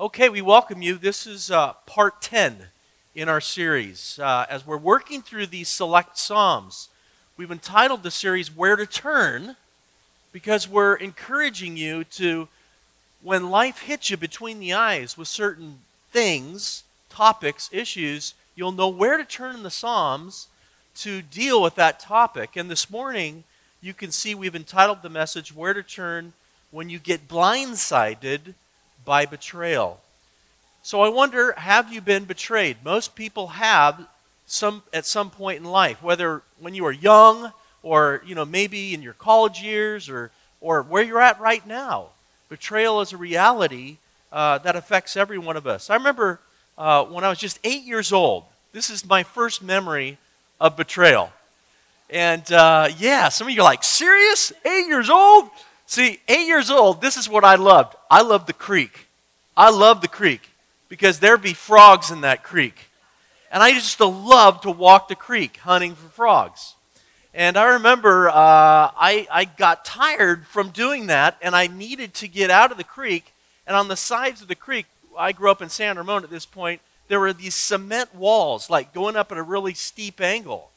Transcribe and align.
Okay, 0.00 0.30
we 0.30 0.40
welcome 0.40 0.80
you. 0.80 0.96
This 0.96 1.26
is 1.26 1.50
uh, 1.50 1.74
part 1.84 2.22
10 2.22 2.68
in 3.14 3.28
our 3.28 3.42
series. 3.42 4.18
Uh, 4.18 4.46
as 4.48 4.66
we're 4.66 4.78
working 4.78 5.20
through 5.20 5.46
these 5.46 5.68
select 5.68 6.16
Psalms, 6.16 6.88
we've 7.36 7.52
entitled 7.52 8.02
the 8.02 8.10
series 8.10 8.54
Where 8.54 8.74
to 8.74 8.86
Turn 8.86 9.54
because 10.32 10.66
we're 10.66 10.94
encouraging 10.94 11.76
you 11.76 12.04
to, 12.04 12.48
when 13.20 13.50
life 13.50 13.82
hits 13.82 14.08
you 14.08 14.16
between 14.16 14.60
the 14.60 14.72
eyes 14.72 15.18
with 15.18 15.28
certain 15.28 15.80
things, 16.10 16.84
topics, 17.10 17.68
issues, 17.70 18.32
you'll 18.56 18.72
know 18.72 18.88
where 18.88 19.18
to 19.18 19.26
turn 19.26 19.54
in 19.56 19.62
the 19.62 19.70
Psalms 19.70 20.48
to 20.96 21.20
deal 21.20 21.60
with 21.60 21.74
that 21.74 22.00
topic. 22.00 22.56
And 22.56 22.70
this 22.70 22.88
morning, 22.88 23.44
you 23.82 23.92
can 23.92 24.10
see 24.10 24.34
we've 24.34 24.56
entitled 24.56 25.02
the 25.02 25.10
message 25.10 25.54
Where 25.54 25.74
to 25.74 25.82
Turn 25.82 26.32
When 26.70 26.88
You 26.88 26.98
Get 26.98 27.28
Blindsided 27.28 28.54
by 29.04 29.26
betrayal. 29.26 30.00
So 30.82 31.02
I 31.02 31.08
wonder, 31.08 31.52
have 31.52 31.92
you 31.92 32.00
been 32.00 32.24
betrayed? 32.24 32.78
Most 32.84 33.14
people 33.14 33.48
have 33.48 34.06
some 34.46 34.82
at 34.92 35.06
some 35.06 35.30
point 35.30 35.58
in 35.58 35.64
life, 35.64 36.02
whether 36.02 36.42
when 36.58 36.74
you 36.74 36.84
were 36.84 36.92
young 36.92 37.52
or 37.82 38.22
you 38.26 38.34
know 38.34 38.44
maybe 38.44 38.92
in 38.94 39.02
your 39.02 39.14
college 39.14 39.62
years 39.62 40.08
or 40.08 40.30
or 40.60 40.82
where 40.82 41.02
you're 41.02 41.20
at 41.20 41.40
right 41.40 41.66
now. 41.66 42.08
Betrayal 42.48 43.00
is 43.00 43.12
a 43.12 43.16
reality 43.16 43.96
uh, 44.30 44.58
that 44.58 44.76
affects 44.76 45.16
every 45.16 45.38
one 45.38 45.56
of 45.56 45.66
us. 45.66 45.90
I 45.90 45.94
remember 45.94 46.40
uh, 46.76 47.04
when 47.04 47.24
I 47.24 47.28
was 47.28 47.38
just 47.38 47.58
eight 47.64 47.84
years 47.84 48.12
old. 48.12 48.44
This 48.72 48.90
is 48.90 49.04
my 49.04 49.22
first 49.22 49.62
memory 49.62 50.18
of 50.60 50.76
betrayal. 50.76 51.30
And 52.08 52.50
uh, 52.52 52.88
yeah, 52.98 53.28
some 53.28 53.46
of 53.46 53.54
you 53.54 53.60
are 53.60 53.64
like, 53.64 53.84
serious? 53.84 54.52
Eight 54.64 54.86
years 54.86 55.10
old? 55.10 55.50
See, 55.92 56.20
eight 56.26 56.46
years 56.46 56.70
old, 56.70 57.02
this 57.02 57.18
is 57.18 57.28
what 57.28 57.44
I 57.44 57.56
loved. 57.56 57.96
I 58.10 58.22
loved 58.22 58.46
the 58.46 58.54
creek. 58.54 59.08
I 59.54 59.68
loved 59.68 60.02
the 60.02 60.08
creek 60.08 60.48
because 60.88 61.20
there'd 61.20 61.42
be 61.42 61.52
frogs 61.52 62.10
in 62.10 62.22
that 62.22 62.42
creek. 62.42 62.88
And 63.50 63.62
I 63.62 63.68
used 63.68 63.98
to 63.98 64.06
love 64.06 64.62
to 64.62 64.70
walk 64.70 65.08
the 65.08 65.14
creek 65.14 65.58
hunting 65.58 65.94
for 65.94 66.08
frogs. 66.08 66.76
And 67.34 67.58
I 67.58 67.74
remember 67.74 68.30
uh, 68.30 68.32
I, 68.34 69.28
I 69.30 69.44
got 69.44 69.84
tired 69.84 70.46
from 70.46 70.70
doing 70.70 71.08
that 71.08 71.36
and 71.42 71.54
I 71.54 71.66
needed 71.66 72.14
to 72.14 72.26
get 72.26 72.48
out 72.48 72.70
of 72.70 72.78
the 72.78 72.84
creek. 72.84 73.34
And 73.66 73.76
on 73.76 73.88
the 73.88 73.94
sides 73.94 74.40
of 74.40 74.48
the 74.48 74.54
creek, 74.54 74.86
I 75.18 75.32
grew 75.32 75.50
up 75.50 75.60
in 75.60 75.68
San 75.68 75.98
Ramon 75.98 76.24
at 76.24 76.30
this 76.30 76.46
point, 76.46 76.80
there 77.08 77.20
were 77.20 77.34
these 77.34 77.54
cement 77.54 78.14
walls, 78.14 78.70
like 78.70 78.94
going 78.94 79.14
up 79.14 79.30
at 79.30 79.36
a 79.36 79.42
really 79.42 79.74
steep 79.74 80.22
angle. 80.22 80.70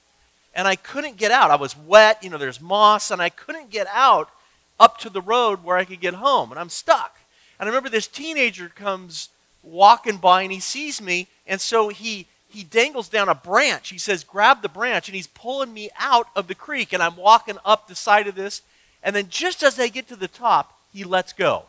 And 0.54 0.68
I 0.68 0.76
couldn't 0.76 1.16
get 1.16 1.32
out. 1.32 1.52
I 1.52 1.56
was 1.56 1.78
wet, 1.78 2.22
you 2.22 2.30
know, 2.30 2.38
there's 2.38 2.60
moss, 2.60 3.12
and 3.12 3.22
I 3.22 3.30
couldn't 3.30 3.70
get 3.70 3.88
out 3.94 4.30
up 4.80 4.98
to 5.00 5.10
the 5.10 5.22
road 5.22 5.64
where 5.64 5.78
I 5.78 5.86
could 5.86 6.02
get 6.02 6.16
home, 6.16 6.52
and 6.52 6.60
I'm 6.60 6.70
stuck. 6.70 7.18
And 7.60 7.68
I 7.68 7.70
remember 7.70 7.90
this 7.90 8.08
teenager 8.08 8.70
comes 8.70 9.30
walking 9.64 10.18
by 10.18 10.44
and 10.44 10.52
he 10.52 10.60
sees 10.60 11.02
me, 11.02 11.28
and 11.48 11.60
so 11.60 11.90
he 11.90 12.28
he 12.48 12.64
dangles 12.64 13.10
down 13.10 13.28
a 13.28 13.36
branch. 13.36 13.90
He 13.90 13.98
says, 13.98 14.24
"Grab 14.24 14.62
the 14.62 14.70
branch," 14.70 15.08
and 15.08 15.16
he's 15.16 15.28
pulling 15.28 15.74
me 15.74 15.90
out 15.98 16.28
of 16.36 16.48
the 16.48 16.56
creek, 16.56 16.94
and 16.94 17.04
I'm 17.04 17.18
walking 17.18 17.58
up 17.66 17.88
the 17.88 17.96
side 17.96 18.28
of 18.28 18.36
this, 18.36 18.62
and 19.04 19.16
then 19.16 19.30
just 19.30 19.64
as 19.64 19.80
I 19.80 19.88
get 19.88 20.08
to 20.10 20.16
the 20.16 20.28
top, 20.28 20.80
he 20.94 21.04
lets 21.04 21.34
go. 21.34 21.66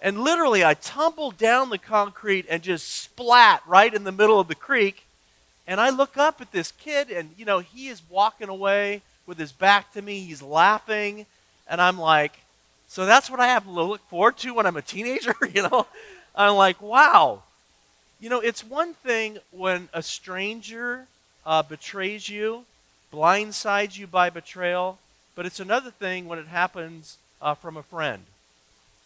And 0.00 0.20
literally, 0.20 0.64
I 0.64 0.74
tumble 0.74 1.30
down 1.30 1.70
the 1.70 1.78
concrete 1.78 2.46
and 2.50 2.62
just 2.62 2.86
splat 2.88 3.62
right 3.66 3.92
in 3.92 4.04
the 4.04 4.12
middle 4.12 4.38
of 4.38 4.48
the 4.48 4.54
creek. 4.54 5.06
And 5.66 5.80
I 5.80 5.88
look 5.88 6.18
up 6.18 6.42
at 6.42 6.52
this 6.52 6.70
kid, 6.72 7.10
and 7.10 7.30
you 7.36 7.44
know, 7.44 7.60
he 7.60 7.88
is 7.88 8.02
walking 8.08 8.50
away 8.50 9.02
with 9.26 9.38
his 9.38 9.50
back 9.50 9.92
to 9.94 10.02
me. 10.02 10.20
He's 10.20 10.42
laughing, 10.42 11.26
and 11.68 11.80
I'm 11.80 11.98
like, 11.98 12.38
so 12.88 13.06
that's 13.06 13.30
what 13.30 13.40
I 13.40 13.48
have 13.48 13.64
to 13.64 13.70
look 13.70 14.00
forward 14.08 14.36
to 14.38 14.54
when 14.54 14.66
I'm 14.66 14.76
a 14.76 14.82
teenager, 14.82 15.34
you 15.52 15.62
know? 15.62 15.86
I'm 16.34 16.54
like, 16.54 16.80
wow. 16.80 17.42
You 18.20 18.30
know, 18.30 18.40
it's 18.40 18.64
one 18.64 18.94
thing 18.94 19.38
when 19.50 19.88
a 19.92 20.02
stranger 20.02 21.06
uh, 21.44 21.62
betrays 21.62 22.28
you, 22.28 22.64
blindsides 23.12 23.98
you 23.98 24.06
by 24.06 24.30
betrayal, 24.30 24.98
but 25.34 25.46
it's 25.46 25.60
another 25.60 25.90
thing 25.90 26.26
when 26.26 26.38
it 26.38 26.46
happens 26.46 27.18
uh, 27.42 27.54
from 27.54 27.76
a 27.76 27.82
friend 27.82 28.22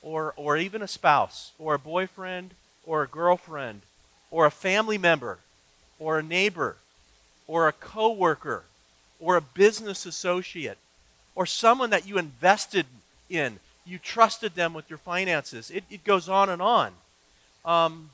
or, 0.03 0.33
or 0.37 0.57
even 0.57 0.83
a 0.83 0.89
spouse 0.89 1.53
or 1.59 1.75
a 1.75 1.79
boyfriend 1.79 2.53
or 2.87 3.03
a 3.03 3.09
girlfriend 3.09 3.83
or 4.31 4.47
a 4.47 4.51
family 4.51 4.99
member 4.99 5.39
or 5.99 6.19
a 6.19 6.23
neighbor 6.23 6.77
or 7.47 7.67
a 7.67 7.73
coworker 7.73 8.65
or 9.21 9.37
a 9.37 9.41
business 9.41 10.07
associate 10.07 10.79
or 11.39 11.47
someone 11.47 11.91
that 11.91 12.05
you 12.05 12.19
invested 12.19 12.85
in. 13.31 13.61
You 13.87 13.97
trusted 13.97 14.57
them 14.57 14.75
with 14.75 14.91
your 14.91 14.99
finances. 14.99 15.71
It, 15.71 15.85
it 15.89 16.03
goes 16.03 16.29
on 16.29 16.51
and 16.51 16.61
on. 16.61 16.93
Um, 17.65 18.11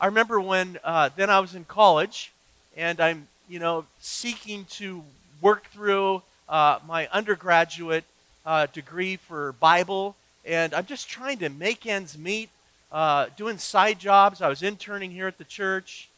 I 0.00 0.06
remember 0.06 0.40
when 0.40 0.78
uh, 0.84 1.10
then 1.16 1.30
I 1.30 1.40
was 1.40 1.56
in 1.56 1.64
college 1.64 2.30
and 2.76 3.00
I'm, 3.00 3.26
you 3.48 3.58
know, 3.58 3.86
seeking 3.98 4.66
to 4.76 5.02
work 5.40 5.66
through 5.72 6.22
uh, 6.48 6.78
my 6.86 7.08
undergraduate 7.08 8.04
uh, 8.46 8.66
degree 8.72 9.16
for 9.16 9.50
Bible, 9.54 10.14
and 10.44 10.72
I'm 10.72 10.86
just 10.86 11.08
trying 11.08 11.38
to 11.38 11.48
make 11.48 11.86
ends 11.86 12.16
meet, 12.16 12.50
uh, 12.92 13.26
doing 13.36 13.58
side 13.58 13.98
jobs. 13.98 14.40
I 14.40 14.48
was 14.48 14.62
interning 14.62 15.10
here 15.10 15.26
at 15.26 15.38
the 15.38 15.44
church, 15.44 16.08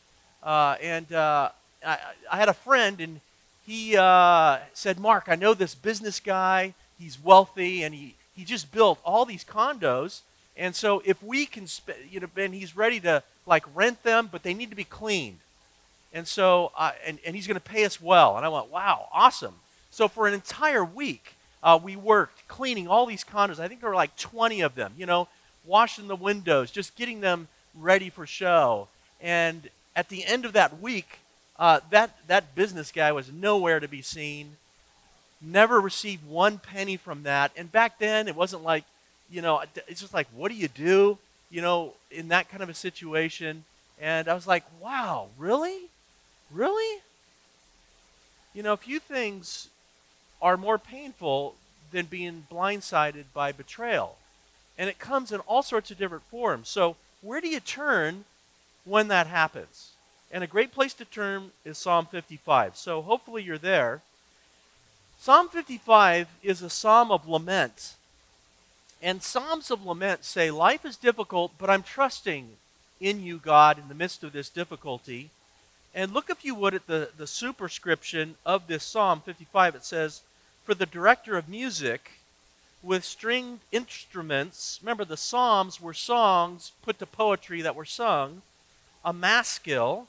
uh, 0.42 0.76
and 0.82 1.10
uh, 1.14 1.48
I, 1.84 1.98
I, 2.30 2.36
had 2.36 2.50
a 2.50 2.54
friend, 2.54 3.00
and 3.00 3.20
he 3.64 3.96
uh, 3.96 4.58
said, 4.72 4.98
Mark, 4.98 5.24
I 5.28 5.36
know 5.36 5.54
this 5.54 5.74
business 5.74 6.20
guy. 6.20 6.74
He's 6.98 7.22
wealthy, 7.22 7.82
and 7.82 7.94
he, 7.94 8.14
he 8.34 8.44
just 8.44 8.72
built 8.72 8.98
all 9.04 9.24
these 9.24 9.44
condos. 9.44 10.20
And 10.56 10.74
so 10.74 11.02
if 11.04 11.22
we 11.22 11.46
can, 11.46 11.66
sp- 11.70 12.02
you 12.10 12.20
know, 12.20 12.28
and 12.36 12.54
he's 12.54 12.76
ready 12.76 13.00
to 13.00 13.22
like 13.46 13.64
rent 13.74 14.02
them, 14.02 14.28
but 14.30 14.42
they 14.42 14.54
need 14.54 14.70
to 14.70 14.76
be 14.76 14.84
cleaned. 14.84 15.38
And 16.12 16.28
so, 16.28 16.72
uh, 16.76 16.92
and, 17.06 17.18
and 17.24 17.34
he's 17.34 17.46
going 17.46 17.58
to 17.58 17.60
pay 17.60 17.84
us 17.84 18.00
well. 18.00 18.36
And 18.36 18.44
I 18.44 18.48
went, 18.48 18.70
wow, 18.70 19.08
awesome. 19.12 19.54
So 19.90 20.08
for 20.08 20.26
an 20.26 20.34
entire 20.34 20.84
week, 20.84 21.34
uh, 21.62 21.78
we 21.82 21.96
worked 21.96 22.46
cleaning 22.48 22.88
all 22.88 23.06
these 23.06 23.24
condos. 23.24 23.58
I 23.58 23.68
think 23.68 23.80
there 23.80 23.90
were 23.90 23.96
like 23.96 24.16
20 24.16 24.60
of 24.60 24.74
them, 24.74 24.92
you 24.96 25.06
know, 25.06 25.28
washing 25.64 26.08
the 26.08 26.16
windows, 26.16 26.70
just 26.70 26.96
getting 26.96 27.20
them 27.20 27.48
ready 27.74 28.10
for 28.10 28.26
show. 28.26 28.88
And 29.20 29.70
at 29.94 30.08
the 30.08 30.24
end 30.24 30.44
of 30.44 30.52
that 30.52 30.80
week, 30.80 31.20
uh, 31.62 31.78
that, 31.90 32.10
that 32.26 32.56
business 32.56 32.90
guy 32.90 33.12
was 33.12 33.30
nowhere 33.30 33.78
to 33.78 33.86
be 33.86 34.02
seen. 34.02 34.56
Never 35.40 35.80
received 35.80 36.26
one 36.28 36.58
penny 36.58 36.96
from 36.96 37.22
that. 37.22 37.52
And 37.56 37.70
back 37.70 38.00
then, 38.00 38.26
it 38.26 38.34
wasn't 38.34 38.64
like, 38.64 38.82
you 39.30 39.42
know, 39.42 39.62
it's 39.86 40.00
just 40.00 40.12
like, 40.12 40.26
what 40.34 40.50
do 40.50 40.56
you 40.56 40.66
do, 40.66 41.18
you 41.52 41.62
know, 41.62 41.92
in 42.10 42.26
that 42.28 42.50
kind 42.50 42.64
of 42.64 42.68
a 42.68 42.74
situation? 42.74 43.62
And 44.00 44.26
I 44.26 44.34
was 44.34 44.48
like, 44.48 44.64
wow, 44.80 45.28
really? 45.38 45.82
Really? 46.50 47.00
You 48.54 48.64
know, 48.64 48.72
a 48.72 48.76
few 48.76 48.98
things 48.98 49.68
are 50.42 50.56
more 50.56 50.78
painful 50.78 51.54
than 51.92 52.06
being 52.06 52.44
blindsided 52.50 53.26
by 53.32 53.52
betrayal. 53.52 54.16
And 54.76 54.90
it 54.90 54.98
comes 54.98 55.30
in 55.30 55.38
all 55.38 55.62
sorts 55.62 55.92
of 55.92 55.98
different 55.98 56.24
forms. 56.24 56.68
So, 56.68 56.96
where 57.20 57.40
do 57.40 57.46
you 57.46 57.60
turn 57.60 58.24
when 58.84 59.06
that 59.08 59.28
happens? 59.28 59.91
And 60.32 60.42
a 60.42 60.46
great 60.46 60.72
place 60.72 60.94
to 60.94 61.04
turn 61.04 61.50
is 61.62 61.76
Psalm 61.76 62.06
55. 62.06 62.76
So 62.76 63.02
hopefully 63.02 63.42
you're 63.42 63.58
there. 63.58 64.00
Psalm 65.18 65.48
55 65.48 66.26
is 66.42 66.62
a 66.62 66.70
psalm 66.70 67.12
of 67.12 67.28
lament. 67.28 67.94
And 69.02 69.22
psalms 69.22 69.70
of 69.70 69.84
lament 69.84 70.24
say, 70.24 70.50
Life 70.50 70.86
is 70.86 70.96
difficult, 70.96 71.52
but 71.58 71.68
I'm 71.68 71.82
trusting 71.82 72.48
in 72.98 73.20
you, 73.20 73.38
God, 73.38 73.78
in 73.78 73.88
the 73.88 73.94
midst 73.94 74.24
of 74.24 74.32
this 74.32 74.48
difficulty. 74.48 75.30
And 75.94 76.14
look, 76.14 76.30
if 76.30 76.44
you 76.44 76.54
would, 76.54 76.74
at 76.74 76.86
the, 76.86 77.10
the 77.16 77.26
superscription 77.26 78.36
of 78.46 78.66
this 78.66 78.84
Psalm 78.84 79.20
55. 79.20 79.74
It 79.74 79.84
says, 79.84 80.22
For 80.64 80.74
the 80.74 80.86
director 80.86 81.36
of 81.36 81.48
music 81.48 82.12
with 82.82 83.04
stringed 83.04 83.60
instruments. 83.70 84.80
Remember, 84.82 85.04
the 85.04 85.16
Psalms 85.16 85.80
were 85.80 85.94
songs 85.94 86.72
put 86.82 86.98
to 86.98 87.06
poetry 87.06 87.60
that 87.60 87.76
were 87.76 87.84
sung. 87.84 88.42
A 89.04 89.12
maskil 89.12 90.08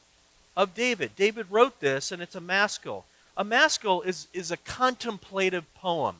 of 0.55 0.73
David. 0.73 1.15
David 1.15 1.47
wrote 1.49 1.79
this, 1.79 2.11
and 2.11 2.21
it's 2.21 2.35
a 2.35 2.41
maskil. 2.41 3.05
A 3.35 3.43
maskil 3.43 4.01
is, 4.01 4.27
is 4.33 4.51
a 4.51 4.57
contemplative 4.57 5.65
poem, 5.75 6.17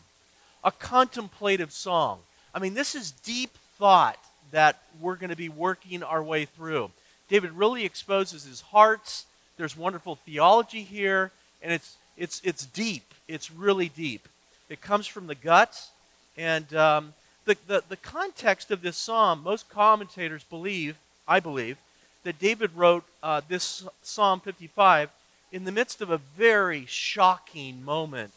a 0.63 0.71
contemplative 0.71 1.71
song. 1.71 2.19
I 2.53 2.59
mean, 2.59 2.73
this 2.73 2.95
is 2.95 3.11
deep 3.11 3.51
thought 3.77 4.19
that 4.51 4.81
we're 4.99 5.15
going 5.15 5.29
to 5.29 5.35
be 5.35 5.49
working 5.49 6.03
our 6.03 6.23
way 6.23 6.45
through. 6.45 6.91
David 7.29 7.51
really 7.51 7.85
exposes 7.85 8.43
his 8.43 8.61
hearts. 8.61 9.25
There's 9.57 9.77
wonderful 9.77 10.15
theology 10.15 10.83
here, 10.83 11.31
and 11.61 11.71
it's, 11.71 11.97
it's, 12.17 12.41
it's 12.43 12.65
deep. 12.65 13.13
It's 13.27 13.51
really 13.51 13.89
deep. 13.89 14.27
It 14.69 14.81
comes 14.81 15.07
from 15.07 15.27
the 15.27 15.35
guts, 15.35 15.89
and 16.37 16.73
um, 16.75 17.13
the, 17.45 17.57
the, 17.67 17.83
the 17.89 17.97
context 17.97 18.71
of 18.71 18.81
this 18.81 18.97
psalm, 18.97 19.43
most 19.43 19.69
commentators 19.69 20.43
believe, 20.43 20.97
I 21.27 21.39
believe, 21.39 21.77
that 22.23 22.39
David 22.39 22.71
wrote 22.75 23.03
uh, 23.21 23.41
this 23.47 23.85
Psalm 24.01 24.39
55 24.39 25.09
in 25.51 25.65
the 25.65 25.71
midst 25.71 26.01
of 26.01 26.09
a 26.09 26.17
very 26.17 26.85
shocking 26.87 27.83
moment 27.83 28.33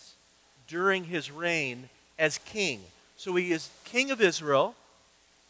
during 0.68 1.04
his 1.04 1.30
reign 1.30 1.88
as 2.18 2.38
king. 2.38 2.80
So 3.16 3.34
he 3.34 3.52
is 3.52 3.70
king 3.84 4.10
of 4.10 4.20
Israel, 4.20 4.74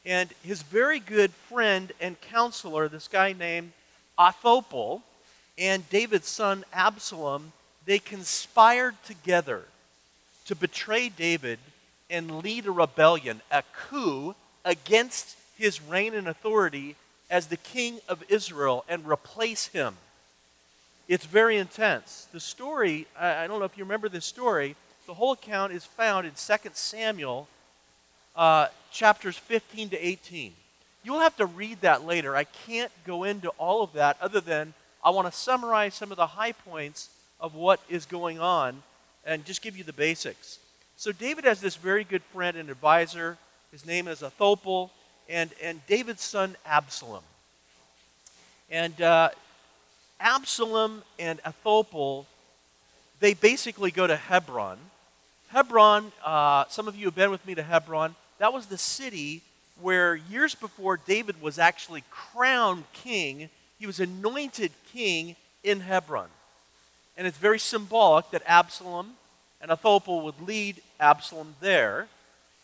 And 0.04 0.30
his 0.44 0.62
very 0.62 1.00
good 1.00 1.32
friend 1.32 1.92
and 2.00 2.20
counselor, 2.20 2.88
this 2.88 3.08
guy 3.08 3.32
named 3.32 3.72
Ahithophel, 4.16 5.02
and 5.58 5.88
David's 5.90 6.28
son 6.28 6.64
Absalom, 6.72 7.52
they 7.86 7.98
conspired 7.98 8.94
together 9.04 9.64
to 10.46 10.54
betray 10.54 11.08
David 11.08 11.58
and 12.08 12.42
lead 12.42 12.66
a 12.66 12.70
rebellion, 12.70 13.40
a 13.50 13.64
coup 13.72 14.34
against 14.64 15.36
his 15.56 15.82
reign 15.82 16.14
and 16.14 16.28
authority 16.28 16.94
as 17.30 17.46
the 17.46 17.56
king 17.56 18.00
of 18.08 18.22
Israel 18.28 18.84
and 18.88 19.06
replace 19.06 19.66
him. 19.68 19.96
It's 21.08 21.24
very 21.24 21.56
intense. 21.56 22.26
The 22.32 22.40
story, 22.40 23.06
I 23.18 23.46
don't 23.46 23.60
know 23.60 23.64
if 23.64 23.78
you 23.78 23.84
remember 23.84 24.08
this 24.08 24.24
story, 24.24 24.74
the 25.06 25.14
whole 25.14 25.32
account 25.32 25.72
is 25.72 25.84
found 25.84 26.26
in 26.26 26.32
2 26.32 26.70
Samuel 26.72 27.48
uh, 28.34 28.66
chapters 28.90 29.36
15 29.36 29.90
to 29.90 30.06
18. 30.06 30.52
You'll 31.04 31.20
have 31.20 31.36
to 31.36 31.46
read 31.46 31.80
that 31.82 32.04
later. 32.04 32.34
I 32.34 32.44
can't 32.44 32.90
go 33.04 33.22
into 33.22 33.50
all 33.50 33.82
of 33.82 33.92
that 33.92 34.16
other 34.20 34.40
than 34.40 34.74
I 35.04 35.10
want 35.10 35.30
to 35.30 35.36
summarize 35.38 35.94
some 35.94 36.10
of 36.10 36.16
the 36.16 36.26
high 36.26 36.50
points 36.50 37.10
of 37.40 37.54
what 37.54 37.80
is 37.88 38.06
going 38.06 38.40
on 38.40 38.82
and 39.24 39.44
just 39.44 39.62
give 39.62 39.76
you 39.76 39.84
the 39.84 39.92
basics. 39.92 40.58
So 40.96 41.12
David 41.12 41.44
has 41.44 41.60
this 41.60 41.76
very 41.76 42.02
good 42.02 42.22
friend 42.32 42.56
and 42.56 42.68
advisor. 42.68 43.38
His 43.70 43.86
name 43.86 44.08
is 44.08 44.22
Ahithophel, 44.22 44.90
and, 45.28 45.50
and 45.62 45.84
David's 45.86 46.22
son 46.22 46.56
Absalom. 46.64 47.22
And 48.70 49.00
uh, 49.00 49.30
Absalom 50.20 51.02
and 51.18 51.40
Ahithophel, 51.44 52.26
they 53.20 53.34
basically 53.34 53.90
go 53.90 54.06
to 54.06 54.16
Hebron. 54.16 54.78
Hebron, 55.48 56.12
uh, 56.24 56.64
some 56.68 56.88
of 56.88 56.96
you 56.96 57.06
have 57.06 57.14
been 57.14 57.30
with 57.30 57.46
me 57.46 57.54
to 57.54 57.62
Hebron. 57.62 58.14
That 58.38 58.52
was 58.52 58.66
the 58.66 58.78
city 58.78 59.42
where 59.80 60.14
years 60.14 60.54
before 60.54 60.96
David 60.96 61.40
was 61.40 61.58
actually 61.58 62.02
crowned 62.10 62.84
king. 62.92 63.48
He 63.78 63.86
was 63.86 64.00
anointed 64.00 64.72
king 64.92 65.36
in 65.62 65.80
Hebron. 65.80 66.28
And 67.16 67.26
it's 67.26 67.38
very 67.38 67.58
symbolic 67.58 68.30
that 68.30 68.42
Absalom 68.46 69.12
and 69.60 69.70
Ahithophel 69.70 70.22
would 70.22 70.40
lead 70.40 70.82
Absalom 71.00 71.54
there. 71.60 72.08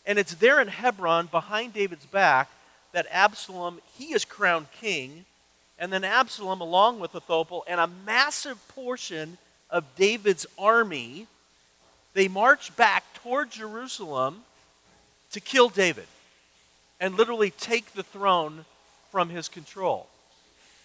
And 0.05 0.19
it's 0.19 0.35
there 0.35 0.61
in 0.61 0.69
Hebron, 0.69 1.27
behind 1.27 1.75
David's 1.75 2.07
back, 2.07 2.51
that 2.93 3.07
Absalom, 3.11 3.81
he 3.97 4.13
is 4.13 4.25
crowned 4.25 4.71
king. 4.73 5.25
And 5.79 5.93
then 5.93 6.05
Absalom, 6.05 6.61
along 6.61 7.01
with 7.01 7.15
Ahithophel 7.15 7.65
and 7.67 7.81
a 7.81 7.87
massive 7.87 8.67
portion 8.69 9.39
of 9.71 9.85
David's 9.97 10.47
army, 10.59 11.27
they 12.15 12.29
march 12.29 12.75
back 12.77 13.05
toward 13.15 13.51
Jerusalem 13.51 14.43
to 15.33 15.41
kill 15.41 15.69
David 15.69 16.07
and 17.01 17.17
literally 17.17 17.51
take 17.51 17.95
the 17.95 18.03
throne 18.03 18.65
from 19.11 19.31
his 19.31 19.49
control. 19.49 20.07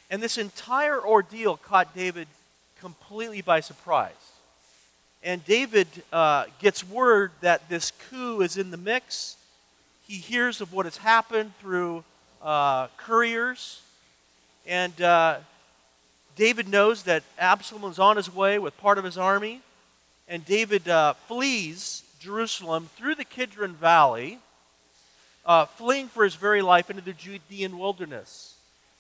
And 0.10 0.24
this 0.24 0.38
entire 0.38 1.00
ordeal 1.00 1.58
caught 1.58 1.94
David 1.94 2.28
completely 2.80 3.42
by 3.42 3.60
surprise. 3.60 4.14
And 5.24 5.44
David 5.46 5.88
uh, 6.14 6.46
gets 6.60 6.88
word 6.88 7.32
that 7.42 7.70
this 7.70 7.92
coup 8.10 8.42
is 8.42 8.58
in 8.58 8.72
the 8.72 8.78
mix. 8.78 9.36
He 10.08 10.16
hears 10.16 10.62
of 10.62 10.72
what 10.72 10.86
has 10.86 10.98
happened 10.98 11.54
through 11.60 12.04
uh, 12.42 12.88
couriers. 12.98 13.82
And 14.66 15.00
uh, 15.02 15.40
David 16.36 16.68
knows 16.68 17.04
that 17.04 17.24
Absalom 17.40 17.90
is 17.92 18.00
on 18.00 18.16
his 18.16 18.34
way 18.34 18.60
with 18.60 18.78
part 18.78 18.98
of 18.98 19.04
his 19.04 19.18
army. 19.18 19.62
And 20.28 20.46
David 20.46 20.88
uh, 20.88 21.14
flees 21.28 22.04
Jerusalem 22.20 22.90
through 22.96 23.16
the 23.16 23.26
Kidron 23.26 23.74
Valley, 23.74 24.40
uh, 25.46 25.66
fleeing 25.66 26.08
for 26.08 26.24
his 26.24 26.36
very 26.36 26.62
life 26.62 26.90
into 26.90 27.02
the 27.02 27.14
Judean 27.14 27.78
wilderness. 27.78 28.56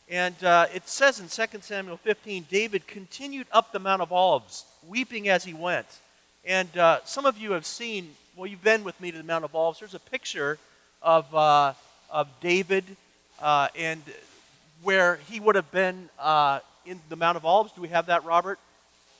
And 0.09 0.41
uh, 0.43 0.67
it 0.73 0.87
says 0.87 1.19
in 1.19 1.27
2 1.27 1.59
Samuel 1.61 1.97
15 1.97 2.45
David 2.49 2.87
continued 2.87 3.47
up 3.51 3.71
the 3.71 3.79
Mount 3.79 4.01
of 4.01 4.11
Olives, 4.11 4.65
weeping 4.87 5.27
as 5.27 5.43
he 5.43 5.53
went. 5.53 5.87
And 6.47 6.77
uh, 6.77 6.99
some 7.03 7.25
of 7.25 7.37
you 7.37 7.51
have 7.51 7.65
seen, 7.65 8.11
well, 8.37 8.47
you've 8.47 8.63
been 8.63 8.85
with 8.85 8.99
me 9.01 9.11
to 9.11 9.17
the 9.17 9.23
Mount 9.25 9.43
of 9.43 9.53
Olives. 9.53 9.79
There's 9.79 9.93
a 9.93 9.99
picture 9.99 10.57
of, 11.01 11.35
uh, 11.35 11.73
of 12.09 12.29
David 12.39 12.85
uh, 13.41 13.67
and 13.75 14.01
where 14.81 15.19
he 15.29 15.41
would 15.41 15.55
have 15.55 15.69
been 15.73 16.07
uh, 16.17 16.61
in 16.85 17.01
the 17.09 17.17
Mount 17.17 17.35
of 17.35 17.43
Olives. 17.43 17.73
Do 17.73 17.81
we 17.81 17.89
have 17.89 18.05
that, 18.05 18.23
Robert? 18.23 18.59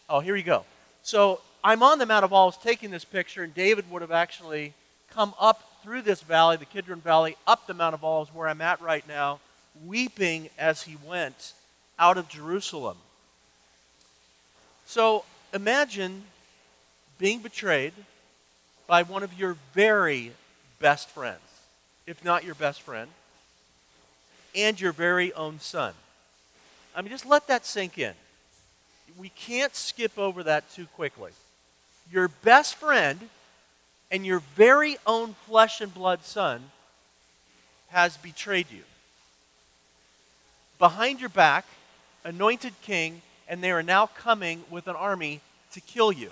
Oh, 0.10 0.22
here 0.22 0.38
you 0.38 0.44
go. 0.44 0.64
So 1.04 1.42
I'm 1.66 1.84
on 1.84 2.00
the 2.00 2.06
Mount 2.06 2.24
of 2.24 2.32
Olives 2.32 2.56
taking 2.64 2.92
this 2.92 3.04
picture, 3.04 3.44
and 3.44 3.54
David 3.54 3.92
would 3.92 4.02
have 4.02 4.12
actually 4.12 4.74
come 5.12 5.34
up 5.38 5.82
through 5.84 6.04
this 6.04 6.22
valley, 6.22 6.56
the 6.56 6.64
Kidron 6.64 7.02
Valley, 7.02 7.36
up 7.46 7.68
the 7.68 7.74
Mount 7.74 7.94
of 7.94 8.06
Olives, 8.06 8.34
where 8.34 8.48
I'm 8.48 8.62
at 8.62 8.82
right 8.82 9.06
now, 9.06 9.42
weeping 9.86 10.50
as 10.58 10.84
he 10.84 10.96
went 11.06 11.52
out 12.00 12.18
of 12.18 12.30
Jerusalem. 12.30 12.96
So 14.86 15.26
imagine 15.54 16.24
being 17.18 17.40
betrayed 17.40 17.94
by 18.86 19.04
one 19.04 19.24
of 19.24 19.34
your 19.38 19.58
very 19.74 20.32
best 20.80 21.10
friends, 21.10 21.40
if 22.06 22.24
not 22.24 22.44
your 22.44 22.56
best 22.56 22.82
friend, 22.82 23.10
and 24.56 24.80
your 24.80 24.92
very 24.92 25.34
own 25.34 25.60
son. 25.60 25.94
I 26.96 27.02
mean, 27.02 27.12
just 27.12 27.26
let 27.26 27.48
that 27.48 27.66
sink 27.66 27.98
in. 27.98 28.14
We 29.18 29.30
can't 29.30 29.76
skip 29.76 30.18
over 30.18 30.44
that 30.44 30.72
too 30.72 30.88
quickly. 30.96 31.32
Your 32.12 32.28
best 32.28 32.76
friend 32.76 33.30
and 34.10 34.26
your 34.26 34.40
very 34.56 34.98
own 35.06 35.36
flesh 35.46 35.82
and 35.82 35.94
blood 35.94 36.24
son 36.24 36.72
has 37.90 38.18
betrayed 38.18 38.68
you. 38.72 38.84
Behind 40.80 41.20
your 41.20 41.30
back, 41.30 41.66
anointed 42.24 42.74
king, 42.82 43.22
and 43.48 43.64
they 43.64 43.72
are 43.72 43.84
now 43.84 44.06
coming 44.06 44.64
with 44.70 44.88
an 44.88 44.96
army 44.96 45.42
to 45.72 45.82
kill 45.82 46.12
you 46.12 46.32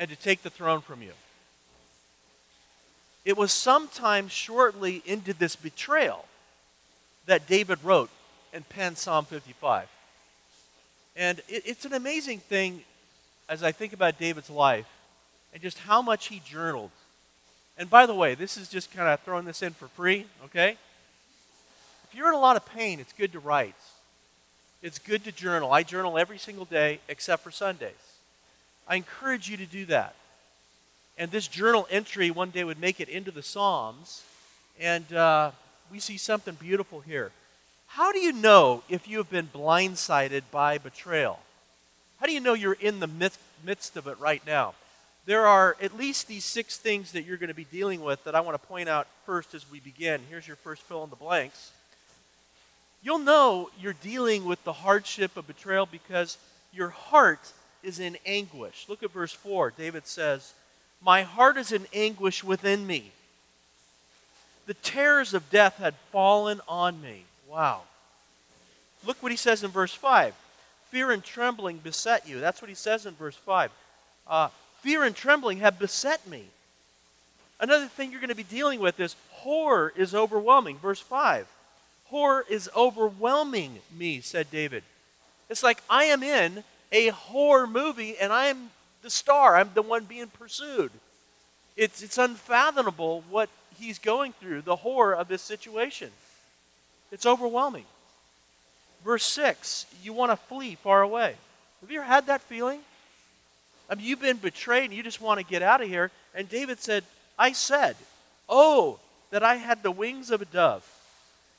and 0.00 0.08
to 0.08 0.16
take 0.16 0.42
the 0.42 0.50
throne 0.50 0.80
from 0.80 1.02
you. 1.02 1.12
It 3.26 3.36
was 3.36 3.52
sometime 3.52 4.28
shortly 4.28 5.02
into 5.04 5.34
this 5.34 5.54
betrayal 5.54 6.24
that 7.26 7.46
David 7.46 7.78
wrote 7.84 8.08
and 8.54 8.66
penned 8.66 8.96
Psalm 8.96 9.26
55. 9.26 9.88
And 11.14 11.40
it, 11.48 11.62
it's 11.66 11.84
an 11.84 11.92
amazing 11.92 12.38
thing 12.38 12.80
as 13.46 13.62
I 13.62 13.72
think 13.72 13.92
about 13.92 14.18
David's 14.18 14.48
life 14.48 14.88
and 15.52 15.62
just 15.62 15.80
how 15.80 16.00
much 16.00 16.28
he 16.28 16.40
journaled. 16.46 16.90
And 17.76 17.90
by 17.90 18.06
the 18.06 18.14
way, 18.14 18.34
this 18.34 18.56
is 18.56 18.70
just 18.70 18.92
kind 18.92 19.08
of 19.08 19.20
throwing 19.20 19.44
this 19.44 19.62
in 19.62 19.74
for 19.74 19.88
free, 19.88 20.24
okay? 20.46 20.78
If 22.08 22.14
you're 22.14 22.28
in 22.28 22.34
a 22.34 22.40
lot 22.40 22.56
of 22.56 22.64
pain, 22.64 23.00
it's 23.00 23.12
good 23.12 23.32
to 23.32 23.38
write. 23.38 23.74
It's 24.82 24.98
good 24.98 25.24
to 25.24 25.32
journal. 25.32 25.72
I 25.72 25.82
journal 25.82 26.16
every 26.16 26.38
single 26.38 26.64
day 26.64 27.00
except 27.06 27.44
for 27.44 27.50
Sundays. 27.50 28.09
I 28.90 28.96
encourage 28.96 29.48
you 29.48 29.56
to 29.56 29.66
do 29.66 29.86
that. 29.86 30.16
And 31.16 31.30
this 31.30 31.46
journal 31.46 31.86
entry 31.92 32.32
one 32.32 32.50
day 32.50 32.64
would 32.64 32.80
make 32.80 32.98
it 32.98 33.08
into 33.08 33.30
the 33.30 33.42
Psalms. 33.42 34.24
And 34.80 35.12
uh, 35.12 35.52
we 35.92 36.00
see 36.00 36.16
something 36.16 36.56
beautiful 36.56 36.98
here. 36.98 37.30
How 37.86 38.10
do 38.10 38.18
you 38.18 38.32
know 38.32 38.82
if 38.88 39.06
you 39.06 39.18
have 39.18 39.30
been 39.30 39.46
blindsided 39.46 40.42
by 40.50 40.78
betrayal? 40.78 41.38
How 42.18 42.26
do 42.26 42.32
you 42.32 42.40
know 42.40 42.54
you're 42.54 42.72
in 42.72 42.98
the 42.98 43.06
midst 43.64 43.96
of 43.96 44.08
it 44.08 44.18
right 44.18 44.44
now? 44.44 44.74
There 45.24 45.46
are 45.46 45.76
at 45.80 45.96
least 45.96 46.26
these 46.26 46.44
six 46.44 46.76
things 46.76 47.12
that 47.12 47.22
you're 47.22 47.36
going 47.36 47.46
to 47.46 47.54
be 47.54 47.64
dealing 47.64 48.02
with 48.02 48.24
that 48.24 48.34
I 48.34 48.40
want 48.40 48.60
to 48.60 48.66
point 48.66 48.88
out 48.88 49.06
first 49.24 49.54
as 49.54 49.70
we 49.70 49.78
begin. 49.78 50.20
Here's 50.28 50.48
your 50.48 50.56
first 50.56 50.82
fill 50.82 51.04
in 51.04 51.10
the 51.10 51.16
blanks. 51.16 51.70
You'll 53.04 53.20
know 53.20 53.70
you're 53.80 53.92
dealing 53.92 54.46
with 54.46 54.64
the 54.64 54.72
hardship 54.72 55.36
of 55.36 55.46
betrayal 55.46 55.86
because 55.86 56.38
your 56.72 56.88
heart 56.88 57.52
is 57.82 58.00
in 58.00 58.16
anguish. 58.26 58.86
Look 58.88 59.02
at 59.02 59.12
verse 59.12 59.32
4. 59.32 59.72
David 59.76 60.06
says, 60.06 60.54
My 61.00 61.22
heart 61.22 61.56
is 61.56 61.72
in 61.72 61.86
anguish 61.92 62.44
within 62.44 62.86
me. 62.86 63.12
The 64.66 64.74
terrors 64.74 65.34
of 65.34 65.50
death 65.50 65.78
had 65.78 65.94
fallen 66.12 66.60
on 66.68 67.00
me. 67.00 67.24
Wow. 67.48 67.82
Look 69.04 69.22
what 69.22 69.32
he 69.32 69.36
says 69.36 69.64
in 69.64 69.70
verse 69.70 69.94
5. 69.94 70.34
Fear 70.90 71.10
and 71.12 71.24
trembling 71.24 71.78
beset 71.78 72.28
you. 72.28 72.40
That's 72.40 72.60
what 72.60 72.68
he 72.68 72.74
says 72.74 73.06
in 73.06 73.14
verse 73.14 73.36
5. 73.36 73.70
Uh, 74.26 74.48
Fear 74.80 75.04
and 75.04 75.14
trembling 75.14 75.58
have 75.58 75.78
beset 75.78 76.26
me. 76.26 76.44
Another 77.58 77.86
thing 77.86 78.10
you're 78.10 78.20
going 78.20 78.30
to 78.30 78.34
be 78.34 78.42
dealing 78.42 78.80
with 78.80 78.98
is 78.98 79.14
horror 79.30 79.92
is 79.94 80.14
overwhelming. 80.14 80.78
Verse 80.78 81.00
5. 81.00 81.46
Horror 82.06 82.46
is 82.48 82.70
overwhelming 82.74 83.80
me, 83.96 84.20
said 84.20 84.50
David. 84.50 84.82
It's 85.50 85.62
like 85.62 85.82
I 85.90 86.04
am 86.04 86.22
in 86.22 86.64
a 86.92 87.08
horror 87.08 87.66
movie 87.66 88.16
and 88.18 88.32
I'm 88.32 88.70
the 89.02 89.10
star. 89.10 89.56
I'm 89.56 89.70
the 89.74 89.82
one 89.82 90.04
being 90.04 90.28
pursued. 90.28 90.90
It's, 91.76 92.02
it's 92.02 92.18
unfathomable 92.18 93.24
what 93.30 93.48
he's 93.78 93.98
going 93.98 94.32
through, 94.34 94.62
the 94.62 94.76
horror 94.76 95.14
of 95.14 95.28
this 95.28 95.42
situation. 95.42 96.10
It's 97.10 97.26
overwhelming. 97.26 97.86
Verse 99.04 99.24
6 99.24 99.86
you 100.02 100.12
want 100.12 100.32
to 100.32 100.36
flee 100.36 100.74
far 100.74 101.02
away. 101.02 101.34
Have 101.80 101.90
you 101.90 102.00
ever 102.00 102.06
had 102.06 102.26
that 102.26 102.42
feeling? 102.42 102.80
I 103.88 103.94
mean, 103.94 104.06
you've 104.06 104.20
been 104.20 104.36
betrayed 104.36 104.84
and 104.84 104.94
you 104.94 105.02
just 105.02 105.20
want 105.20 105.40
to 105.40 105.46
get 105.46 105.62
out 105.62 105.82
of 105.82 105.88
here. 105.88 106.10
And 106.34 106.48
David 106.48 106.78
said, 106.80 107.04
I 107.38 107.52
said, 107.52 107.96
Oh, 108.48 108.98
that 109.30 109.42
I 109.42 109.56
had 109.56 109.82
the 109.82 109.90
wings 109.90 110.30
of 110.30 110.42
a 110.42 110.44
dove. 110.44 110.86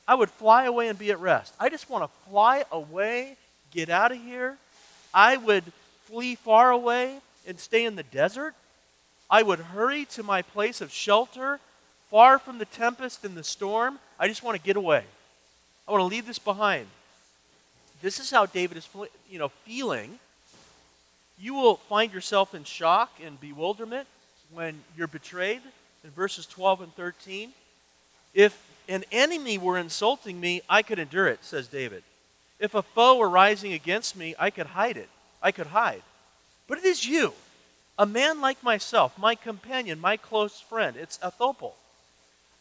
I 0.07 0.15
would 0.15 0.29
fly 0.29 0.65
away 0.65 0.87
and 0.87 0.99
be 0.99 1.11
at 1.11 1.19
rest. 1.19 1.53
I 1.59 1.69
just 1.69 1.89
want 1.89 2.03
to 2.03 2.29
fly 2.29 2.63
away, 2.71 3.37
get 3.71 3.89
out 3.89 4.11
of 4.11 4.21
here. 4.21 4.57
I 5.13 5.37
would 5.37 5.63
flee 6.05 6.35
far 6.35 6.71
away 6.71 7.17
and 7.47 7.59
stay 7.59 7.85
in 7.85 7.95
the 7.95 8.03
desert. 8.03 8.53
I 9.29 9.43
would 9.43 9.59
hurry 9.59 10.05
to 10.05 10.23
my 10.23 10.41
place 10.41 10.81
of 10.81 10.91
shelter, 10.91 11.59
far 12.09 12.37
from 12.37 12.57
the 12.57 12.65
tempest 12.65 13.23
and 13.23 13.35
the 13.35 13.43
storm. 13.43 13.99
I 14.19 14.27
just 14.27 14.43
want 14.43 14.57
to 14.57 14.63
get 14.63 14.75
away. 14.75 15.03
I 15.87 15.91
want 15.91 16.01
to 16.01 16.05
leave 16.05 16.25
this 16.25 16.39
behind. 16.39 16.87
This 18.01 18.19
is 18.19 18.31
how 18.31 18.45
David 18.45 18.77
is 18.77 18.87
you 19.29 19.39
know, 19.39 19.49
feeling. 19.49 20.19
You 21.39 21.53
will 21.53 21.75
find 21.75 22.13
yourself 22.13 22.53
in 22.53 22.63
shock 22.63 23.11
and 23.23 23.39
bewilderment 23.39 24.07
when 24.51 24.83
you're 24.97 25.07
betrayed 25.07 25.61
in 26.03 26.09
verses 26.11 26.45
12 26.45 26.81
and 26.81 26.95
13. 26.95 27.51
If 28.33 28.61
an 28.89 29.03
enemy 29.11 29.57
were 29.57 29.77
insulting 29.77 30.39
me, 30.39 30.61
I 30.69 30.81
could 30.81 30.99
endure 30.99 31.27
it, 31.27 31.43
says 31.43 31.67
David. 31.67 32.03
If 32.61 32.75
a 32.75 32.83
foe 32.83 33.17
were 33.17 33.29
rising 33.29 33.73
against 33.73 34.15
me, 34.15 34.35
I 34.39 34.51
could 34.51 34.67
hide 34.67 34.95
it. 34.95 35.09
I 35.41 35.51
could 35.51 35.67
hide. 35.67 36.03
But 36.67 36.77
it 36.77 36.85
is 36.85 37.07
you, 37.07 37.33
a 37.97 38.05
man 38.05 38.39
like 38.39 38.63
myself, 38.63 39.17
my 39.17 39.33
companion, 39.35 39.99
my 39.99 40.15
close 40.15 40.61
friend. 40.61 40.95
It's 40.95 41.19
Ahithophel. 41.23 41.75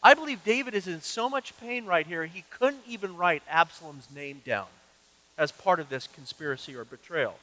I 0.03 0.15
believe 0.15 0.43
David 0.43 0.73
is 0.73 0.87
in 0.87 1.01
so 1.01 1.29
much 1.29 1.57
pain 1.59 1.85
right 1.85 2.05
here, 2.05 2.25
he 2.25 2.43
couldn't 2.49 2.81
even 2.87 3.15
write 3.15 3.43
Absalom's 3.47 4.09
name 4.13 4.41
down 4.43 4.65
as 5.37 5.51
part 5.51 5.79
of 5.79 5.89
this 5.89 6.07
conspiracy 6.07 6.75
or 6.75 6.83
betrayal. 6.83 7.35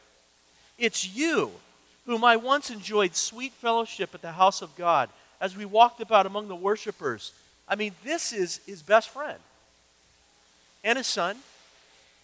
It's 0.78 1.06
you, 1.06 1.52
whom 2.06 2.24
I 2.24 2.36
once 2.36 2.70
enjoyed 2.70 3.14
sweet 3.14 3.52
fellowship 3.52 4.14
at 4.14 4.22
the 4.22 4.32
house 4.32 4.62
of 4.62 4.74
God 4.76 5.08
as 5.40 5.56
we 5.56 5.64
walked 5.64 6.00
about 6.00 6.26
among 6.26 6.48
the 6.48 6.56
worshipers. 6.56 7.32
I 7.68 7.76
mean, 7.76 7.92
this 8.02 8.32
is 8.32 8.60
his 8.66 8.82
best 8.82 9.10
friend 9.10 9.38
and 10.82 10.98
his 10.98 11.06
son. 11.06 11.36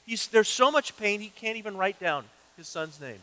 He's, 0.06 0.26
there's 0.28 0.49
so 0.49 0.70
much 0.70 0.96
pain, 0.96 1.20
he 1.20 1.30
can't 1.30 1.56
even 1.56 1.76
write 1.76 1.99
down 1.99 2.25
his 2.56 2.68
son's 2.68 3.00
name. 3.00 3.23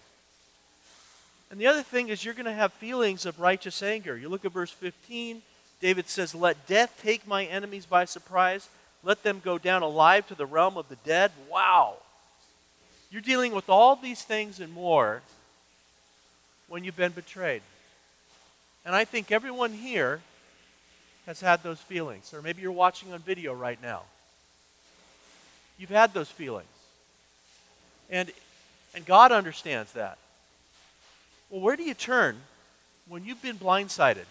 And 1.51 1.59
the 1.59 1.67
other 1.67 1.83
thing 1.83 2.07
is, 2.07 2.23
you're 2.23 2.33
going 2.33 2.45
to 2.45 2.53
have 2.53 2.71
feelings 2.73 3.25
of 3.25 3.39
righteous 3.39 3.83
anger. 3.83 4.17
You 4.17 4.29
look 4.29 4.45
at 4.45 4.53
verse 4.53 4.71
15. 4.71 5.41
David 5.81 6.07
says, 6.07 6.33
Let 6.33 6.65
death 6.65 6.97
take 7.03 7.27
my 7.27 7.43
enemies 7.43 7.85
by 7.85 8.05
surprise. 8.05 8.69
Let 9.03 9.23
them 9.23 9.41
go 9.43 9.57
down 9.57 9.81
alive 9.81 10.27
to 10.27 10.35
the 10.35 10.45
realm 10.45 10.77
of 10.77 10.87
the 10.87 10.95
dead. 10.97 11.31
Wow. 11.51 11.95
You're 13.09 13.21
dealing 13.21 13.53
with 13.53 13.67
all 13.67 13.97
these 13.97 14.21
things 14.23 14.61
and 14.61 14.71
more 14.71 15.21
when 16.69 16.85
you've 16.85 16.95
been 16.95 17.11
betrayed. 17.11 17.61
And 18.85 18.95
I 18.95 19.03
think 19.03 19.31
everyone 19.31 19.73
here 19.73 20.21
has 21.25 21.41
had 21.41 21.63
those 21.63 21.79
feelings. 21.79 22.33
Or 22.33 22.41
maybe 22.41 22.61
you're 22.61 22.71
watching 22.71 23.11
on 23.11 23.19
video 23.19 23.53
right 23.53 23.81
now. 23.81 24.03
You've 25.81 25.89
had 25.89 26.13
those 26.13 26.29
feelings. 26.29 26.67
And, 28.11 28.29
and 28.93 29.03
God 29.03 29.31
understands 29.31 29.93
that. 29.93 30.19
Well, 31.49 31.59
where 31.59 31.75
do 31.75 31.81
you 31.81 31.95
turn 31.95 32.37
when 33.07 33.25
you've 33.25 33.41
been 33.41 33.57
blindsided? 33.57 34.25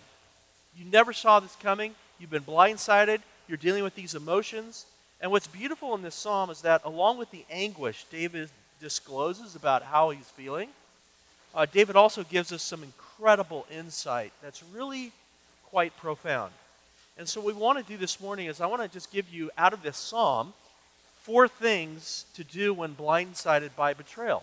You 0.79 0.85
never 0.85 1.13
saw 1.13 1.41
this 1.41 1.57
coming. 1.57 1.97
You've 2.21 2.31
been 2.31 2.45
blindsided. 2.45 3.19
You're 3.49 3.59
dealing 3.59 3.83
with 3.83 3.97
these 3.97 4.15
emotions. 4.15 4.87
And 5.21 5.33
what's 5.33 5.49
beautiful 5.49 5.93
in 5.97 6.03
this 6.03 6.15
psalm 6.15 6.51
is 6.51 6.61
that, 6.61 6.83
along 6.85 7.19
with 7.19 7.33
the 7.33 7.45
anguish 7.51 8.05
David 8.13 8.49
discloses 8.81 9.57
about 9.57 9.83
how 9.83 10.11
he's 10.11 10.29
feeling, 10.29 10.69
uh, 11.53 11.67
David 11.67 11.97
also 11.97 12.23
gives 12.23 12.53
us 12.53 12.63
some 12.63 12.85
incredible 12.85 13.67
insight 13.77 14.33
that's 14.41 14.63
really 14.73 15.11
quite 15.65 15.97
profound. 15.97 16.53
And 17.19 17.29
so, 17.29 17.41
what 17.41 17.57
we 17.57 17.61
want 17.61 17.85
to 17.85 17.93
do 17.93 17.99
this 17.99 18.21
morning 18.21 18.47
is 18.47 18.61
I 18.61 18.67
want 18.67 18.83
to 18.83 18.89
just 18.89 19.11
give 19.11 19.29
you, 19.29 19.51
out 19.59 19.73
of 19.73 19.83
this 19.83 19.97
psalm, 19.97 20.55
four 21.23 21.49
things 21.49 22.25
to 22.35 22.45
do 22.45 22.73
when 22.73 22.95
blindsided 22.95 23.71
by 23.77 23.95
betrayal. 23.95 24.43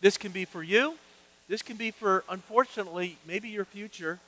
This 0.00 0.18
can 0.18 0.32
be 0.32 0.44
for 0.44 0.62
you, 0.62 0.94
this 1.48 1.62
can 1.62 1.76
be 1.76 1.90
for, 1.90 2.24
unfortunately, 2.28 3.18
maybe 3.26 3.48
your 3.48 3.64
future, 3.64 4.18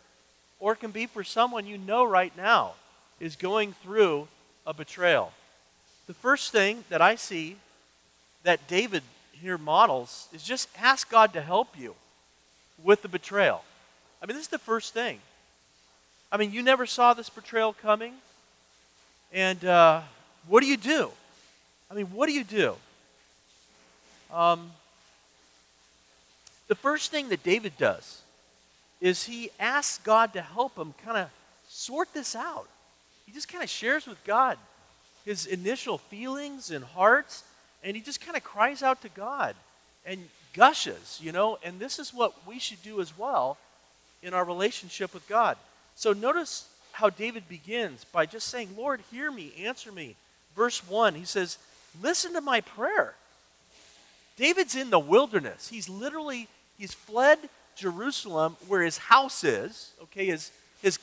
or 0.61 0.73
it 0.73 0.81
can 0.81 0.91
be 0.91 1.07
for 1.07 1.25
someone 1.25 1.67
you 1.67 1.79
know 1.79 2.05
right 2.05 2.37
now 2.37 2.75
is 3.21 3.37
going 3.37 3.73
through 3.83 4.29
a 4.67 4.73
betrayal. 4.73 5.33
The 6.07 6.15
first 6.15 6.53
thing 6.53 6.85
that 6.89 7.03
I 7.03 7.17
see 7.17 7.57
that 8.45 8.67
David 8.69 9.03
here 9.33 9.59
models 9.59 10.29
is 10.33 10.43
just 10.43 10.69
ask 10.77 11.11
God 11.11 11.33
to 11.33 11.41
help 11.41 11.79
you 11.79 11.95
with 12.83 13.03
the 13.03 13.09
betrayal. 13.09 13.65
I 14.23 14.27
mean, 14.27 14.37
this 14.37 14.47
is 14.47 14.51
the 14.51 14.59
first 14.59 14.95
thing. 14.95 15.21
I 16.31 16.37
mean, 16.37 16.53
you 16.53 16.63
never 16.63 16.87
saw 16.87 17.15
this 17.15 17.29
betrayal 17.29 17.73
coming. 17.73 18.15
And 19.33 19.65
uh, 19.65 20.03
what 20.47 20.61
do 20.61 20.67
you 20.67 20.77
do? 20.77 21.11
I 21.91 21.95
mean, 21.95 22.07
what 22.07 22.29
do 22.29 22.33
you 22.33 22.45
do? 22.45 22.75
Um, 24.33 24.71
the 26.69 26.75
first 26.75 27.11
thing 27.11 27.31
that 27.31 27.43
David 27.43 27.73
does 27.79 28.23
is 29.01 29.25
he 29.25 29.51
asks 29.59 29.99
God 30.05 30.33
to 30.35 30.43
help 30.43 30.77
him 30.77 30.95
kind 31.05 31.17
of 31.17 31.31
sort 31.69 32.13
this 32.13 32.37
out. 32.37 32.69
He 33.27 33.33
just 33.33 33.49
kind 33.49 33.65
of 33.65 33.71
shares 33.71 34.07
with 34.07 34.23
God 34.25 34.59
his 35.29 35.45
initial 35.45 35.99
feelings 35.99 36.71
and 36.71 36.83
hearts, 36.83 37.45
and 37.85 37.95
he 37.95 38.03
just 38.03 38.19
kind 38.19 38.35
of 38.35 38.43
cries 38.43 38.83
out 38.83 39.03
to 39.03 39.11
God 39.11 39.55
and 40.07 40.27
gushes, 40.55 41.21
you 41.23 41.33
know, 41.33 41.59
and 41.63 41.79
this 41.79 41.99
is 41.99 42.15
what 42.15 42.33
we 42.47 42.59
should 42.59 42.83
do 42.83 42.99
as 43.03 43.17
well 43.17 43.59
in 44.23 44.33
our 44.33 44.43
relationship 44.43 45.13
with 45.13 45.29
God. 45.29 45.59
So 45.95 46.15
notice 46.15 46.67
how 46.93 47.11
David 47.11 47.47
begins 47.47 48.05
by 48.05 48.25
just 48.25 48.49
saying, 48.49 48.71
Lord, 48.75 49.03
hear 49.11 49.31
me, 49.31 49.53
answer 49.59 49.93
me. 49.93 50.17
Verse 50.59 50.81
1, 50.89 51.15
he 51.15 51.25
says, 51.25 51.57
Listen 52.03 52.33
to 52.33 52.41
my 52.41 52.61
prayer. 52.61 53.15
David's 54.37 54.75
in 54.75 54.91
the 54.91 54.99
wilderness. 54.99 55.69
He's 55.69 55.89
literally, 55.89 56.49
he's 56.77 56.93
fled 56.93 57.39
Jerusalem 57.77 58.57
where 58.67 58.83
his 58.83 58.99
house 58.99 59.45
is, 59.45 59.93
okay, 60.03 60.27
his, 60.27 60.51
his, 60.83 60.99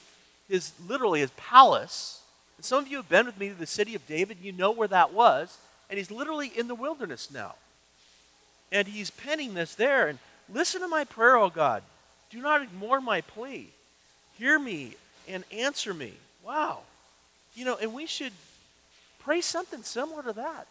his 0.49 0.73
literally 0.85 1.21
his 1.21 1.31
palace. 1.37 2.21
And 2.57 2.65
some 2.65 2.83
of 2.83 2.89
you 2.89 2.97
have 2.97 3.07
been 3.07 3.25
with 3.25 3.39
me 3.39 3.47
to 3.47 3.55
the 3.55 3.65
city 3.65 3.95
of 3.95 4.05
David, 4.07 4.39
you 4.41 4.51
know 4.51 4.71
where 4.71 4.89
that 4.89 5.13
was. 5.13 5.57
And 5.89 5.97
he's 5.97 6.11
literally 6.11 6.51
in 6.53 6.67
the 6.67 6.75
wilderness 6.75 7.31
now. 7.31 7.55
And 8.73 8.89
he's 8.89 9.09
penning 9.09 9.53
this 9.53 9.73
there. 9.73 10.09
And 10.09 10.19
listen 10.53 10.81
to 10.81 10.87
my 10.89 11.05
prayer, 11.05 11.37
O 11.37 11.49
God. 11.49 11.81
Do 12.29 12.41
not 12.41 12.61
ignore 12.61 12.99
my 12.99 13.21
plea. 13.21 13.69
Hear 14.37 14.59
me 14.59 14.95
and 15.29 15.45
answer 15.49 15.93
me. 15.93 16.11
Wow. 16.43 16.79
You 17.53 17.63
know, 17.63 17.77
and 17.81 17.93
we 17.93 18.05
should 18.05 18.33
pray 19.25 19.41
something 19.41 19.83
similar 19.83 20.23
to 20.23 20.33
that 20.33 20.67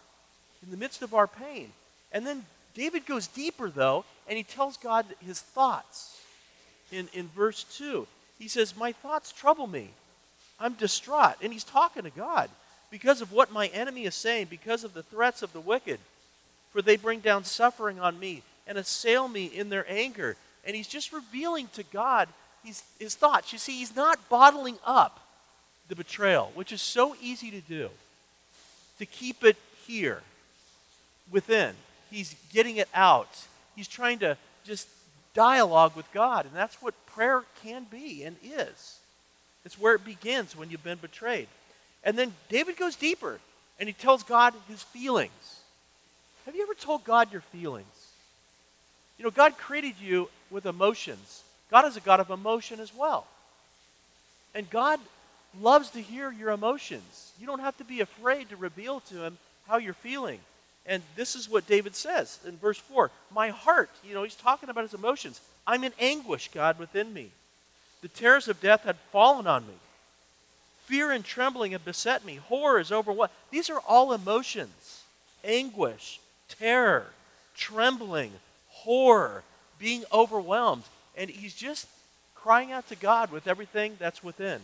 in 0.62 0.70
the 0.70 0.76
midst 0.76 1.02
of 1.02 1.12
our 1.12 1.26
pain. 1.26 1.72
And 2.12 2.26
then 2.26 2.46
David 2.74 3.04
goes 3.04 3.26
deeper, 3.26 3.68
though, 3.68 4.04
and 4.28 4.38
he 4.38 4.44
tells 4.44 4.76
God 4.76 5.04
his 5.20 5.40
thoughts. 5.40 6.20
In, 6.90 7.08
in 7.12 7.28
verse 7.28 7.64
2, 7.76 8.06
he 8.38 8.48
says, 8.48 8.76
My 8.76 8.92
thoughts 8.92 9.32
trouble 9.32 9.66
me. 9.66 9.90
I'm 10.60 10.74
distraught. 10.74 11.36
And 11.42 11.52
he's 11.52 11.64
talking 11.64 12.04
to 12.04 12.10
God 12.10 12.48
because 12.90 13.20
of 13.20 13.32
what 13.32 13.52
my 13.52 13.66
enemy 13.68 14.04
is 14.04 14.14
saying, 14.14 14.46
because 14.48 14.84
of 14.84 14.94
the 14.94 15.02
threats 15.02 15.42
of 15.42 15.52
the 15.52 15.60
wicked. 15.60 15.98
For 16.72 16.80
they 16.80 16.96
bring 16.96 17.20
down 17.20 17.44
suffering 17.44 18.00
on 18.00 18.18
me 18.18 18.42
and 18.66 18.78
assail 18.78 19.28
me 19.28 19.46
in 19.46 19.68
their 19.68 19.90
anger. 19.90 20.36
And 20.64 20.76
he's 20.76 20.88
just 20.88 21.12
revealing 21.12 21.68
to 21.74 21.82
God 21.82 22.28
his, 22.64 22.82
his 22.98 23.14
thoughts. 23.14 23.52
You 23.52 23.58
see, 23.58 23.78
he's 23.78 23.96
not 23.96 24.28
bottling 24.28 24.78
up 24.84 25.20
the 25.88 25.96
betrayal, 25.96 26.50
which 26.54 26.72
is 26.72 26.80
so 26.80 27.14
easy 27.20 27.50
to 27.50 27.60
do, 27.60 27.90
to 28.98 29.06
keep 29.06 29.44
it 29.44 29.56
here 29.86 30.22
within. 31.30 31.74
He's 32.10 32.36
getting 32.52 32.76
it 32.76 32.88
out. 32.94 33.46
He's 33.74 33.88
trying 33.88 34.18
to 34.20 34.36
just 34.64 34.88
dialogue 35.34 35.96
with 35.96 36.10
God. 36.12 36.46
And 36.46 36.54
that's 36.54 36.80
what 36.80 36.94
prayer 37.06 37.42
can 37.62 37.86
be 37.90 38.22
and 38.22 38.36
is. 38.42 38.98
It's 39.64 39.78
where 39.78 39.94
it 39.94 40.04
begins 40.04 40.56
when 40.56 40.70
you've 40.70 40.84
been 40.84 40.98
betrayed. 40.98 41.48
And 42.04 42.18
then 42.18 42.34
David 42.48 42.76
goes 42.76 42.96
deeper 42.96 43.40
and 43.80 43.88
he 43.88 43.92
tells 43.92 44.22
God 44.22 44.54
his 44.68 44.82
feelings. 44.82 45.60
Have 46.46 46.54
you 46.54 46.62
ever 46.62 46.74
told 46.74 47.04
God 47.04 47.32
your 47.32 47.40
feelings? 47.40 47.86
You 49.18 49.24
know, 49.24 49.30
God 49.30 49.56
created 49.56 49.94
you 50.00 50.28
with 50.50 50.66
emotions. 50.66 51.42
God 51.70 51.86
is 51.86 51.96
a 51.96 52.00
God 52.00 52.20
of 52.20 52.30
emotion 52.30 52.80
as 52.80 52.94
well. 52.94 53.26
And 54.54 54.68
God 54.70 55.00
loves 55.60 55.90
to 55.90 56.00
hear 56.00 56.32
your 56.32 56.50
emotions. 56.50 57.32
You 57.40 57.46
don't 57.46 57.60
have 57.60 57.76
to 57.78 57.84
be 57.84 58.00
afraid 58.00 58.50
to 58.50 58.56
reveal 58.56 59.00
to 59.00 59.24
him 59.24 59.38
how 59.66 59.78
you're 59.78 59.94
feeling. 59.94 60.40
And 60.86 61.02
this 61.16 61.34
is 61.34 61.48
what 61.48 61.66
David 61.66 61.94
says 61.94 62.38
in 62.46 62.56
verse 62.58 62.78
4 62.78 63.10
My 63.32 63.48
heart, 63.48 63.90
you 64.06 64.14
know, 64.14 64.22
he's 64.22 64.34
talking 64.34 64.68
about 64.68 64.82
his 64.82 64.94
emotions. 64.94 65.40
I'm 65.66 65.84
in 65.84 65.92
anguish, 65.98 66.50
God, 66.52 66.78
within 66.78 67.12
me. 67.12 67.30
The 68.02 68.08
terrors 68.08 68.48
of 68.48 68.60
death 68.60 68.84
had 68.84 68.96
fallen 69.12 69.46
on 69.46 69.66
me. 69.66 69.74
Fear 70.84 71.12
and 71.12 71.24
trembling 71.24 71.72
have 71.72 71.84
beset 71.84 72.24
me. 72.24 72.36
Horror 72.36 72.78
is 72.78 72.92
overwhelmed. 72.92 73.32
These 73.50 73.70
are 73.70 73.80
all 73.80 74.12
emotions 74.12 75.02
anguish, 75.42 76.20
terror, 76.48 77.06
trembling, 77.54 78.32
horror, 78.68 79.42
being 79.78 80.04
overwhelmed. 80.12 80.84
And 81.16 81.30
he's 81.30 81.54
just 81.54 81.86
crying 82.34 82.72
out 82.72 82.88
to 82.88 82.96
God 82.96 83.30
with 83.30 83.46
everything 83.46 83.96
that's 83.98 84.22
within. 84.22 84.60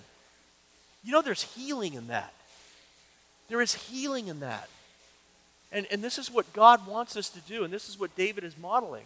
You 1.02 1.12
know, 1.12 1.23
there's 1.23 1.42
healing 1.42 1.95
in 1.95 2.09
that. 2.09 2.33
There 3.49 3.61
is 3.61 3.75
healing 3.75 4.28
in 4.28 4.40
that. 4.40 4.69
And, 5.73 5.87
and 5.90 6.02
this 6.02 6.19
is 6.19 6.30
what 6.30 6.52
God 6.52 6.87
wants 6.87 7.16
us 7.16 7.28
to 7.30 7.40
do, 7.40 7.64
and 7.64 7.73
this 7.73 7.88
is 7.88 7.99
what 7.99 8.14
David 8.16 8.45
is 8.45 8.59
modeling. 8.59 9.04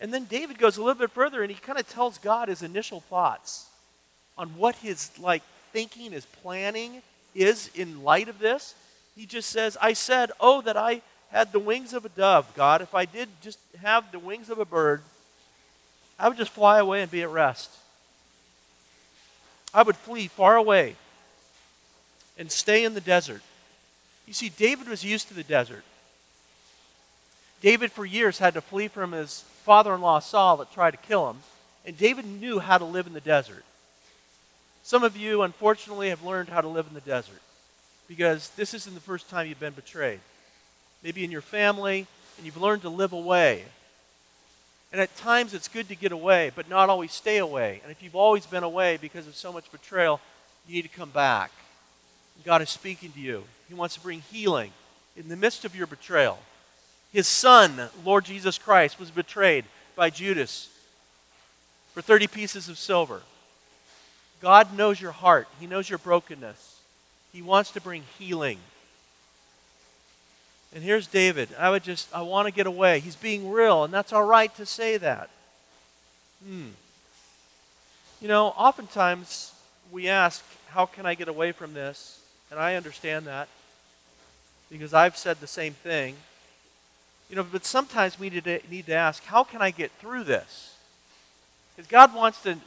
And 0.00 0.12
then 0.12 0.24
David 0.24 0.58
goes 0.58 0.76
a 0.76 0.82
little 0.82 0.98
bit 0.98 1.10
further 1.10 1.42
and 1.42 1.50
he 1.50 1.58
kind 1.58 1.78
of 1.78 1.88
tells 1.88 2.18
God 2.18 2.48
his 2.48 2.62
initial 2.62 3.00
thoughts 3.00 3.66
on 4.36 4.50
what 4.50 4.76
his 4.76 5.10
like 5.18 5.42
thinking, 5.72 6.12
his 6.12 6.26
planning 6.26 7.02
is 7.34 7.70
in 7.74 8.04
light 8.04 8.28
of 8.28 8.38
this. 8.38 8.74
He 9.14 9.24
just 9.24 9.48
says, 9.48 9.76
I 9.80 9.94
said, 9.94 10.32
Oh, 10.38 10.60
that 10.62 10.76
I 10.76 11.00
had 11.30 11.52
the 11.52 11.58
wings 11.58 11.94
of 11.94 12.04
a 12.04 12.10
dove, 12.10 12.52
God. 12.54 12.82
If 12.82 12.94
I 12.94 13.06
did 13.06 13.28
just 13.40 13.58
have 13.80 14.12
the 14.12 14.18
wings 14.18 14.50
of 14.50 14.58
a 14.58 14.64
bird, 14.64 15.02
I 16.18 16.28
would 16.28 16.36
just 16.36 16.52
fly 16.52 16.78
away 16.78 17.02
and 17.02 17.10
be 17.10 17.22
at 17.22 17.30
rest. 17.30 17.70
I 19.76 19.82
would 19.82 19.96
flee 19.96 20.28
far 20.28 20.56
away 20.56 20.96
and 22.38 22.50
stay 22.50 22.82
in 22.84 22.94
the 22.94 23.00
desert. 23.02 23.42
You 24.26 24.32
see, 24.32 24.48
David 24.48 24.88
was 24.88 25.04
used 25.04 25.28
to 25.28 25.34
the 25.34 25.42
desert. 25.42 25.84
David, 27.60 27.92
for 27.92 28.06
years, 28.06 28.38
had 28.38 28.54
to 28.54 28.62
flee 28.62 28.88
from 28.88 29.12
his 29.12 29.44
father 29.64 29.94
in 29.94 30.00
law, 30.00 30.18
Saul, 30.18 30.56
that 30.56 30.72
tried 30.72 30.92
to 30.92 30.96
kill 30.96 31.28
him. 31.28 31.36
And 31.84 31.94
David 31.94 32.24
knew 32.24 32.58
how 32.58 32.78
to 32.78 32.86
live 32.86 33.06
in 33.06 33.12
the 33.12 33.20
desert. 33.20 33.64
Some 34.82 35.04
of 35.04 35.14
you, 35.14 35.42
unfortunately, 35.42 36.08
have 36.08 36.24
learned 36.24 36.48
how 36.48 36.62
to 36.62 36.68
live 36.68 36.86
in 36.88 36.94
the 36.94 37.00
desert 37.02 37.42
because 38.08 38.48
this 38.50 38.72
isn't 38.72 38.94
the 38.94 39.00
first 39.00 39.28
time 39.28 39.46
you've 39.46 39.60
been 39.60 39.74
betrayed. 39.74 40.20
Maybe 41.02 41.22
in 41.22 41.30
your 41.30 41.42
family, 41.42 42.06
and 42.38 42.46
you've 42.46 42.56
learned 42.56 42.82
to 42.82 42.88
live 42.88 43.12
away. 43.12 43.64
And 44.92 45.00
at 45.00 45.16
times 45.16 45.52
it's 45.52 45.68
good 45.68 45.88
to 45.88 45.96
get 45.96 46.12
away, 46.12 46.52
but 46.54 46.68
not 46.68 46.88
always 46.88 47.12
stay 47.12 47.38
away. 47.38 47.80
And 47.82 47.90
if 47.90 48.02
you've 48.02 48.16
always 48.16 48.46
been 48.46 48.62
away 48.62 48.98
because 49.00 49.26
of 49.26 49.34
so 49.34 49.52
much 49.52 49.70
betrayal, 49.72 50.20
you 50.66 50.74
need 50.74 50.82
to 50.82 50.96
come 50.96 51.10
back. 51.10 51.50
God 52.44 52.62
is 52.62 52.70
speaking 52.70 53.12
to 53.12 53.20
you. 53.20 53.44
He 53.68 53.74
wants 53.74 53.94
to 53.94 54.00
bring 54.00 54.20
healing 54.20 54.72
in 55.16 55.28
the 55.28 55.36
midst 55.36 55.64
of 55.64 55.74
your 55.74 55.86
betrayal. 55.86 56.38
His 57.12 57.26
son, 57.26 57.88
Lord 58.04 58.24
Jesus 58.24 58.58
Christ, 58.58 59.00
was 59.00 59.10
betrayed 59.10 59.64
by 59.96 60.10
Judas 60.10 60.68
for 61.94 62.02
30 62.02 62.26
pieces 62.26 62.68
of 62.68 62.78
silver. 62.78 63.22
God 64.40 64.76
knows 64.76 65.00
your 65.00 65.12
heart, 65.12 65.48
He 65.58 65.66
knows 65.66 65.88
your 65.88 65.98
brokenness. 65.98 66.80
He 67.32 67.42
wants 67.42 67.70
to 67.72 67.80
bring 67.80 68.02
healing. 68.18 68.58
And 70.76 70.84
here's 70.84 71.06
David. 71.06 71.48
I 71.58 71.70
would 71.70 71.82
just, 71.82 72.14
I 72.14 72.20
want 72.20 72.48
to 72.48 72.52
get 72.52 72.66
away. 72.66 73.00
He's 73.00 73.16
being 73.16 73.50
real, 73.50 73.84
and 73.84 73.94
that's 73.94 74.12
all 74.12 74.24
right 74.24 74.54
to 74.56 74.66
say 74.66 74.98
that. 74.98 75.30
Hmm. 76.46 76.66
You 78.20 78.28
know, 78.28 78.48
oftentimes 78.48 79.54
we 79.90 80.06
ask, 80.06 80.44
how 80.68 80.84
can 80.84 81.06
I 81.06 81.14
get 81.14 81.28
away 81.28 81.52
from 81.52 81.72
this? 81.72 82.20
And 82.50 82.60
I 82.60 82.74
understand 82.74 83.26
that 83.26 83.48
because 84.70 84.92
I've 84.92 85.16
said 85.16 85.40
the 85.40 85.46
same 85.46 85.72
thing. 85.72 86.14
You 87.30 87.36
know, 87.36 87.46
but 87.50 87.64
sometimes 87.64 88.20
we 88.20 88.28
need 88.28 88.84
to, 88.84 88.92
ask, 88.92 89.24
how 89.24 89.44
can 89.44 89.62
I 89.62 89.70
get 89.70 89.90
through 89.92 90.24
this? 90.24 90.74
Because 91.74 91.88
God 91.88 92.14
wants 92.14 92.42
to 92.42 92.58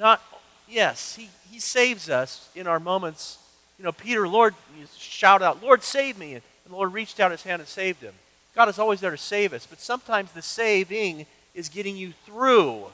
not, 0.00 0.20
yes, 0.68 1.14
he, 1.14 1.30
he 1.48 1.60
saves 1.60 2.10
us 2.10 2.48
in 2.56 2.66
our 2.66 2.80
moments. 2.80 3.38
You 3.78 3.84
know, 3.84 3.92
Peter, 3.92 4.26
Lord, 4.26 4.56
shout 4.98 5.42
out, 5.42 5.62
Lord, 5.62 5.84
save 5.84 6.18
me. 6.18 6.34
And 6.34 6.42
the 6.66 6.72
Lord 6.72 6.92
reached 6.92 7.20
out 7.20 7.30
his 7.30 7.42
hand 7.42 7.60
and 7.60 7.68
saved 7.68 8.00
him. 8.00 8.14
God 8.54 8.68
is 8.68 8.78
always 8.78 9.00
there 9.00 9.10
to 9.10 9.16
save 9.16 9.52
us, 9.52 9.66
but 9.66 9.80
sometimes 9.80 10.32
the 10.32 10.42
saving 10.42 11.26
is 11.54 11.68
getting 11.68 11.96
you 11.96 12.12
through 12.26 12.86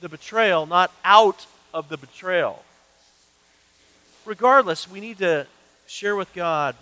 the 0.00 0.08
betrayal, 0.08 0.66
not 0.66 0.90
out 1.04 1.46
of 1.72 1.88
the 1.88 1.96
betrayal. 1.96 2.64
Regardless, 4.24 4.90
we 4.90 5.00
need 5.00 5.18
to 5.18 5.46
share 5.86 6.16
with 6.16 6.32
God 6.32 6.76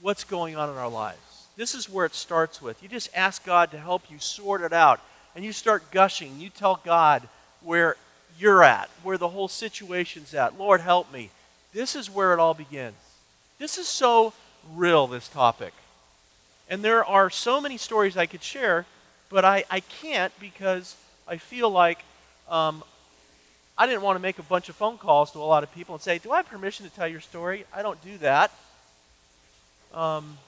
what's 0.00 0.24
going 0.24 0.56
on 0.56 0.70
in 0.70 0.76
our 0.76 0.88
lives. 0.88 1.18
This 1.56 1.74
is 1.74 1.90
where 1.90 2.06
it 2.06 2.14
starts 2.14 2.62
with. 2.62 2.82
You 2.82 2.88
just 2.88 3.10
ask 3.14 3.44
God 3.44 3.70
to 3.72 3.78
help 3.78 4.10
you 4.10 4.18
sort 4.18 4.62
it 4.62 4.72
out. 4.72 5.00
And 5.36 5.44
you 5.44 5.52
start 5.52 5.90
gushing. 5.90 6.40
You 6.40 6.48
tell 6.48 6.80
God 6.84 7.28
where 7.60 7.96
you're 8.38 8.64
at, 8.64 8.88
where 9.02 9.18
the 9.18 9.28
whole 9.28 9.48
situation's 9.48 10.34
at. 10.34 10.58
Lord, 10.58 10.80
help 10.80 11.12
me. 11.12 11.30
This 11.72 11.94
is 11.94 12.10
where 12.10 12.32
it 12.32 12.38
all 12.38 12.54
begins. 12.54 12.96
This 13.58 13.78
is 13.78 13.86
so 13.86 14.32
real, 14.74 15.06
this 15.06 15.28
topic. 15.28 15.72
And 16.68 16.84
there 16.84 17.04
are 17.04 17.30
so 17.30 17.60
many 17.60 17.76
stories 17.76 18.16
I 18.16 18.26
could 18.26 18.42
share, 18.42 18.86
but 19.28 19.44
I, 19.44 19.64
I 19.70 19.80
can't 19.80 20.32
because 20.40 20.96
I 21.26 21.36
feel 21.36 21.70
like 21.70 22.04
um, 22.48 22.82
I 23.76 23.86
didn't 23.86 24.02
want 24.02 24.16
to 24.16 24.22
make 24.22 24.38
a 24.38 24.42
bunch 24.42 24.68
of 24.68 24.76
phone 24.76 24.98
calls 24.98 25.32
to 25.32 25.38
a 25.38 25.40
lot 25.40 25.62
of 25.62 25.72
people 25.74 25.94
and 25.94 26.02
say, 26.02 26.18
Do 26.18 26.32
I 26.32 26.38
have 26.38 26.46
permission 26.46 26.88
to 26.88 26.94
tell 26.94 27.08
your 27.08 27.20
story? 27.20 27.64
I 27.74 27.82
don't 27.82 28.00
do 28.02 28.18
that. 28.18 28.52
Um, 29.92 30.38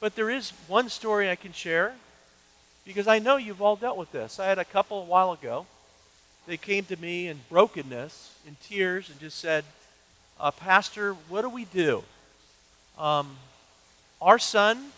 but 0.00 0.14
there 0.16 0.30
is 0.30 0.50
one 0.68 0.88
story 0.88 1.30
I 1.30 1.36
can 1.36 1.52
share 1.52 1.94
because 2.86 3.06
I 3.06 3.18
know 3.18 3.36
you've 3.36 3.62
all 3.62 3.76
dealt 3.76 3.98
with 3.98 4.12
this. 4.12 4.38
I 4.38 4.46
had 4.46 4.58
a 4.58 4.64
couple 4.64 5.02
a 5.02 5.04
while 5.04 5.32
ago. 5.32 5.66
They 6.46 6.56
came 6.56 6.84
to 6.84 6.96
me 6.96 7.28
in 7.28 7.40
brokenness, 7.50 8.34
in 8.46 8.56
tears, 8.62 9.10
and 9.10 9.20
just 9.20 9.38
said, 9.38 9.64
uh, 10.38 10.50
Pastor, 10.50 11.14
what 11.28 11.42
do 11.42 11.48
we 11.48 11.64
do? 11.66 12.02
Um, 13.00 13.38
our 14.20 14.38
son, 14.38 14.92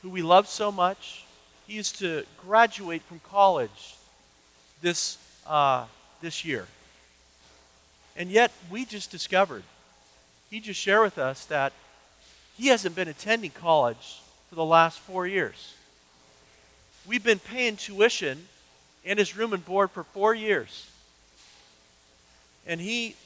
who 0.00 0.08
we 0.08 0.22
love 0.22 0.48
so 0.48 0.72
much, 0.72 1.26
he 1.66 1.76
is 1.76 1.92
to 1.92 2.24
graduate 2.40 3.02
from 3.02 3.20
college 3.20 3.96
this, 4.80 5.18
uh, 5.46 5.84
this 6.22 6.42
year. 6.46 6.66
And 8.16 8.30
yet, 8.30 8.50
we 8.70 8.86
just 8.86 9.10
discovered, 9.10 9.62
he 10.48 10.58
just 10.58 10.80
shared 10.80 11.02
with 11.02 11.18
us 11.18 11.44
that 11.44 11.74
he 12.56 12.68
hasn't 12.68 12.96
been 12.96 13.08
attending 13.08 13.50
college 13.50 14.22
for 14.48 14.54
the 14.54 14.64
last 14.64 14.98
four 14.98 15.26
years. 15.26 15.74
We've 17.06 17.22
been 17.22 17.38
paying 17.38 17.76
tuition 17.76 18.46
and 19.04 19.18
his 19.18 19.36
room 19.36 19.52
and 19.52 19.62
board 19.62 19.90
for 19.90 20.02
four 20.02 20.34
years. 20.34 20.88
And 22.66 22.80
he 22.80 23.16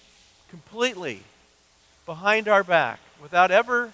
completely, 0.51 1.21
behind 2.05 2.49
our 2.49 2.65
back, 2.65 2.99
without 3.23 3.51
ever, 3.51 3.93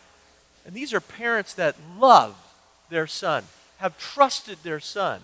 and 0.67 0.75
these 0.75 0.93
are 0.93 1.01
parents 1.01 1.55
that 1.55 1.77
love 1.99 2.37
their 2.89 3.07
son, 3.07 3.45
have 3.79 3.99
trusted 3.99 4.59
their 4.63 4.81
son, 4.81 5.21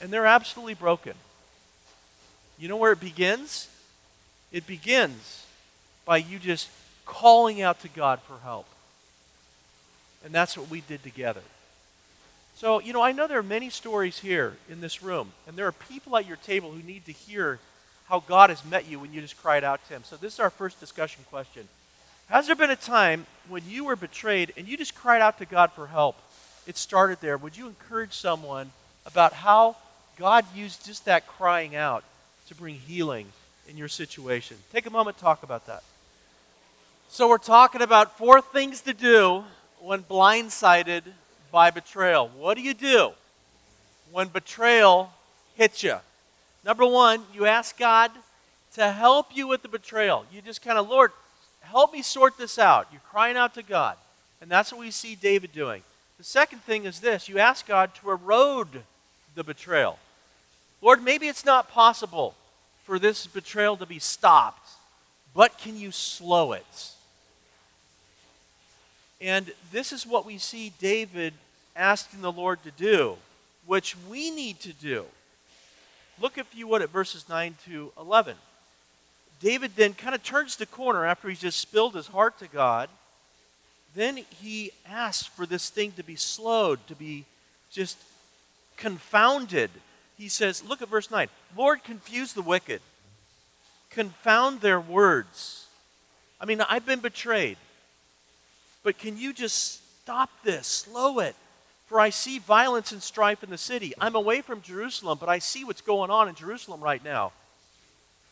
and 0.00 0.10
they're 0.10 0.26
absolutely 0.26 0.74
broken. 0.74 1.14
You 2.58 2.68
know 2.68 2.76
where 2.76 2.92
it 2.92 3.00
begins? 3.00 3.68
It 4.52 4.66
begins 4.66 5.44
by 6.04 6.18
you 6.18 6.38
just 6.38 6.68
calling 7.04 7.62
out 7.62 7.80
to 7.80 7.88
God 7.88 8.20
for 8.20 8.38
help. 8.42 8.66
And 10.24 10.32
that's 10.32 10.56
what 10.56 10.70
we 10.70 10.80
did 10.80 11.02
together. 11.02 11.42
So, 12.56 12.80
you 12.80 12.92
know, 12.92 13.02
I 13.02 13.12
know 13.12 13.26
there 13.26 13.38
are 13.38 13.42
many 13.42 13.68
stories 13.68 14.20
here 14.20 14.56
in 14.70 14.80
this 14.80 15.02
room, 15.02 15.32
and 15.46 15.56
there 15.56 15.66
are 15.66 15.72
people 15.72 16.16
at 16.16 16.26
your 16.26 16.36
table 16.36 16.70
who 16.70 16.82
need 16.82 17.04
to 17.06 17.12
hear 17.12 17.58
how 18.08 18.20
God 18.20 18.50
has 18.50 18.64
met 18.64 18.88
you 18.88 18.98
when 19.00 19.12
you 19.12 19.20
just 19.20 19.36
cried 19.36 19.64
out 19.64 19.86
to 19.88 19.94
Him. 19.94 20.02
So, 20.04 20.16
this 20.16 20.34
is 20.34 20.40
our 20.40 20.50
first 20.50 20.78
discussion 20.78 21.24
question. 21.30 21.68
Has 22.28 22.46
there 22.46 22.56
been 22.56 22.70
a 22.70 22.76
time 22.76 23.26
when 23.48 23.62
you 23.68 23.84
were 23.84 23.96
betrayed 23.96 24.52
and 24.56 24.66
you 24.66 24.76
just 24.76 24.94
cried 24.94 25.20
out 25.20 25.38
to 25.38 25.44
God 25.44 25.72
for 25.72 25.86
help? 25.86 26.16
It 26.66 26.78
started 26.78 27.20
there. 27.20 27.36
Would 27.36 27.56
you 27.56 27.66
encourage 27.66 28.14
someone 28.14 28.72
about 29.04 29.34
how 29.34 29.76
God 30.16 30.46
used 30.54 30.86
just 30.86 31.04
that 31.04 31.26
crying 31.26 31.76
out 31.76 32.02
to 32.48 32.54
bring 32.54 32.76
healing 32.76 33.26
in 33.68 33.76
your 33.76 33.88
situation? 33.88 34.56
Take 34.72 34.86
a 34.86 34.90
moment 34.90 35.18
talk 35.18 35.42
about 35.42 35.66
that. 35.66 35.82
So, 37.08 37.28
we're 37.28 37.38
talking 37.38 37.82
about 37.82 38.16
four 38.16 38.40
things 38.40 38.80
to 38.82 38.94
do 38.94 39.44
when 39.78 40.02
blindsided 40.02 41.02
by 41.52 41.70
betrayal. 41.70 42.28
What 42.28 42.56
do 42.56 42.62
you 42.62 42.74
do 42.74 43.10
when 44.10 44.28
betrayal 44.28 45.12
hits 45.54 45.82
you? 45.82 45.96
Number 46.64 46.86
one, 46.86 47.22
you 47.34 47.44
ask 47.44 47.78
God 47.78 48.10
to 48.74 48.90
help 48.90 49.36
you 49.36 49.46
with 49.46 49.62
the 49.62 49.68
betrayal. 49.68 50.24
You 50.32 50.40
just 50.40 50.62
kind 50.62 50.78
of, 50.78 50.88
Lord, 50.88 51.12
help 51.64 51.92
me 51.92 52.02
sort 52.02 52.36
this 52.38 52.58
out. 52.58 52.88
You're 52.92 53.00
crying 53.10 53.36
out 53.36 53.54
to 53.54 53.62
God. 53.62 53.96
And 54.40 54.50
that's 54.50 54.72
what 54.72 54.80
we 54.80 54.90
see 54.90 55.14
David 55.14 55.52
doing. 55.52 55.82
The 56.18 56.24
second 56.24 56.60
thing 56.60 56.84
is 56.84 57.00
this 57.00 57.28
you 57.28 57.38
ask 57.38 57.66
God 57.66 57.94
to 57.96 58.10
erode 58.10 58.82
the 59.34 59.44
betrayal. 59.44 59.98
Lord, 60.80 61.02
maybe 61.02 61.28
it's 61.28 61.44
not 61.44 61.70
possible 61.70 62.34
for 62.84 62.98
this 62.98 63.26
betrayal 63.26 63.76
to 63.78 63.86
be 63.86 63.98
stopped, 63.98 64.68
but 65.34 65.58
can 65.58 65.78
you 65.78 65.90
slow 65.90 66.52
it? 66.52 66.90
And 69.20 69.50
this 69.72 69.92
is 69.92 70.06
what 70.06 70.26
we 70.26 70.36
see 70.38 70.72
David 70.78 71.32
asking 71.74 72.20
the 72.20 72.32
Lord 72.32 72.62
to 72.64 72.70
do, 72.70 73.16
which 73.66 73.96
we 74.08 74.30
need 74.30 74.60
to 74.60 74.72
do. 74.74 75.06
Look, 76.20 76.38
if 76.38 76.54
you 76.54 76.68
would, 76.68 76.82
at 76.82 76.90
verses 76.90 77.28
9 77.28 77.56
to 77.64 77.92
11. 77.98 78.36
David 79.44 79.72
then 79.76 79.92
kind 79.92 80.14
of 80.14 80.22
turns 80.22 80.56
the 80.56 80.64
corner 80.64 81.04
after 81.04 81.28
he's 81.28 81.40
just 81.40 81.60
spilled 81.60 81.94
his 81.94 82.06
heart 82.06 82.38
to 82.38 82.48
God. 82.48 82.88
Then 83.94 84.16
he 84.40 84.70
asks 84.88 85.26
for 85.26 85.44
this 85.44 85.68
thing 85.68 85.92
to 85.92 86.02
be 86.02 86.16
slowed, 86.16 86.84
to 86.86 86.94
be 86.94 87.26
just 87.70 87.98
confounded. 88.78 89.70
He 90.16 90.28
says, 90.30 90.64
Look 90.64 90.80
at 90.80 90.88
verse 90.88 91.10
9 91.10 91.28
Lord, 91.54 91.84
confuse 91.84 92.32
the 92.32 92.40
wicked, 92.40 92.80
confound 93.90 94.62
their 94.62 94.80
words. 94.80 95.66
I 96.40 96.46
mean, 96.46 96.62
I've 96.62 96.86
been 96.86 97.00
betrayed. 97.00 97.58
But 98.82 98.96
can 98.96 99.18
you 99.18 99.34
just 99.34 99.82
stop 100.02 100.30
this? 100.42 100.66
Slow 100.66 101.18
it. 101.18 101.36
For 101.84 102.00
I 102.00 102.08
see 102.08 102.38
violence 102.38 102.92
and 102.92 103.02
strife 103.02 103.44
in 103.44 103.50
the 103.50 103.58
city. 103.58 103.92
I'm 104.00 104.14
away 104.14 104.40
from 104.40 104.62
Jerusalem, 104.62 105.18
but 105.20 105.28
I 105.28 105.38
see 105.38 105.64
what's 105.64 105.82
going 105.82 106.10
on 106.10 106.30
in 106.30 106.34
Jerusalem 106.34 106.80
right 106.80 107.04
now. 107.04 107.32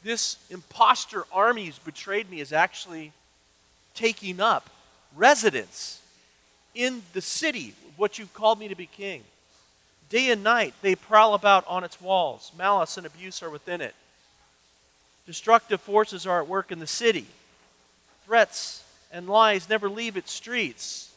This 0.03 0.37
impostor 0.51 1.25
army 1.33 1.67
who's 1.67 1.79
betrayed 1.79 2.31
me 2.31 2.41
is 2.41 2.53
actually 2.53 3.13
taking 3.95 4.41
up 4.41 4.69
residence 5.15 6.01
in 6.75 7.03
the 7.13 7.21
city, 7.21 7.75
what 7.97 8.19
you've 8.19 8.35
called 8.35 8.59
me 8.59 8.69
to 8.69 8.75
be 8.75 8.87
king. 8.87 9.23
Day 10.09 10.31
and 10.31 10.43
night 10.43 10.75
they 10.83 10.95
prowl 10.95 11.35
about 11.35 11.67
on 11.67 11.85
its 11.85 12.01
walls. 12.01 12.53
Malice 12.57 12.97
and 12.97 13.07
abuse 13.07 13.43
are 13.43 13.51
within 13.51 13.81
it. 13.81 13.95
Destructive 15.27 15.81
forces 15.81 16.27
are 16.27 16.41
at 16.41 16.49
work 16.49 16.73
in 16.73 16.81
the 16.81 16.87
city. 16.87 17.27
Threats 18.27 18.83
and 19.13 19.29
lies 19.29 19.69
never 19.69 19.89
leave 19.89 20.17
its 20.17 20.33
streets. 20.33 21.11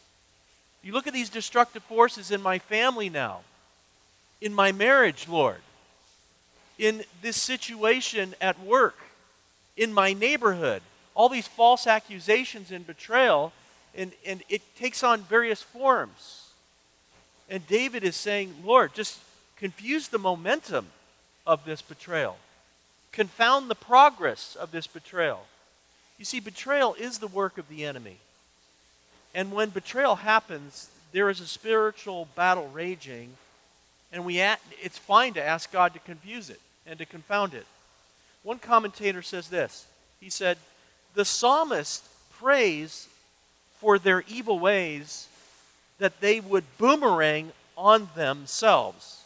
You 0.83 0.93
look 0.93 1.07
at 1.07 1.13
these 1.13 1.29
destructive 1.29 1.83
forces 1.83 2.29
in 2.29 2.41
my 2.41 2.59
family 2.59 3.09
now, 3.09 3.39
in 4.39 4.53
my 4.53 4.71
marriage, 4.71 5.27
Lord, 5.27 5.61
in 6.77 7.03
this 7.21 7.37
situation 7.37 8.35
at 8.41 8.59
work, 8.59 8.97
in 9.77 9.93
my 9.93 10.13
neighborhood, 10.13 10.81
all 11.13 11.29
these 11.29 11.47
false 11.47 11.87
accusations 11.87 12.71
and 12.71 12.85
betrayal, 12.85 13.53
and, 13.95 14.11
and 14.25 14.43
it 14.49 14.61
takes 14.75 15.03
on 15.03 15.21
various 15.21 15.61
forms. 15.61 16.49
And 17.49 17.65
David 17.67 18.03
is 18.03 18.15
saying, 18.15 18.53
Lord, 18.63 18.93
just 18.93 19.19
confuse 19.57 20.09
the 20.09 20.17
momentum 20.17 20.87
of 21.47 21.63
this 21.63 21.81
betrayal, 21.81 22.37
confound 23.11 23.69
the 23.69 23.75
progress 23.75 24.55
of 24.55 24.71
this 24.71 24.87
betrayal. 24.87 25.45
You 26.17 26.25
see, 26.25 26.39
betrayal 26.39 26.95
is 26.95 27.19
the 27.19 27.27
work 27.27 27.57
of 27.57 27.69
the 27.69 27.85
enemy. 27.85 28.17
And 29.33 29.51
when 29.51 29.69
betrayal 29.69 30.15
happens, 30.15 30.89
there 31.11 31.29
is 31.29 31.39
a 31.39 31.47
spiritual 31.47 32.27
battle 32.35 32.69
raging, 32.73 33.31
and 34.11 34.25
we 34.25 34.39
it's 34.81 34.97
fine 34.97 35.33
to 35.33 35.43
ask 35.43 35.71
God 35.71 35.93
to 35.93 35.99
confuse 35.99 36.49
it 36.49 36.59
and 36.85 36.99
to 36.99 37.05
confound 37.05 37.53
it. 37.53 37.65
One 38.43 38.59
commentator 38.59 39.21
says 39.21 39.49
this 39.49 39.85
He 40.19 40.29
said, 40.29 40.57
The 41.13 41.25
psalmist 41.25 42.03
prays 42.39 43.07
for 43.79 43.97
their 43.99 44.23
evil 44.27 44.59
ways 44.59 45.27
that 45.97 46.19
they 46.19 46.39
would 46.39 46.63
boomerang 46.77 47.51
on 47.77 48.09
themselves 48.15 49.23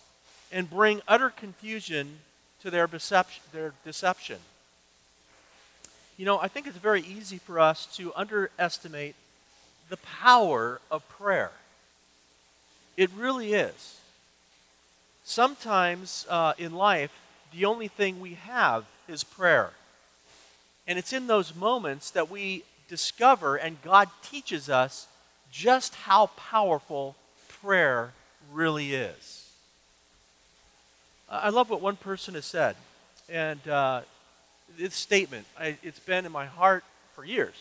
and 0.52 0.70
bring 0.70 1.02
utter 1.08 1.30
confusion 1.30 2.20
to 2.62 2.70
their 2.70 2.88
deception. 2.88 3.44
Their 3.52 3.74
deception. 3.86 4.38
You 6.18 6.26
know, 6.26 6.40
I 6.40 6.48
think 6.48 6.68
it's 6.68 6.78
very 6.78 7.02
easy 7.02 7.38
for 7.38 7.60
us 7.60 7.86
to 7.98 8.14
underestimate 8.16 9.16
the 9.90 9.98
power 9.98 10.82
of 10.92 11.08
prayer. 11.08 11.52
It 12.98 13.10
really 13.16 13.54
is. 13.54 14.00
Sometimes 15.24 16.26
uh, 16.30 16.54
in 16.58 16.74
life, 16.74 17.18
the 17.52 17.66
only 17.66 17.88
thing 17.88 18.20
we 18.20 18.36
have 18.36 18.86
is 19.08 19.24
prayer. 19.24 19.72
And 20.88 20.98
it's 20.98 21.14
in 21.14 21.28
those 21.28 21.56
moments 21.56 22.12
that 22.12 22.30
we 22.30 22.64
discover 22.88 23.56
and 23.56 23.82
God 23.82 24.10
teaches 24.24 24.70
us 24.70 25.08
just 25.52 25.96
how 25.96 26.28
powerful 26.36 27.16
prayer 27.62 28.12
really 28.52 28.94
is. 28.94 29.48
I 31.30 31.50
love 31.50 31.70
what 31.70 31.82
one 31.82 31.96
person 31.96 32.34
has 32.34 32.46
said. 32.46 32.76
And 33.30 33.66
uh, 33.68 34.02
this 34.78 34.96
statement, 34.96 35.46
I, 35.60 35.78
it's 35.84 36.00
been 36.00 36.26
in 36.26 36.32
my 36.32 36.48
heart 36.48 36.84
for 37.14 37.24
years. 37.24 37.54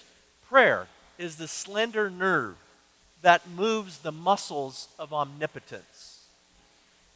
Prayer 0.48 0.86
is 1.18 1.36
the 1.36 1.48
slender 1.48 2.08
nerve 2.08 2.56
that 3.20 3.48
moves 3.48 3.98
the 3.98 4.12
muscles 4.12 4.88
of 4.98 5.12
omnipotence. 5.12 6.24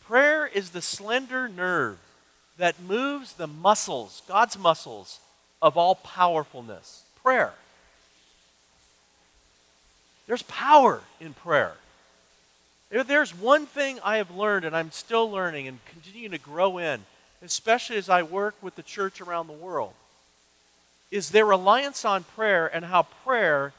Prayer 0.04 0.46
is 0.46 0.70
the 0.70 0.82
slender 0.82 1.48
nerve 1.48 1.98
that 2.62 2.80
moves 2.80 3.32
the 3.32 3.48
muscles, 3.48 4.22
God's 4.28 4.56
muscles, 4.56 5.18
of 5.60 5.76
all 5.76 5.96
powerfulness. 5.96 7.02
Prayer. 7.20 7.54
There's 10.28 10.42
power 10.42 11.00
in 11.20 11.34
prayer. 11.34 11.72
If 12.88 13.08
there's 13.08 13.36
one 13.36 13.66
thing 13.66 13.98
I 14.04 14.18
have 14.18 14.30
learned 14.30 14.64
and 14.64 14.76
I'm 14.76 14.92
still 14.92 15.28
learning 15.28 15.66
and 15.66 15.84
continuing 15.86 16.30
to 16.30 16.38
grow 16.38 16.78
in, 16.78 17.00
especially 17.42 17.96
as 17.96 18.08
I 18.08 18.22
work 18.22 18.54
with 18.62 18.76
the 18.76 18.84
church 18.84 19.20
around 19.20 19.48
the 19.48 19.54
world, 19.54 19.94
is 21.10 21.30
their 21.30 21.46
reliance 21.46 22.04
on 22.04 22.22
prayer 22.22 22.70
and 22.72 22.84
how 22.84 23.08
prayer 23.24 23.72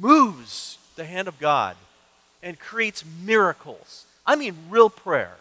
moves 0.00 0.78
the 0.96 1.04
hand 1.04 1.28
of 1.28 1.38
God 1.38 1.76
and 2.42 2.58
creates 2.58 3.04
miracles. 3.22 4.06
I 4.26 4.34
mean, 4.34 4.56
real 4.70 4.88
prayer. 4.88 5.36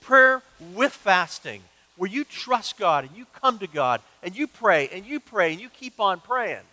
Prayer 0.00 0.42
with 0.74 0.92
fasting, 0.92 1.62
where 1.96 2.10
you 2.10 2.24
trust 2.24 2.78
God 2.78 3.04
and 3.04 3.16
you 3.16 3.26
come 3.40 3.58
to 3.58 3.66
God 3.66 4.00
and 4.22 4.36
you 4.36 4.46
pray 4.46 4.88
and 4.92 5.04
you 5.06 5.20
pray 5.20 5.52
and 5.52 5.60
you 5.60 5.68
keep 5.68 5.98
on 6.00 6.20
praying. 6.20 6.64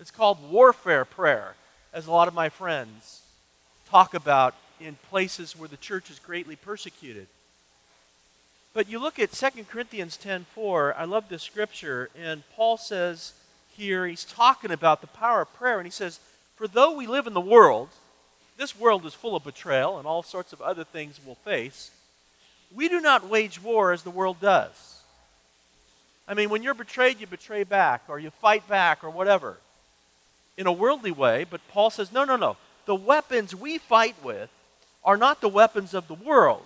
It's 0.00 0.10
called 0.10 0.50
warfare 0.50 1.04
prayer, 1.04 1.54
as 1.92 2.06
a 2.06 2.10
lot 2.10 2.28
of 2.28 2.34
my 2.34 2.48
friends 2.48 3.20
talk 3.88 4.14
about 4.14 4.54
in 4.80 4.96
places 5.10 5.54
where 5.54 5.68
the 5.68 5.76
church 5.76 6.10
is 6.10 6.18
greatly 6.18 6.56
persecuted. 6.56 7.26
But 8.74 8.88
you 8.88 8.98
look 8.98 9.18
at 9.18 9.32
2 9.32 9.68
Corinthians 9.68 10.16
10:4, 10.16 10.94
I 10.96 11.04
love 11.04 11.28
this 11.28 11.42
scripture, 11.42 12.08
and 12.18 12.42
Paul 12.56 12.78
says 12.78 13.34
here, 13.76 14.06
he's 14.06 14.24
talking 14.24 14.70
about 14.70 15.00
the 15.00 15.06
power 15.06 15.42
of 15.42 15.54
prayer, 15.54 15.78
and 15.78 15.86
he 15.86 15.90
says, 15.90 16.20
For 16.56 16.66
though 16.66 16.92
we 16.92 17.06
live 17.06 17.26
in 17.26 17.34
the 17.34 17.40
world, 17.40 17.90
this 18.56 18.78
world 18.78 19.04
is 19.06 19.14
full 19.14 19.36
of 19.36 19.44
betrayal 19.44 19.98
and 19.98 20.06
all 20.06 20.22
sorts 20.22 20.52
of 20.52 20.60
other 20.60 20.84
things 20.84 21.20
we'll 21.24 21.34
face, 21.36 21.90
we 22.74 22.88
do 22.88 23.00
not 23.00 23.28
wage 23.28 23.62
war 23.62 23.92
as 23.92 24.02
the 24.02 24.10
world 24.10 24.40
does. 24.40 25.00
I 26.26 26.34
mean, 26.34 26.50
when 26.50 26.62
you're 26.62 26.74
betrayed, 26.74 27.20
you 27.20 27.26
betray 27.26 27.64
back, 27.64 28.04
or 28.08 28.18
you 28.18 28.30
fight 28.30 28.68
back, 28.68 29.02
or 29.04 29.10
whatever, 29.10 29.58
in 30.56 30.66
a 30.66 30.72
worldly 30.72 31.10
way, 31.10 31.44
but 31.48 31.60
Paul 31.68 31.90
says, 31.90 32.12
no, 32.12 32.24
no, 32.24 32.36
no. 32.36 32.56
The 32.86 32.94
weapons 32.94 33.54
we 33.54 33.78
fight 33.78 34.16
with 34.22 34.50
are 35.04 35.16
not 35.16 35.40
the 35.40 35.48
weapons 35.48 35.94
of 35.94 36.08
the 36.08 36.14
world. 36.14 36.64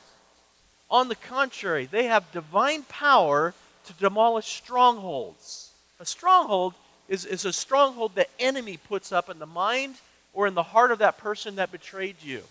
On 0.90 1.08
the 1.08 1.14
contrary, 1.14 1.86
they 1.86 2.04
have 2.04 2.30
divine 2.32 2.82
power 2.84 3.54
to 3.86 3.92
demolish 3.94 4.46
strongholds. 4.46 5.70
A 5.98 6.06
stronghold 6.06 6.74
is, 7.08 7.24
is 7.24 7.44
a 7.44 7.52
stronghold 7.52 8.14
the 8.14 8.26
enemy 8.38 8.76
puts 8.76 9.12
up 9.12 9.28
in 9.30 9.38
the 9.38 9.46
mind 9.46 9.96
or 10.32 10.46
in 10.46 10.54
the 10.54 10.62
heart 10.62 10.90
of 10.90 10.98
that 10.98 11.18
person 11.18 11.56
that 11.56 11.72
betrayed 11.72 12.16
you. 12.22 12.42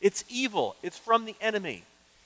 It's 0.00 0.24
evil, 0.28 0.76
it's 0.82 0.98
from 0.98 1.24
the 1.24 1.36
enemy. 1.40 1.84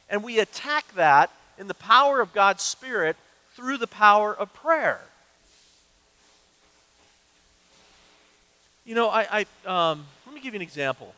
And 0.09 0.23
we 0.23 0.39
attack 0.39 0.95
that 0.95 1.31
in 1.59 1.69
the 1.69 1.75
power 1.75 2.21
of 2.21 2.33
God's 2.33 2.63
Spirit 2.63 3.17
through 3.55 3.79
the 3.79 3.87
power 3.87 4.35
of 4.35 4.53
prayer. 4.55 5.01
You 8.85 8.95
know, 8.95 9.09
I, 9.09 9.47
I 9.67 9.91
um, 9.91 10.07
let 10.27 10.35
me 10.35 10.41
give 10.41 10.55
you 10.55 10.59
an 10.59 10.63
example. 10.63 11.15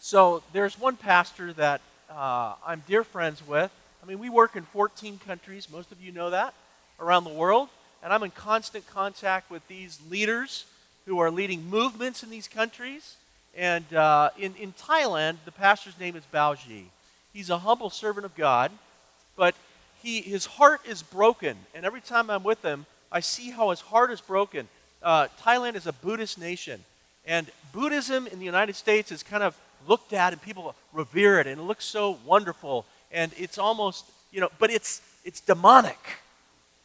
So 0.00 0.42
there's 0.52 0.78
one 0.78 0.96
pastor 0.96 1.52
that 1.54 1.80
uh, 2.10 2.54
I'm 2.66 2.82
dear 2.86 3.04
friends 3.04 3.46
with. 3.46 3.70
I 4.02 4.06
mean, 4.06 4.18
we 4.18 4.28
work 4.28 4.56
in 4.56 4.64
14 4.64 5.18
countries. 5.24 5.68
Most 5.70 5.92
of 5.92 6.02
you 6.02 6.12
know 6.12 6.30
that 6.30 6.52
around 7.00 7.24
the 7.24 7.30
world, 7.30 7.68
and 8.02 8.12
I'm 8.12 8.22
in 8.22 8.30
constant 8.30 8.86
contact 8.86 9.50
with 9.50 9.66
these 9.68 10.00
leaders 10.10 10.66
who 11.06 11.18
are 11.18 11.30
leading 11.30 11.68
movements 11.68 12.22
in 12.22 12.30
these 12.30 12.48
countries. 12.48 13.16
And 13.56 13.92
uh, 13.94 14.30
in, 14.38 14.54
in 14.56 14.72
Thailand, 14.72 15.36
the 15.44 15.52
pastor's 15.52 15.98
name 15.98 16.16
is 16.16 16.24
Baoji. 16.32 16.86
He's 17.34 17.50
a 17.50 17.58
humble 17.58 17.90
servant 17.90 18.24
of 18.24 18.34
God, 18.36 18.70
but 19.36 19.56
he, 20.02 20.20
his 20.20 20.46
heart 20.46 20.80
is 20.88 21.02
broken. 21.02 21.56
And 21.74 21.84
every 21.84 22.00
time 22.00 22.30
I'm 22.30 22.44
with 22.44 22.62
him, 22.62 22.86
I 23.10 23.20
see 23.20 23.50
how 23.50 23.70
his 23.70 23.80
heart 23.80 24.12
is 24.12 24.20
broken. 24.20 24.68
Uh, 25.02 25.26
Thailand 25.42 25.74
is 25.74 25.86
a 25.86 25.92
Buddhist 25.92 26.38
nation. 26.38 26.84
And 27.26 27.50
Buddhism 27.72 28.28
in 28.28 28.38
the 28.38 28.44
United 28.44 28.76
States 28.76 29.10
is 29.10 29.24
kind 29.24 29.42
of 29.42 29.56
looked 29.88 30.12
at 30.12 30.32
and 30.32 30.40
people 30.40 30.76
revere 30.92 31.40
it 31.40 31.46
and 31.46 31.60
it 31.60 31.64
looks 31.64 31.84
so 31.84 32.18
wonderful. 32.24 32.86
And 33.10 33.32
it's 33.36 33.58
almost, 33.58 34.04
you 34.30 34.40
know, 34.40 34.50
but 34.60 34.70
it's, 34.70 35.02
it's 35.24 35.40
demonic. 35.40 35.98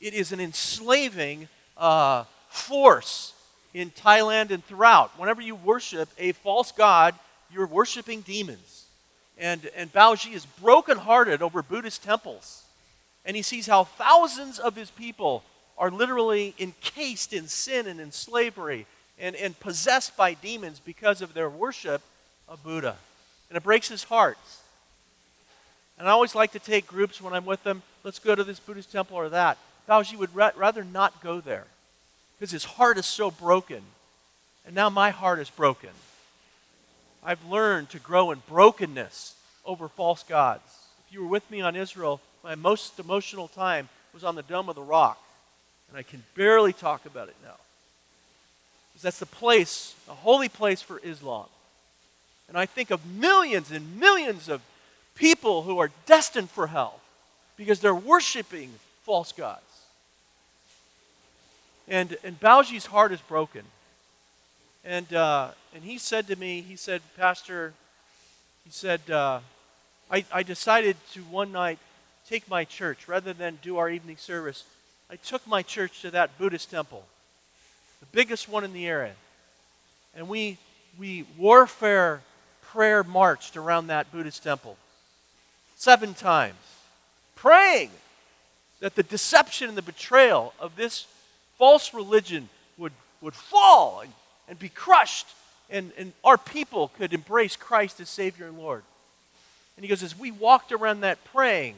It 0.01 0.15
is 0.15 0.31
an 0.31 0.39
enslaving 0.39 1.47
uh, 1.77 2.23
force 2.49 3.33
in 3.75 3.91
Thailand 3.91 4.49
and 4.49 4.65
throughout. 4.65 5.17
Whenever 5.19 5.41
you 5.41 5.53
worship 5.53 6.09
a 6.17 6.31
false 6.31 6.71
god, 6.71 7.13
you're 7.51 7.67
worshiping 7.67 8.21
demons. 8.21 8.85
And, 9.39 9.69
and 9.75 9.91
Baoji 9.91 10.33
is 10.33 10.45
brokenhearted 10.45 11.41
over 11.41 11.63
Buddhist 11.63 12.03
temples. 12.03 12.63
And 13.25 13.35
he 13.35 13.41
sees 13.41 13.67
how 13.67 13.85
thousands 13.85 14.59
of 14.59 14.75
his 14.75 14.91
people 14.91 15.43
are 15.77 15.89
literally 15.89 16.53
encased 16.59 17.31
in 17.31 17.47
sin 17.47 17.87
and 17.87 17.99
in 18.01 18.11
slavery 18.11 18.85
and, 19.17 19.35
and 19.35 19.57
possessed 19.59 20.17
by 20.17 20.33
demons 20.33 20.81
because 20.83 21.21
of 21.21 21.33
their 21.33 21.49
worship 21.49 22.01
of 22.47 22.61
Buddha. 22.63 22.97
And 23.49 23.57
it 23.57 23.63
breaks 23.63 23.87
his 23.87 24.03
heart. 24.03 24.37
And 25.97 26.07
I 26.07 26.11
always 26.11 26.35
like 26.35 26.51
to 26.51 26.59
take 26.59 26.85
groups 26.85 27.21
when 27.21 27.33
I'm 27.33 27.45
with 27.45 27.63
them, 27.63 27.81
let's 28.03 28.19
go 28.19 28.35
to 28.35 28.43
this 28.43 28.59
Buddhist 28.59 28.91
temple 28.91 29.17
or 29.17 29.29
that. 29.29 29.57
Bauji 29.87 30.17
would 30.17 30.35
ra- 30.35 30.51
rather 30.55 30.83
not 30.83 31.21
go 31.21 31.41
there 31.41 31.65
because 32.37 32.51
his 32.51 32.63
heart 32.63 32.97
is 32.97 33.05
so 33.05 33.31
broken. 33.31 33.81
And 34.65 34.75
now 34.75 34.89
my 34.89 35.09
heart 35.09 35.39
is 35.39 35.49
broken. 35.49 35.89
I've 37.23 37.43
learned 37.45 37.89
to 37.91 37.99
grow 37.99 38.31
in 38.31 38.41
brokenness 38.47 39.35
over 39.65 39.87
false 39.87 40.23
gods. 40.23 40.63
If 41.07 41.13
you 41.13 41.23
were 41.23 41.29
with 41.29 41.49
me 41.51 41.61
on 41.61 41.75
Israel, 41.75 42.21
my 42.43 42.55
most 42.55 42.99
emotional 42.99 43.47
time 43.47 43.89
was 44.13 44.23
on 44.23 44.35
the 44.35 44.43
Dome 44.43 44.69
of 44.69 44.75
the 44.75 44.81
Rock. 44.81 45.21
And 45.89 45.97
I 45.97 46.03
can 46.03 46.23
barely 46.35 46.73
talk 46.73 47.05
about 47.05 47.29
it 47.29 47.35
now. 47.43 47.55
Because 48.91 49.03
that's 49.03 49.19
the 49.19 49.25
place, 49.25 49.95
the 50.07 50.13
holy 50.13 50.49
place 50.49 50.81
for 50.81 50.99
Islam. 51.03 51.47
And 52.47 52.57
I 52.57 52.65
think 52.65 52.91
of 52.91 53.05
millions 53.05 53.71
and 53.71 53.99
millions 53.99 54.49
of 54.49 54.61
people 55.15 55.63
who 55.63 55.79
are 55.79 55.91
destined 56.05 56.49
for 56.49 56.67
hell 56.67 56.99
because 57.57 57.79
they're 57.79 57.93
worshiping 57.93 58.71
false 59.03 59.31
gods. 59.31 59.61
And, 61.87 62.17
and 62.23 62.39
Bauji's 62.39 62.85
heart 62.85 63.11
is 63.11 63.19
broken. 63.21 63.63
And, 64.85 65.11
uh, 65.13 65.49
and 65.73 65.83
he 65.83 65.97
said 65.97 66.27
to 66.27 66.35
me, 66.35 66.61
he 66.61 66.75
said, 66.75 67.01
Pastor, 67.17 67.73
he 68.63 68.71
said, 68.71 69.01
uh, 69.09 69.39
I, 70.11 70.25
I 70.31 70.43
decided 70.43 70.97
to 71.13 71.21
one 71.21 71.51
night 71.51 71.79
take 72.27 72.49
my 72.49 72.63
church, 72.63 73.07
rather 73.07 73.33
than 73.33 73.59
do 73.61 73.77
our 73.77 73.89
evening 73.89 74.17
service, 74.17 74.63
I 75.09 75.15
took 75.15 75.45
my 75.47 75.63
church 75.63 76.01
to 76.01 76.11
that 76.11 76.37
Buddhist 76.37 76.69
temple, 76.69 77.03
the 77.99 78.05
biggest 78.07 78.47
one 78.47 78.63
in 78.63 78.73
the 78.73 78.87
area. 78.87 79.13
And 80.15 80.27
we, 80.27 80.57
we 80.97 81.25
warfare 81.37 82.21
prayer 82.61 83.03
marched 83.03 83.57
around 83.57 83.87
that 83.87 84.11
Buddhist 84.11 84.43
temple 84.43 84.77
seven 85.75 86.13
times, 86.13 86.57
praying 87.35 87.89
that 88.79 88.95
the 88.95 89.03
deception 89.03 89.69
and 89.69 89.77
the 89.77 89.81
betrayal 89.81 90.53
of 90.59 90.75
this 90.75 91.07
false 91.57 91.93
religion 91.93 92.49
would, 92.77 92.93
would 93.21 93.33
fall 93.33 94.01
and, 94.01 94.11
and 94.47 94.59
be 94.59 94.69
crushed, 94.69 95.27
and, 95.69 95.91
and 95.97 96.13
our 96.23 96.37
people 96.37 96.89
could 96.89 97.13
embrace 97.13 97.55
Christ 97.55 97.99
as 97.99 98.09
Savior 98.09 98.47
and 98.47 98.57
Lord. 98.57 98.83
And 99.77 99.83
he 99.83 99.89
goes, 99.89 100.03
as 100.03 100.17
we 100.17 100.31
walked 100.31 100.71
around 100.71 101.01
that 101.01 101.23
praying, 101.25 101.75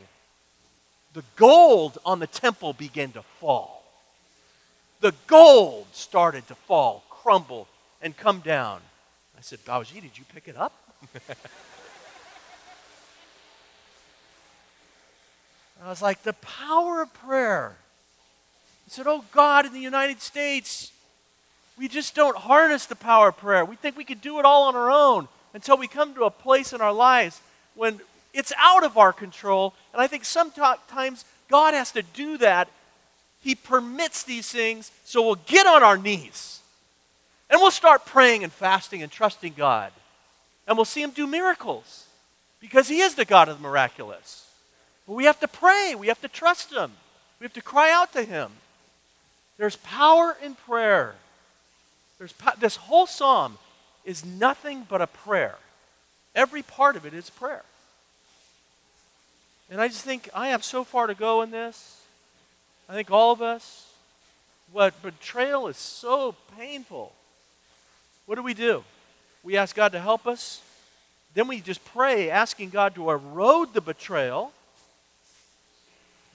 the 1.13 1.23
gold 1.35 1.97
on 2.05 2.19
the 2.19 2.27
temple 2.27 2.73
began 2.73 3.11
to 3.11 3.21
fall. 3.21 3.83
The 5.01 5.13
gold 5.27 5.87
started 5.91 6.47
to 6.47 6.55
fall, 6.55 7.03
crumble, 7.09 7.67
and 8.01 8.15
come 8.15 8.39
down. 8.39 8.81
I 9.37 9.41
said, 9.41 9.59
Bauji, 9.65 10.01
did 10.01 10.17
you 10.17 10.23
pick 10.33 10.47
it 10.47 10.55
up? 10.55 10.73
I 15.83 15.89
was 15.89 16.01
like, 16.01 16.21
the 16.23 16.33
power 16.33 17.01
of 17.01 17.13
prayer. 17.13 17.75
I 18.85 18.89
said, 18.89 19.07
Oh 19.07 19.25
God, 19.31 19.65
in 19.65 19.73
the 19.73 19.79
United 19.79 20.21
States, 20.21 20.91
we 21.81 21.87
just 21.87 22.13
don't 22.13 22.37
harness 22.37 22.85
the 22.85 22.95
power 22.95 23.29
of 23.29 23.37
prayer. 23.37 23.65
We 23.65 23.75
think 23.75 23.97
we 23.97 24.03
can 24.03 24.19
do 24.19 24.37
it 24.37 24.45
all 24.45 24.67
on 24.67 24.75
our 24.75 24.91
own 24.91 25.27
until 25.55 25.77
we 25.77 25.87
come 25.87 26.13
to 26.13 26.25
a 26.25 26.29
place 26.29 26.73
in 26.73 26.79
our 26.79 26.93
lives 26.93 27.41
when 27.73 27.99
it's 28.35 28.53
out 28.59 28.83
of 28.83 28.99
our 28.99 29.11
control. 29.11 29.73
And 29.91 29.99
I 29.99 30.05
think 30.05 30.23
sometimes 30.23 31.25
God 31.49 31.73
has 31.73 31.91
to 31.93 32.03
do 32.03 32.37
that. 32.37 32.69
He 33.41 33.55
permits 33.55 34.21
these 34.21 34.47
things 34.47 34.91
so 35.05 35.23
we'll 35.23 35.39
get 35.47 35.65
on 35.65 35.81
our 35.81 35.97
knees 35.97 36.59
and 37.49 37.59
we'll 37.59 37.71
start 37.71 38.05
praying 38.05 38.43
and 38.43 38.53
fasting 38.53 39.01
and 39.01 39.11
trusting 39.11 39.53
God. 39.57 39.91
And 40.67 40.77
we'll 40.77 40.85
see 40.85 41.01
Him 41.01 41.09
do 41.09 41.25
miracles 41.25 42.05
because 42.59 42.89
He 42.89 42.99
is 42.99 43.15
the 43.15 43.25
God 43.25 43.49
of 43.49 43.57
the 43.57 43.67
miraculous. 43.67 44.47
But 45.07 45.15
we 45.15 45.25
have 45.25 45.39
to 45.39 45.47
pray, 45.47 45.95
we 45.97 46.09
have 46.09 46.21
to 46.21 46.27
trust 46.27 46.71
Him, 46.71 46.91
we 47.39 47.45
have 47.45 47.53
to 47.53 47.61
cry 47.63 47.91
out 47.91 48.13
to 48.13 48.21
Him. 48.21 48.51
There's 49.57 49.77
power 49.77 50.37
in 50.43 50.53
prayer. 50.53 51.15
There's 52.21 52.35
this 52.59 52.75
whole 52.75 53.07
psalm 53.07 53.57
is 54.05 54.23
nothing 54.23 54.85
but 54.87 55.01
a 55.01 55.07
prayer. 55.07 55.55
Every 56.35 56.61
part 56.61 56.95
of 56.95 57.03
it 57.03 57.15
is 57.15 57.31
prayer. 57.31 57.63
And 59.71 59.81
I 59.81 59.87
just 59.87 60.05
think 60.05 60.29
I 60.31 60.49
have 60.49 60.63
so 60.63 60.83
far 60.83 61.07
to 61.07 61.15
go 61.15 61.41
in 61.41 61.49
this. 61.49 61.99
I 62.87 62.93
think 62.93 63.09
all 63.09 63.31
of 63.31 63.41
us, 63.41 63.91
what 64.71 65.01
betrayal 65.01 65.67
is 65.67 65.77
so 65.77 66.35
painful. 66.59 67.11
What 68.27 68.35
do 68.35 68.43
we 68.43 68.53
do? 68.53 68.83
We 69.41 69.57
ask 69.57 69.75
God 69.75 69.91
to 69.93 69.99
help 69.99 70.27
us. 70.27 70.61
Then 71.33 71.47
we 71.47 71.59
just 71.59 71.83
pray, 71.85 72.29
asking 72.29 72.69
God 72.69 72.93
to 72.93 73.09
erode 73.09 73.73
the 73.73 73.81
betrayal. 73.81 74.51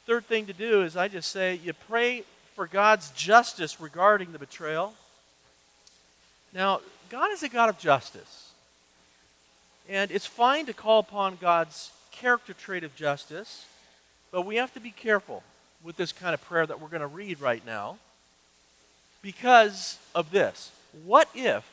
Third 0.05 0.27
thing 0.27 0.47
to 0.47 0.53
do 0.53 0.83
is 0.83 0.97
I 0.97 1.07
just 1.07 1.31
say 1.31 1.61
you 1.63 1.75
pray 1.75 2.25
for 2.57 2.67
God's 2.67 3.13
justice 3.13 3.81
regarding 3.81 4.33
the 4.33 4.41
betrayal. 4.41 4.93
Now, 6.57 6.81
God 7.11 7.33
is 7.33 7.43
a 7.43 7.51
God 7.51 7.69
of 7.69 7.79
justice. 7.79 8.53
And 9.91 10.11
it's 10.11 10.25
fine 10.25 10.65
to 10.67 10.73
call 10.73 11.01
upon 11.01 11.37
God's 11.39 11.91
character 12.11 12.55
trait 12.55 12.83
of 12.83 12.97
justice, 12.97 13.67
but 14.33 14.47
we 14.47 14.57
have 14.57 14.73
to 14.73 14.81
be 14.81 14.91
careful 14.91 15.43
with 15.85 15.99
this 15.99 16.13
kind 16.13 16.33
of 16.33 16.43
prayer 16.43 16.67
that 16.67 16.81
we're 16.81 16.89
going 16.89 17.03
to 17.03 17.07
read 17.07 17.43
right 17.43 17.65
now 17.67 17.99
because 19.21 19.99
of 20.15 20.31
this. 20.31 20.73
What 21.05 21.29
if 21.35 21.71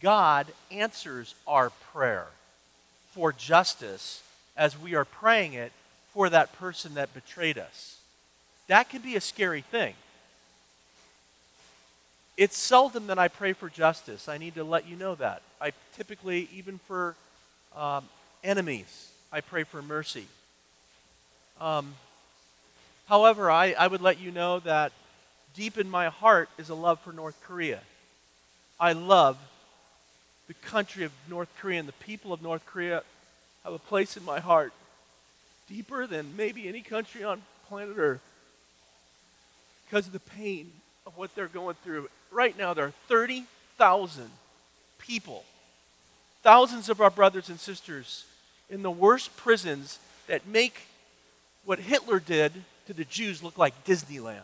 God 0.00 0.46
answers 0.70 1.34
our 1.46 1.68
prayer 1.92 2.26
for 3.10 3.32
justice 3.34 4.22
as 4.56 4.78
we 4.78 4.94
are 4.94 5.04
praying 5.04 5.52
it 5.52 5.72
for 6.14 6.30
that 6.30 6.54
person 6.54 6.94
that 6.94 7.12
betrayed 7.12 7.58
us? 7.58 7.98
That 8.66 8.88
can 8.88 9.02
be 9.02 9.14
a 9.14 9.20
scary 9.20 9.60
thing. 9.60 9.92
It's 12.36 12.56
seldom 12.56 13.08
that 13.08 13.18
I 13.18 13.28
pray 13.28 13.52
for 13.52 13.68
justice. 13.68 14.28
I 14.28 14.38
need 14.38 14.54
to 14.54 14.64
let 14.64 14.88
you 14.88 14.96
know 14.96 15.14
that. 15.16 15.42
I 15.60 15.72
typically, 15.96 16.48
even 16.54 16.78
for 16.78 17.14
um, 17.76 18.04
enemies, 18.42 19.10
I 19.30 19.40
pray 19.40 19.64
for 19.64 19.82
mercy. 19.82 20.26
Um, 21.60 21.94
however, 23.06 23.50
I, 23.50 23.72
I 23.72 23.86
would 23.86 24.00
let 24.00 24.18
you 24.18 24.30
know 24.30 24.60
that 24.60 24.92
deep 25.54 25.76
in 25.76 25.90
my 25.90 26.08
heart 26.08 26.48
is 26.58 26.70
a 26.70 26.74
love 26.74 27.00
for 27.00 27.12
North 27.12 27.38
Korea. 27.44 27.80
I 28.80 28.92
love 28.94 29.38
the 30.48 30.54
country 30.54 31.04
of 31.04 31.12
North 31.28 31.48
Korea 31.58 31.80
and 31.80 31.88
the 31.88 31.92
people 31.92 32.32
of 32.32 32.42
North 32.42 32.64
Korea 32.66 33.02
have 33.64 33.72
a 33.72 33.78
place 33.78 34.16
in 34.16 34.24
my 34.24 34.40
heart 34.40 34.72
deeper 35.68 36.06
than 36.06 36.36
maybe 36.36 36.66
any 36.68 36.80
country 36.80 37.22
on 37.22 37.42
planet 37.68 37.96
Earth 37.96 38.22
because 39.86 40.06
of 40.06 40.12
the 40.12 40.20
pain 40.20 40.72
of 41.06 41.16
what 41.16 41.34
they're 41.34 41.46
going 41.46 41.76
through. 41.84 42.08
Right 42.32 42.56
now, 42.56 42.72
there 42.72 42.86
are 42.86 42.94
30,000 43.08 44.30
people, 44.98 45.44
thousands 46.42 46.88
of 46.88 47.00
our 47.00 47.10
brothers 47.10 47.50
and 47.50 47.60
sisters 47.60 48.24
in 48.70 48.82
the 48.82 48.90
worst 48.90 49.36
prisons 49.36 49.98
that 50.28 50.46
make 50.46 50.86
what 51.66 51.78
Hitler 51.78 52.18
did 52.18 52.52
to 52.86 52.94
the 52.94 53.04
Jews 53.04 53.42
look 53.42 53.58
like 53.58 53.84
Disneyland. 53.84 54.40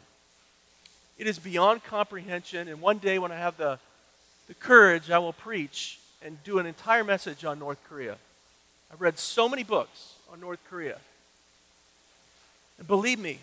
It 1.16 1.26
is 1.26 1.38
beyond 1.38 1.82
comprehension, 1.82 2.68
and 2.68 2.80
one 2.80 2.98
day 2.98 3.18
when 3.18 3.32
I 3.32 3.36
have 3.36 3.56
the, 3.56 3.78
the 4.48 4.54
courage, 4.54 5.10
I 5.10 5.18
will 5.18 5.32
preach 5.32 5.98
and 6.22 6.42
do 6.44 6.58
an 6.58 6.66
entire 6.66 7.04
message 7.04 7.44
on 7.44 7.58
North 7.58 7.78
Korea. 7.88 8.16
I've 8.92 9.00
read 9.00 9.18
so 9.18 9.48
many 9.48 9.64
books 9.64 10.14
on 10.30 10.40
North 10.40 10.60
Korea. 10.68 10.98
And 12.78 12.86
believe 12.86 13.18
me, 13.18 13.38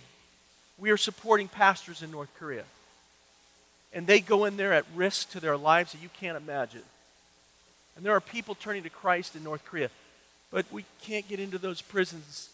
we 0.78 0.92
are 0.92 0.98
supporting 0.98 1.48
pastors 1.48 2.02
in 2.02 2.12
North 2.12 2.30
Korea. 2.38 2.64
And 3.96 4.06
they 4.06 4.20
go 4.20 4.44
in 4.44 4.58
there 4.58 4.74
at 4.74 4.86
risk 4.94 5.32
to 5.32 5.40
their 5.40 5.56
lives 5.56 5.94
that 5.94 6.04
you 6.04 6.10
can't 6.20 6.36
imagine. 6.36 6.84
And 7.96 8.06
there 8.06 8.14
are 8.14 8.20
people 8.20 8.54
turning 8.54 8.84
to 8.84 8.90
Christ 8.90 9.38
in 9.38 9.44
North 9.44 9.64
Korea. 9.64 9.90
But 10.52 10.66
we 10.70 10.84
can't 11.02 11.28
get 11.30 11.40
into 11.40 11.58
those 11.58 11.82
prisons. 11.82 12.50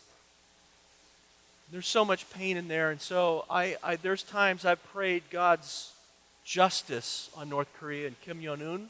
There's 1.71 1.87
so 1.87 2.05
much 2.05 2.29
pain 2.29 2.57
in 2.57 2.67
there. 2.67 2.91
And 2.91 3.01
so 3.01 3.45
I, 3.49 3.75
I 3.83 3.95
there's 3.95 4.21
times 4.21 4.65
I've 4.65 4.83
prayed 4.93 5.23
God's 5.31 5.91
justice 6.45 7.31
on 7.35 7.49
North 7.49 7.67
Korea 7.79 8.05
and 8.05 8.21
Kim 8.21 8.43
Jong 8.43 8.61
un. 8.61 8.89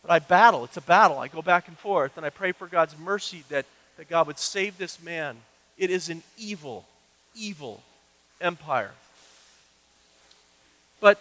But 0.00 0.10
I 0.10 0.20
battle. 0.20 0.64
It's 0.64 0.78
a 0.78 0.82
battle. 0.82 1.18
I 1.18 1.28
go 1.28 1.42
back 1.42 1.68
and 1.68 1.76
forth. 1.76 2.16
And 2.16 2.24
I 2.24 2.30
pray 2.30 2.52
for 2.52 2.66
God's 2.66 2.96
mercy 2.98 3.44
that, 3.50 3.66
that 3.98 4.08
God 4.08 4.26
would 4.26 4.38
save 4.38 4.78
this 4.78 5.02
man. 5.02 5.36
It 5.76 5.90
is 5.90 6.08
an 6.08 6.22
evil, 6.38 6.86
evil 7.34 7.82
empire. 8.40 8.92
But 10.98 11.20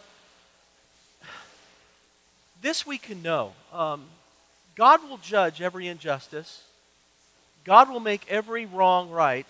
this 2.61 2.85
we 2.85 2.97
can 2.97 3.21
know 3.21 3.53
um, 3.73 4.03
God 4.75 5.07
will 5.09 5.17
judge 5.17 5.61
every 5.61 5.87
injustice. 5.87 6.63
God 7.63 7.89
will 7.89 7.99
make 7.99 8.29
every 8.29 8.65
wrong 8.65 9.11
right, 9.11 9.47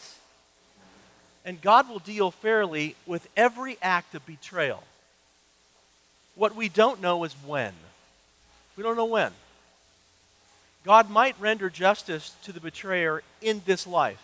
and 1.45 1.61
God 1.61 1.87
will 1.87 1.99
deal 1.99 2.31
fairly 2.31 2.95
with 3.05 3.27
every 3.37 3.77
act 3.81 4.15
of 4.15 4.25
betrayal. 4.25 4.83
What 6.35 6.55
we 6.55 6.69
don't 6.69 7.01
know 7.01 7.23
is 7.23 7.33
when. 7.45 7.73
We 8.75 8.83
don't 8.83 8.97
know 8.97 9.05
when. 9.05 9.31
God 10.83 11.09
might 11.09 11.35
render 11.39 11.69
justice 11.69 12.35
to 12.43 12.51
the 12.51 12.59
betrayer 12.59 13.21
in 13.41 13.61
this 13.65 13.85
life. 13.85 14.21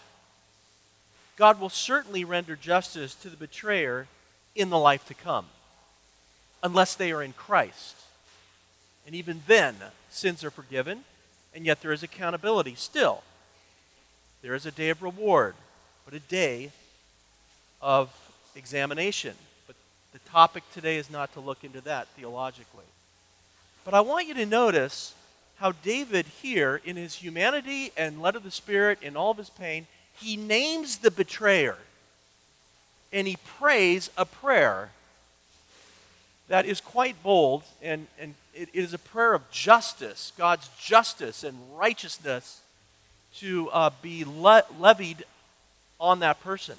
God 1.37 1.59
will 1.59 1.69
certainly 1.69 2.25
render 2.25 2.55
justice 2.55 3.13
to 3.15 3.29
the 3.29 3.37
betrayer 3.37 4.07
in 4.55 4.69
the 4.69 4.79
life 4.79 5.05
to 5.07 5.13
come, 5.13 5.45
unless 6.63 6.95
they 6.95 7.11
are 7.11 7.21
in 7.21 7.33
Christ. 7.33 7.95
And 9.07 9.15
even 9.15 9.41
then, 9.47 9.75
sins 10.09 10.43
are 10.43 10.51
forgiven, 10.51 11.05
and 11.55 11.65
yet 11.65 11.81
there 11.81 11.93
is 11.93 12.03
accountability 12.03 12.75
still. 12.75 13.23
There 14.41 14.53
is 14.53 14.65
a 14.65 14.71
day 14.71 14.89
of 14.89 15.01
reward, 15.01 15.55
but 16.03 16.13
a 16.13 16.19
day 16.19 16.71
of 17.81 18.13
examination. 18.53 19.33
But 19.65 19.77
the 20.11 20.19
topic 20.29 20.63
today 20.73 20.97
is 20.97 21.09
not 21.09 21.31
to 21.33 21.39
look 21.39 21.63
into 21.63 21.79
that 21.81 22.09
theologically. 22.09 22.83
But 23.85 23.93
I 23.93 24.01
want 24.01 24.27
you 24.27 24.33
to 24.33 24.45
notice 24.45 25.15
how 25.55 25.71
David 25.71 26.25
here, 26.41 26.81
in 26.83 26.97
his 26.97 27.15
humanity 27.15 27.93
and 27.95 28.21
led 28.21 28.35
of 28.35 28.43
the 28.43 28.51
Spirit, 28.51 28.99
in 29.01 29.15
all 29.15 29.31
of 29.31 29.37
his 29.37 29.49
pain, 29.49 29.87
he 30.19 30.35
names 30.35 30.97
the 30.97 31.11
betrayer. 31.11 31.77
And 33.13 33.25
he 33.25 33.37
prays 33.57 34.09
a 34.17 34.25
prayer 34.25 34.89
that 36.49 36.65
is 36.65 36.81
quite 36.81 37.21
bold, 37.23 37.63
and, 37.81 38.07
and 38.19 38.35
it 38.57 38.69
is 38.73 38.93
a 38.93 38.97
prayer 38.97 39.33
of 39.33 39.49
justice, 39.51 40.31
God's 40.37 40.69
justice 40.79 41.43
and 41.43 41.57
righteousness 41.75 42.61
to 43.35 43.69
uh, 43.69 43.91
be 44.01 44.25
le- 44.25 44.65
levied 44.79 45.23
on 45.99 46.19
that 46.19 46.41
person. 46.41 46.75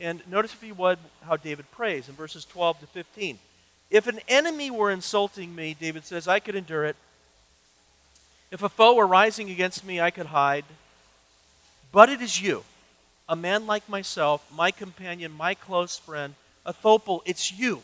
And 0.00 0.20
notice, 0.28 0.52
if 0.52 0.64
you 0.64 0.74
would, 0.74 0.98
how 1.24 1.36
David 1.36 1.70
prays 1.70 2.08
in 2.08 2.14
verses 2.14 2.44
12 2.44 2.80
to 2.80 2.86
15. 2.88 3.38
If 3.90 4.06
an 4.08 4.18
enemy 4.26 4.70
were 4.70 4.90
insulting 4.90 5.54
me, 5.54 5.76
David 5.78 6.04
says, 6.04 6.26
I 6.26 6.40
could 6.40 6.56
endure 6.56 6.84
it. 6.84 6.96
If 8.50 8.62
a 8.62 8.68
foe 8.68 8.94
were 8.94 9.06
rising 9.06 9.50
against 9.50 9.84
me, 9.84 10.00
I 10.00 10.10
could 10.10 10.26
hide. 10.26 10.64
But 11.92 12.08
it 12.08 12.20
is 12.20 12.40
you, 12.40 12.64
a 13.28 13.36
man 13.36 13.66
like 13.66 13.88
myself, 13.88 14.44
my 14.54 14.70
companion, 14.70 15.30
my 15.32 15.54
close 15.54 15.98
friend, 15.98 16.34
Ahithophel, 16.64 17.22
it's 17.26 17.52
you. 17.52 17.82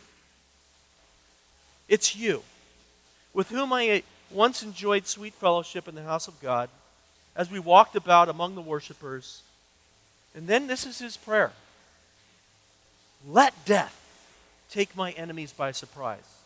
It's 1.89 2.15
you, 2.15 2.43
with 3.33 3.49
whom 3.49 3.73
I 3.73 4.03
once 4.31 4.63
enjoyed 4.63 5.07
sweet 5.07 5.35
fellowship 5.35 5.89
in 5.89 5.95
the 5.95 6.03
house 6.03 6.29
of 6.29 6.41
God, 6.41 6.69
as 7.35 7.51
we 7.51 7.59
walked 7.59 7.97
about 7.97 8.29
among 8.29 8.55
the 8.55 8.61
worshippers. 8.61 9.43
And 10.35 10.47
then 10.47 10.67
this 10.67 10.85
is 10.87 10.99
his 10.99 11.17
prayer 11.17 11.53
Let 13.27 13.65
death 13.65 13.95
take 14.71 14.97
my 14.97 15.13
enemies 15.13 15.53
by 15.53 15.73
surprise. 15.73 16.39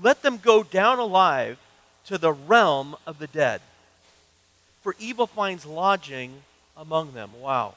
Let 0.00 0.22
them 0.22 0.38
go 0.38 0.62
down 0.62 0.98
alive 0.98 1.58
to 2.06 2.18
the 2.18 2.32
realm 2.32 2.96
of 3.06 3.18
the 3.18 3.26
dead. 3.26 3.60
For 4.82 4.94
evil 4.98 5.26
finds 5.26 5.64
lodging 5.64 6.42
among 6.76 7.12
them. 7.12 7.30
Wow. 7.40 7.74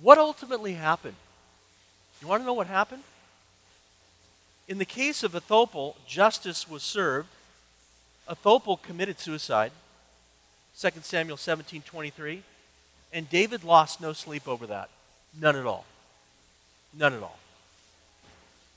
What 0.00 0.18
ultimately 0.18 0.74
happened? 0.74 1.16
You 2.20 2.28
want 2.28 2.42
to 2.42 2.46
know 2.46 2.52
what 2.52 2.66
happened? 2.66 3.02
In 4.68 4.76
the 4.76 4.84
case 4.84 5.22
of 5.22 5.34
Ahithophel, 5.34 5.96
justice 6.06 6.68
was 6.68 6.82
served. 6.82 7.28
Ahithophel 8.28 8.76
committed 8.76 9.18
suicide. 9.18 9.72
2 10.78 10.90
Samuel 11.02 11.38
17 11.38 11.82
23. 11.82 12.42
And 13.12 13.30
David 13.30 13.64
lost 13.64 14.00
no 14.00 14.12
sleep 14.12 14.46
over 14.46 14.66
that. 14.66 14.90
None 15.40 15.56
at 15.56 15.64
all. 15.64 15.86
None 16.96 17.14
at 17.14 17.22
all. 17.22 17.38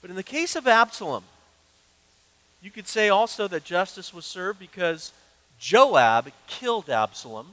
But 0.01 0.09
in 0.09 0.15
the 0.15 0.23
case 0.23 0.55
of 0.55 0.65
Absalom, 0.65 1.25
you 2.61 2.71
could 2.71 2.87
say 2.87 3.09
also 3.09 3.47
that 3.49 3.65
justice 3.65 4.13
was 4.13 4.25
served 4.25 4.59
because 4.59 5.11
Joab 5.59 6.31
killed 6.47 6.89
Absalom. 6.89 7.47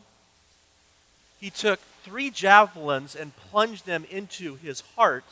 He 1.41 1.51
took 1.51 1.81
three 2.05 2.31
javelins 2.31 3.15
and 3.17 3.37
plunged 3.37 3.87
them 3.87 4.05
into 4.11 4.57
his 4.57 4.83
heart, 4.97 5.25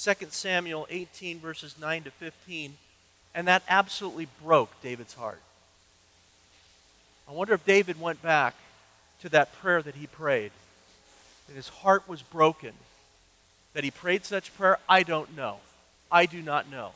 2 0.00 0.14
Samuel 0.30 0.86
18, 0.90 1.40
verses 1.40 1.74
9 1.80 2.04
to 2.04 2.10
15, 2.12 2.74
and 3.34 3.48
that 3.48 3.64
absolutely 3.68 4.28
broke 4.44 4.70
David's 4.80 5.14
heart. 5.14 5.42
I 7.28 7.32
wonder 7.32 7.52
if 7.52 7.66
David 7.66 8.00
went 8.00 8.22
back 8.22 8.54
to 9.22 9.28
that 9.30 9.52
prayer 9.54 9.82
that 9.82 9.96
he 9.96 10.06
prayed, 10.06 10.52
that 11.48 11.56
his 11.56 11.68
heart 11.68 12.08
was 12.08 12.22
broken, 12.22 12.74
that 13.74 13.82
he 13.82 13.90
prayed 13.90 14.24
such 14.24 14.56
prayer. 14.56 14.78
I 14.88 15.02
don't 15.02 15.36
know. 15.36 15.56
I 16.12 16.26
do 16.26 16.42
not 16.42 16.70
know. 16.70 16.92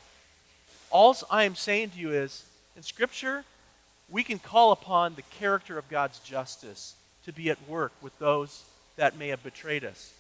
All 0.89 1.17
I 1.29 1.43
am 1.43 1.57
saying 1.57 1.91
to 1.91 1.99
you 1.99 2.13
is, 2.13 2.45
in 2.77 2.85
Scripture, 2.85 3.45
we 4.09 4.23
can 4.23 4.39
call 4.39 4.71
upon 4.71 5.17
the 5.17 5.23
character 5.23 5.77
of 5.77 5.91
God's 5.91 6.21
justice 6.21 6.95
to 7.25 7.33
be 7.33 7.51
at 7.51 7.69
work 7.69 7.93
with 8.01 8.17
those 8.21 8.63
that 8.95 9.19
may 9.19 9.29
have 9.29 9.43
betrayed 9.43 9.85
us. 9.85 10.13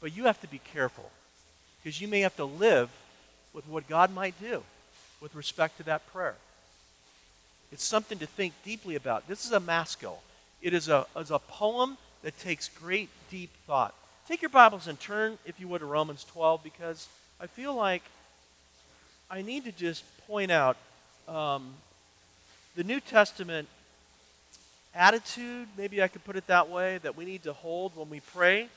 But 0.00 0.16
you 0.16 0.24
have 0.24 0.40
to 0.40 0.48
be 0.48 0.60
careful 0.72 1.10
because 1.82 2.00
you 2.00 2.08
may 2.08 2.20
have 2.20 2.36
to 2.36 2.44
live 2.44 2.90
with 3.52 3.66
what 3.68 3.88
God 3.88 4.12
might 4.12 4.38
do 4.40 4.62
with 5.20 5.34
respect 5.34 5.76
to 5.78 5.82
that 5.84 6.06
prayer. 6.12 6.34
It's 7.72 7.84
something 7.84 8.18
to 8.18 8.26
think 8.26 8.54
deeply 8.64 8.96
about. 8.96 9.28
This 9.28 9.44
is 9.44 9.52
a 9.52 9.60
maskil. 9.60 10.22
It 10.60 10.74
is 10.74 10.88
a, 10.88 11.06
is 11.16 11.30
a 11.30 11.38
poem 11.38 11.96
that 12.22 12.38
takes 12.38 12.68
great, 12.68 13.08
deep 13.30 13.50
thought. 13.66 13.94
Take 14.28 14.42
your 14.42 14.50
Bibles 14.50 14.86
and 14.86 14.98
turn, 15.00 15.38
if 15.46 15.58
you 15.58 15.68
would, 15.68 15.80
to 15.80 15.86
Romans 15.86 16.24
12 16.24 16.62
because 16.62 17.08
I 17.40 17.46
feel 17.46 17.74
like 17.74 18.02
I 19.30 19.42
need 19.42 19.64
to 19.64 19.72
just 19.72 20.04
point 20.26 20.50
out 20.50 20.76
um, 21.28 21.72
the 22.76 22.84
New 22.84 23.00
Testament 23.00 23.68
attitude, 24.94 25.68
maybe 25.78 26.02
I 26.02 26.08
could 26.08 26.24
put 26.24 26.36
it 26.36 26.46
that 26.48 26.68
way, 26.68 26.98
that 26.98 27.16
we 27.16 27.24
need 27.24 27.44
to 27.44 27.52
hold 27.52 27.96
when 27.96 28.10
we 28.10 28.20
pray, 28.20 28.68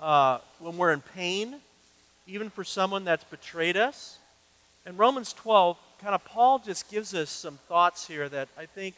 uh, 0.00 0.38
when 0.58 0.76
we're 0.76 0.92
in 0.92 1.00
pain, 1.00 1.56
even 2.30 2.48
for 2.48 2.64
someone 2.64 3.04
that's 3.04 3.24
betrayed 3.24 3.76
us. 3.76 4.18
In 4.86 4.96
Romans 4.96 5.32
12, 5.32 5.76
kind 6.00 6.14
of 6.14 6.24
Paul 6.24 6.60
just 6.60 6.90
gives 6.90 7.12
us 7.14 7.28
some 7.28 7.58
thoughts 7.68 8.06
here 8.06 8.28
that 8.28 8.48
I 8.56 8.66
think 8.66 8.94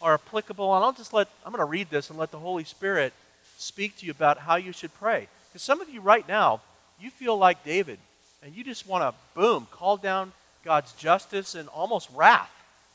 are 0.00 0.14
applicable. 0.14 0.74
And 0.74 0.84
I'll 0.84 0.92
just 0.92 1.12
let, 1.12 1.28
I'm 1.44 1.52
going 1.52 1.60
to 1.60 1.66
read 1.66 1.90
this 1.90 2.10
and 2.10 2.18
let 2.18 2.30
the 2.30 2.38
Holy 2.38 2.64
Spirit 2.64 3.12
speak 3.58 3.96
to 3.98 4.06
you 4.06 4.10
about 4.10 4.38
how 4.38 4.56
you 4.56 4.72
should 4.72 4.92
pray. 4.94 5.28
Because 5.48 5.62
some 5.62 5.80
of 5.80 5.88
you 5.88 6.00
right 6.00 6.26
now, 6.26 6.62
you 6.98 7.10
feel 7.10 7.36
like 7.36 7.62
David, 7.62 7.98
and 8.42 8.54
you 8.54 8.64
just 8.64 8.86
want 8.86 9.02
to, 9.02 9.14
boom, 9.38 9.66
call 9.70 9.96
down 9.96 10.32
God's 10.64 10.92
justice 10.92 11.54
and 11.54 11.68
almost 11.68 12.08
wrath 12.14 12.50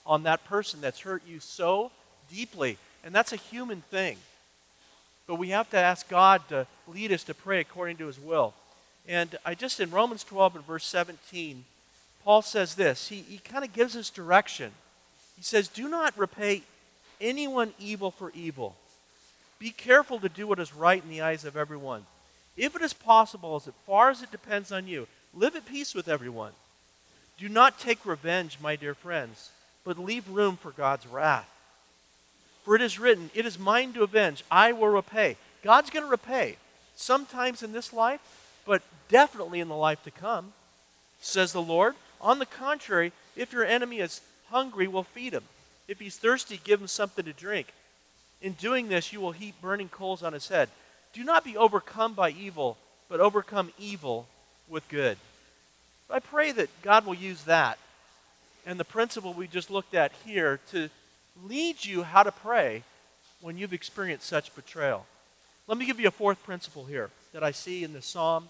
on 0.06 0.24
that 0.24 0.44
person 0.46 0.82
that's 0.82 1.02
hurt 1.02 1.22
you 1.28 1.40
so 1.40 1.92
deeply. 2.32 2.78
And 3.04 3.14
that's 3.14 3.32
a 3.32 3.38
human 3.38 3.82
thing. 3.82 4.18
But 5.28 5.36
we 5.36 5.50
have 5.50 5.70
to 5.70 5.78
ask 5.78 6.10
God 6.10 6.42
to 6.50 6.66
lead 6.88 7.12
us 7.12 7.24
to 7.26 7.34
pray 7.34 7.60
according 7.60 7.98
to 7.98 8.08
his 8.08 8.20
will. 8.20 8.54
And 9.08 9.38
I 9.46 9.56
just, 9.56 9.80
in 9.80 9.92
Romans 9.92 10.24
12 10.24 10.58
and 10.58 10.66
verse 10.66 10.86
17, 10.86 11.64
Paul 12.24 12.42
says 12.42 12.76
this. 12.76 13.08
He, 13.08 13.18
he 13.18 13.38
kind 13.38 13.64
of 13.64 13.74
gives 13.74 13.96
us 13.96 14.10
direction. 14.10 14.72
He 15.38 15.44
says, 15.44 15.68
Do 15.68 15.88
not 15.88 16.18
repay 16.18 16.64
anyone 17.22 17.74
evil 17.80 18.12
for 18.12 18.32
evil. 18.32 18.76
Be 19.60 19.72
careful 19.72 20.20
to 20.20 20.30
do 20.30 20.48
what 20.48 20.60
is 20.60 20.76
right 20.76 21.02
in 21.02 21.10
the 21.10 21.22
eyes 21.22 21.46
of 21.46 21.58
everyone. 21.58 22.06
If 22.58 22.76
it 22.76 22.82
is 22.82 22.94
possible, 22.94 23.56
as 23.56 23.70
far 23.86 24.10
as 24.10 24.22
it 24.22 24.32
depends 24.32 24.72
on 24.72 24.88
you, 24.88 25.08
live 25.34 25.56
at 25.56 25.66
peace 25.66 25.96
with 25.96 26.08
everyone. 26.08 26.52
Do 27.40 27.50
not 27.50 27.80
take 27.80 28.06
revenge, 28.06 28.58
my 28.62 28.76
dear 28.76 28.94
friends 28.94 29.52
but 29.88 29.98
leave 29.98 30.28
room 30.28 30.58
for 30.58 30.72
God's 30.72 31.08
wrath. 31.08 31.50
For 32.66 32.76
it 32.76 32.82
is 32.82 33.00
written, 33.00 33.32
It 33.34 33.46
is 33.46 33.58
mine 33.58 33.94
to 33.94 34.04
avenge, 34.04 34.44
I 34.52 34.74
will 34.74 34.90
repay. 34.90 35.38
God's 35.64 35.90
going 35.90 36.04
to 36.04 36.12
repay, 36.12 36.58
sometimes 36.94 37.64
in 37.64 37.72
this 37.72 37.94
life, 37.94 38.20
but 38.68 38.84
definitely 39.08 39.62
in 39.62 39.70
the 39.70 39.76
life 39.76 40.04
to 40.04 40.12
come, 40.12 40.54
says 41.22 41.54
the 41.54 41.62
Lord. 41.62 41.96
On 42.22 42.38
the 42.38 42.46
contrary, 42.46 43.14
if 43.36 43.54
your 43.54 43.66
enemy 43.66 44.00
is 44.00 44.22
hungry, 44.50 44.88
we'll 44.88 45.04
feed 45.04 45.34
him. 45.34 45.46
If 45.88 46.00
he's 46.00 46.18
thirsty, 46.18 46.60
give 46.64 46.82
him 46.82 46.88
something 46.88 47.26
to 47.26 47.34
drink. 47.34 47.68
In 48.42 48.54
doing 48.54 48.90
this, 48.90 49.14
you 49.14 49.22
will 49.22 49.32
heap 49.32 49.56
burning 49.62 49.90
coals 49.90 50.22
on 50.22 50.34
his 50.34 50.50
head. 50.50 50.70
Do 51.14 51.24
not 51.24 51.46
be 51.46 51.58
overcome 51.58 52.14
by 52.14 52.30
evil, 52.32 52.78
but 53.10 53.22
overcome 53.22 53.72
evil 53.80 54.28
with 54.68 54.88
good. 54.90 55.18
I 56.10 56.20
pray 56.20 56.52
that 56.52 56.70
God 56.82 57.06
will 57.06 57.16
use 57.16 57.46
that 57.46 57.80
and 58.66 58.80
the 58.80 58.86
principle 58.86 59.34
we 59.34 59.48
just 59.48 59.72
looked 59.72 59.94
at 59.94 60.12
here 60.26 60.60
to 60.72 60.90
lead 61.46 61.86
you 61.86 62.04
how 62.04 62.24
to 62.24 62.32
pray 62.32 62.84
when 63.40 63.58
you've 63.58 63.74
experienced 63.74 64.28
such 64.28 64.54
betrayal. 64.56 65.06
Let 65.68 65.78
me 65.78 65.86
give 65.86 66.00
you 66.00 66.08
a 66.10 66.12
fourth 66.12 66.44
principle 66.44 66.86
here 66.86 67.10
that 67.34 67.44
I 67.44 67.52
see 67.52 67.84
in 67.84 67.94
the 67.94 68.02
psalm 68.02 68.50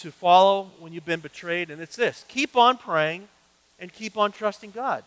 to 0.00 0.10
follow 0.10 0.70
when 0.78 0.92
you've 0.92 1.04
been 1.04 1.20
betrayed, 1.20 1.70
and 1.70 1.80
it's 1.80 1.96
this 1.96 2.24
keep 2.28 2.56
on 2.56 2.76
praying 2.78 3.28
and 3.78 3.92
keep 3.92 4.16
on 4.16 4.32
trusting 4.32 4.70
God. 4.70 5.04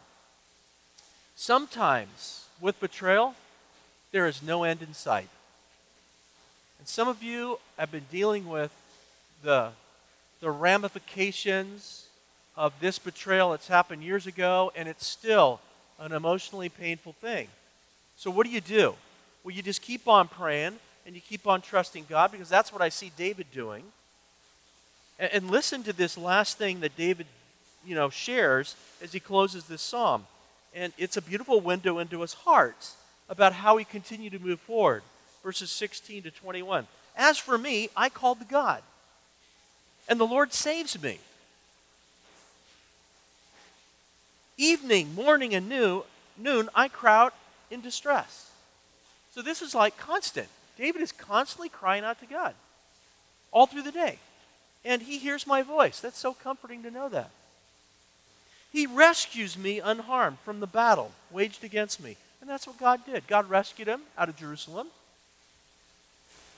Sometimes 1.35 2.45
with 2.61 2.79
betrayal, 2.79 3.35
there 4.11 4.27
is 4.27 4.43
no 4.43 4.63
end 4.63 4.81
in 4.81 4.93
sight. 4.93 5.29
And 6.79 6.87
some 6.87 7.07
of 7.07 7.23
you 7.23 7.59
have 7.77 7.91
been 7.91 8.05
dealing 8.11 8.47
with 8.47 8.73
the, 9.43 9.69
the 10.41 10.51
ramifications 10.51 12.07
of 12.55 12.73
this 12.79 12.99
betrayal 12.99 13.51
that's 13.51 13.67
happened 13.67 14.03
years 14.03 14.27
ago, 14.27 14.71
and 14.75 14.87
it's 14.87 15.07
still 15.07 15.59
an 15.99 16.11
emotionally 16.11 16.69
painful 16.69 17.13
thing. 17.13 17.47
So, 18.15 18.29
what 18.29 18.45
do 18.45 18.51
you 18.51 18.61
do? 18.61 18.93
Well, 19.43 19.55
you 19.55 19.61
just 19.61 19.81
keep 19.81 20.07
on 20.07 20.27
praying 20.27 20.77
and 21.05 21.15
you 21.15 21.21
keep 21.21 21.47
on 21.47 21.61
trusting 21.61 22.05
God 22.07 22.31
because 22.31 22.49
that's 22.49 22.71
what 22.71 22.81
I 22.81 22.89
see 22.89 23.11
David 23.17 23.47
doing. 23.51 23.83
And, 25.19 25.33
and 25.33 25.51
listen 25.51 25.83
to 25.83 25.93
this 25.93 26.17
last 26.17 26.57
thing 26.57 26.79
that 26.81 26.95
David, 26.95 27.27
you 27.85 27.95
know, 27.95 28.09
shares 28.09 28.75
as 29.01 29.13
he 29.13 29.19
closes 29.19 29.65
this 29.65 29.81
psalm. 29.81 30.25
And 30.75 30.91
it's 30.97 31.17
a 31.17 31.21
beautiful 31.21 31.61
window 31.61 31.99
into 31.99 32.21
his 32.21 32.33
heart 32.33 32.87
about 33.29 33.53
how 33.53 33.77
he 33.77 33.85
continued 33.85 34.33
to 34.33 34.39
move 34.39 34.59
forward. 34.59 35.03
Verses 35.43 35.71
16 35.71 36.23
to 36.23 36.31
21. 36.31 36.87
As 37.15 37.37
for 37.37 37.57
me, 37.57 37.89
I 37.95 38.09
called 38.09 38.39
to 38.39 38.45
God, 38.45 38.81
and 40.09 40.19
the 40.19 40.25
Lord 40.25 40.53
saves 40.53 41.01
me. 41.01 41.19
Evening, 44.57 45.13
morning, 45.13 45.53
and 45.53 45.67
noon, 45.67 46.03
noon 46.37 46.69
I 46.73 46.89
out 47.05 47.33
in 47.69 47.81
distress. 47.81 48.51
So 49.33 49.41
this 49.41 49.61
is 49.61 49.75
like 49.75 49.97
constant. 49.97 50.47
David 50.77 51.01
is 51.01 51.11
constantly 51.11 51.69
crying 51.69 52.03
out 52.03 52.19
to 52.19 52.25
God 52.25 52.53
all 53.51 53.65
through 53.65 53.83
the 53.83 53.91
day. 53.91 54.19
And 54.85 55.01
he 55.01 55.17
hears 55.17 55.47
my 55.47 55.61
voice. 55.61 55.99
That's 55.99 56.19
so 56.19 56.33
comforting 56.33 56.83
to 56.83 56.91
know 56.91 57.09
that. 57.09 57.29
He 58.71 58.87
rescues 58.87 59.57
me 59.57 59.79
unharmed 59.79 60.39
from 60.39 60.59
the 60.59 60.67
battle 60.67 61.11
waged 61.31 61.63
against 61.63 62.03
me. 62.03 62.17
And 62.41 62.49
that's 62.49 62.67
what 62.67 62.79
God 62.79 63.01
did. 63.05 63.27
God 63.27 63.49
rescued 63.49 63.87
him 63.87 64.01
out 64.17 64.29
of 64.29 64.35
Jerusalem, 64.35 64.87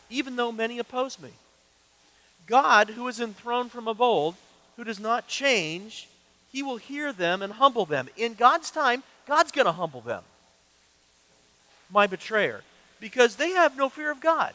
even 0.09 0.35
though 0.35 0.51
many 0.51 0.79
opposed 0.79 1.21
me. 1.21 1.29
God, 2.47 2.91
who 2.91 3.07
is 3.07 3.19
enthroned 3.19 3.71
from 3.71 3.87
of 3.87 4.01
old, 4.01 4.35
who 4.77 4.83
does 4.83 4.99
not 4.99 5.27
change, 5.27 6.07
he 6.51 6.63
will 6.63 6.77
hear 6.77 7.11
them 7.11 7.41
and 7.41 7.53
humble 7.53 7.85
them. 7.85 8.07
In 8.15 8.33
God's 8.33 8.71
time, 8.71 9.03
God's 9.27 9.51
going 9.51 9.65
to 9.65 9.71
humble 9.71 10.01
them. 10.01 10.23
My 11.91 12.07
betrayer. 12.07 12.61
Because 12.99 13.35
they 13.35 13.51
have 13.51 13.77
no 13.77 13.89
fear 13.89 14.09
of 14.09 14.21
God. 14.21 14.53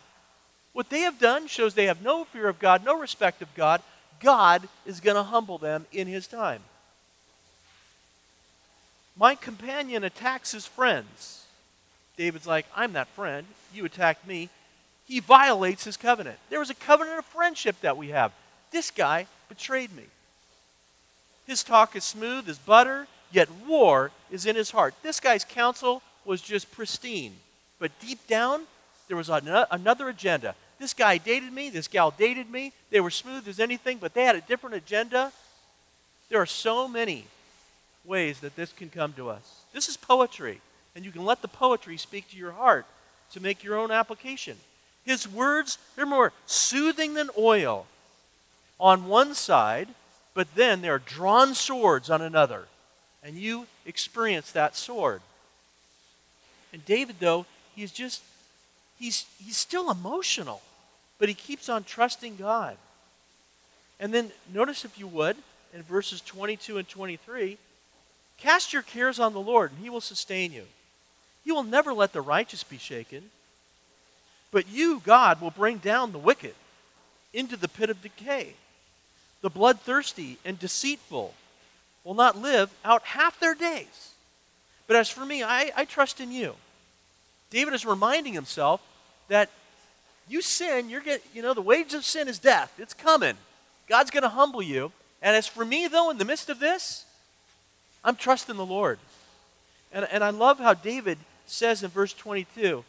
What 0.72 0.90
they 0.90 1.00
have 1.00 1.18
done 1.18 1.46
shows 1.46 1.74
they 1.74 1.86
have 1.86 2.02
no 2.02 2.24
fear 2.24 2.48
of 2.48 2.58
God, 2.58 2.84
no 2.84 2.98
respect 2.98 3.42
of 3.42 3.54
God. 3.54 3.82
God 4.20 4.68
is 4.86 5.00
going 5.00 5.16
to 5.16 5.22
humble 5.22 5.58
them 5.58 5.86
in 5.92 6.06
his 6.06 6.26
time. 6.26 6.60
My 9.16 9.34
companion 9.34 10.04
attacks 10.04 10.52
his 10.52 10.66
friends. 10.66 11.44
David's 12.16 12.46
like, 12.46 12.66
I'm 12.74 12.92
that 12.92 13.08
friend. 13.08 13.46
You 13.74 13.84
attacked 13.84 14.26
me. 14.26 14.48
He 15.06 15.20
violates 15.20 15.84
his 15.84 15.96
covenant. 15.96 16.38
There 16.50 16.60
was 16.60 16.70
a 16.70 16.74
covenant 16.74 17.18
of 17.18 17.24
friendship 17.24 17.80
that 17.80 17.96
we 17.96 18.08
have. 18.08 18.32
This 18.70 18.90
guy 18.90 19.26
betrayed 19.48 19.94
me. 19.94 20.04
His 21.46 21.64
talk 21.64 21.96
is 21.96 22.04
smooth 22.04 22.48
as 22.48 22.58
butter, 22.58 23.08
yet 23.32 23.48
war 23.66 24.12
is 24.30 24.46
in 24.46 24.54
his 24.54 24.70
heart. 24.70 24.94
This 25.02 25.18
guy's 25.18 25.44
counsel 25.44 26.02
was 26.24 26.40
just 26.40 26.70
pristine. 26.70 27.32
But 27.80 27.98
deep 28.00 28.26
down, 28.28 28.62
there 29.10 29.16
was 29.16 29.28
another 29.28 30.08
agenda. 30.08 30.54
This 30.78 30.94
guy 30.94 31.18
dated 31.18 31.52
me, 31.52 31.68
this 31.68 31.88
gal 31.88 32.12
dated 32.12 32.48
me. 32.48 32.72
They 32.90 33.00
were 33.00 33.10
smooth 33.10 33.48
as 33.48 33.58
anything, 33.58 33.98
but 33.98 34.14
they 34.14 34.22
had 34.22 34.36
a 34.36 34.40
different 34.40 34.76
agenda. 34.76 35.32
There 36.28 36.40
are 36.40 36.46
so 36.46 36.86
many 36.86 37.24
ways 38.04 38.38
that 38.38 38.54
this 38.54 38.72
can 38.72 38.88
come 38.88 39.12
to 39.14 39.28
us. 39.28 39.62
This 39.72 39.88
is 39.88 39.96
poetry, 39.96 40.60
and 40.94 41.04
you 41.04 41.10
can 41.10 41.24
let 41.24 41.42
the 41.42 41.48
poetry 41.48 41.96
speak 41.96 42.30
to 42.30 42.36
your 42.36 42.52
heart 42.52 42.86
to 43.32 43.40
make 43.40 43.64
your 43.64 43.76
own 43.76 43.90
application. 43.90 44.56
His 45.04 45.26
words, 45.26 45.76
they're 45.96 46.06
more 46.06 46.32
soothing 46.46 47.14
than 47.14 47.30
oil 47.36 47.88
on 48.78 49.08
one 49.08 49.34
side, 49.34 49.88
but 50.34 50.54
then 50.54 50.82
they're 50.82 51.00
drawn 51.00 51.56
swords 51.56 52.10
on 52.10 52.22
another. 52.22 52.68
And 53.24 53.34
you 53.34 53.66
experience 53.84 54.52
that 54.52 54.76
sword. 54.76 55.20
And 56.72 56.84
David, 56.84 57.16
though, 57.18 57.44
he 57.74 57.82
is 57.82 57.90
just 57.90 58.22
he's, 59.00 59.26
he's 59.44 59.56
still 59.56 59.90
emotional, 59.90 60.62
but 61.18 61.28
he 61.28 61.34
keeps 61.34 61.68
on 61.68 61.82
trusting 61.82 62.36
God. 62.36 62.76
And 63.98 64.14
then 64.14 64.30
notice, 64.52 64.84
if 64.84 64.98
you 64.98 65.08
would, 65.08 65.36
in 65.74 65.82
verses 65.82 66.20
22 66.20 66.78
and 66.78 66.88
23 66.88 67.58
cast 68.38 68.72
your 68.72 68.82
cares 68.82 69.20
on 69.20 69.34
the 69.34 69.40
Lord, 69.40 69.70
and 69.70 69.80
he 69.80 69.90
will 69.90 70.00
sustain 70.00 70.52
you. 70.52 70.64
He 71.44 71.52
will 71.52 71.62
never 71.62 71.92
let 71.92 72.12
the 72.12 72.22
righteous 72.22 72.64
be 72.64 72.78
shaken. 72.78 73.24
But 74.50 74.68
you, 74.68 75.02
God, 75.04 75.40
will 75.40 75.50
bring 75.50 75.76
down 75.76 76.12
the 76.12 76.18
wicked 76.18 76.54
into 77.34 77.56
the 77.56 77.68
pit 77.68 77.90
of 77.90 78.02
decay. 78.02 78.54
The 79.42 79.50
bloodthirsty 79.50 80.38
and 80.44 80.58
deceitful 80.58 81.34
will 82.02 82.14
not 82.14 82.38
live 82.38 82.70
out 82.82 83.02
half 83.02 83.38
their 83.38 83.54
days. 83.54 84.14
But 84.86 84.96
as 84.96 85.08
for 85.10 85.24
me, 85.24 85.42
I, 85.42 85.70
I 85.76 85.84
trust 85.84 86.18
in 86.18 86.32
you. 86.32 86.54
David 87.50 87.74
is 87.74 87.84
reminding 87.84 88.32
himself 88.32 88.80
that 89.30 89.48
you 90.28 90.42
sin, 90.42 90.90
you're 90.90 91.00
get, 91.00 91.22
you 91.32 91.40
know, 91.40 91.54
the 91.54 91.62
wage 91.62 91.94
of 91.94 92.04
sin 92.04 92.28
is 92.28 92.38
death. 92.38 92.74
It's 92.78 92.94
coming. 92.94 93.34
God's 93.88 94.10
going 94.10 94.24
to 94.24 94.28
humble 94.28 94.60
you. 94.60 94.92
And 95.22 95.34
as 95.36 95.46
for 95.46 95.64
me, 95.64 95.86
though, 95.86 96.10
in 96.10 96.18
the 96.18 96.24
midst 96.24 96.50
of 96.50 96.58
this, 96.58 97.04
I'm 98.04 98.16
trusting 98.16 98.56
the 98.56 98.66
Lord. 98.66 98.98
And, 99.92 100.06
and 100.10 100.22
I 100.22 100.30
love 100.30 100.58
how 100.58 100.74
David 100.74 101.16
says 101.46 101.82
in 101.82 101.90
verse 101.90 102.12
22 102.12 102.84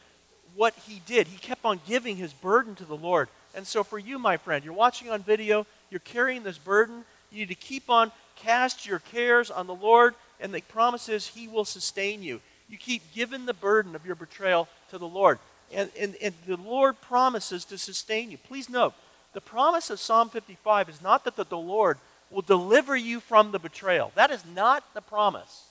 what 0.56 0.74
he 0.88 1.02
did. 1.06 1.28
He 1.28 1.38
kept 1.38 1.64
on 1.64 1.80
giving 1.88 2.18
his 2.18 2.34
burden 2.34 2.76
to 2.76 2.86
the 2.86 2.98
Lord. 2.98 3.30
And 3.56 3.66
so 3.66 3.84
for 3.84 4.00
you, 4.00 4.20
my 4.20 4.38
friend, 4.38 4.66
you're 4.66 4.74
watching 4.74 5.10
on 5.10 5.24
video, 5.24 5.66
you're 5.90 6.00
carrying 6.00 6.44
this 6.44 6.58
burden. 6.58 7.06
You 7.32 7.40
need 7.40 7.50
to 7.50 7.56
keep 7.56 7.90
on 7.90 8.12
cast 8.36 8.88
your 8.88 9.00
cares 9.00 9.52
on 9.52 9.68
the 9.68 9.76
Lord, 9.76 10.16
and 10.40 10.54
the 10.54 10.62
promises 10.62 11.28
he 11.28 11.48
will 11.48 11.66
sustain 11.66 12.24
you. 12.24 12.42
You 12.68 12.78
keep 12.78 13.14
giving 13.14 13.46
the 13.46 13.54
burden 13.54 13.96
of 13.96 14.06
your 14.06 14.16
betrayal 14.16 14.68
to 14.90 14.98
the 14.98 15.08
Lord 15.08 15.38
and, 15.74 15.90
and, 16.00 16.16
and 16.22 16.34
the 16.46 16.58
Lord 16.58 17.00
promises 17.02 17.66
to 17.66 17.78
sustain 17.78 18.32
you. 18.32 18.38
Please 18.38 18.70
note, 18.70 18.94
the 19.34 19.42
promise 19.42 19.90
of 19.90 20.00
Psalm 20.00 20.30
55 20.30 20.90
is 20.90 21.02
not 21.02 21.24
that 21.24 21.36
the, 21.36 21.46
the 21.46 21.58
Lord 21.58 21.98
will 22.30 22.42
deliver 22.42 22.96
you 22.96 23.20
from 23.20 23.52
the 23.52 23.60
betrayal. 23.60 24.12
That 24.16 24.32
is 24.32 24.44
not 24.46 24.84
the 24.94 25.02
promise. 25.02 25.66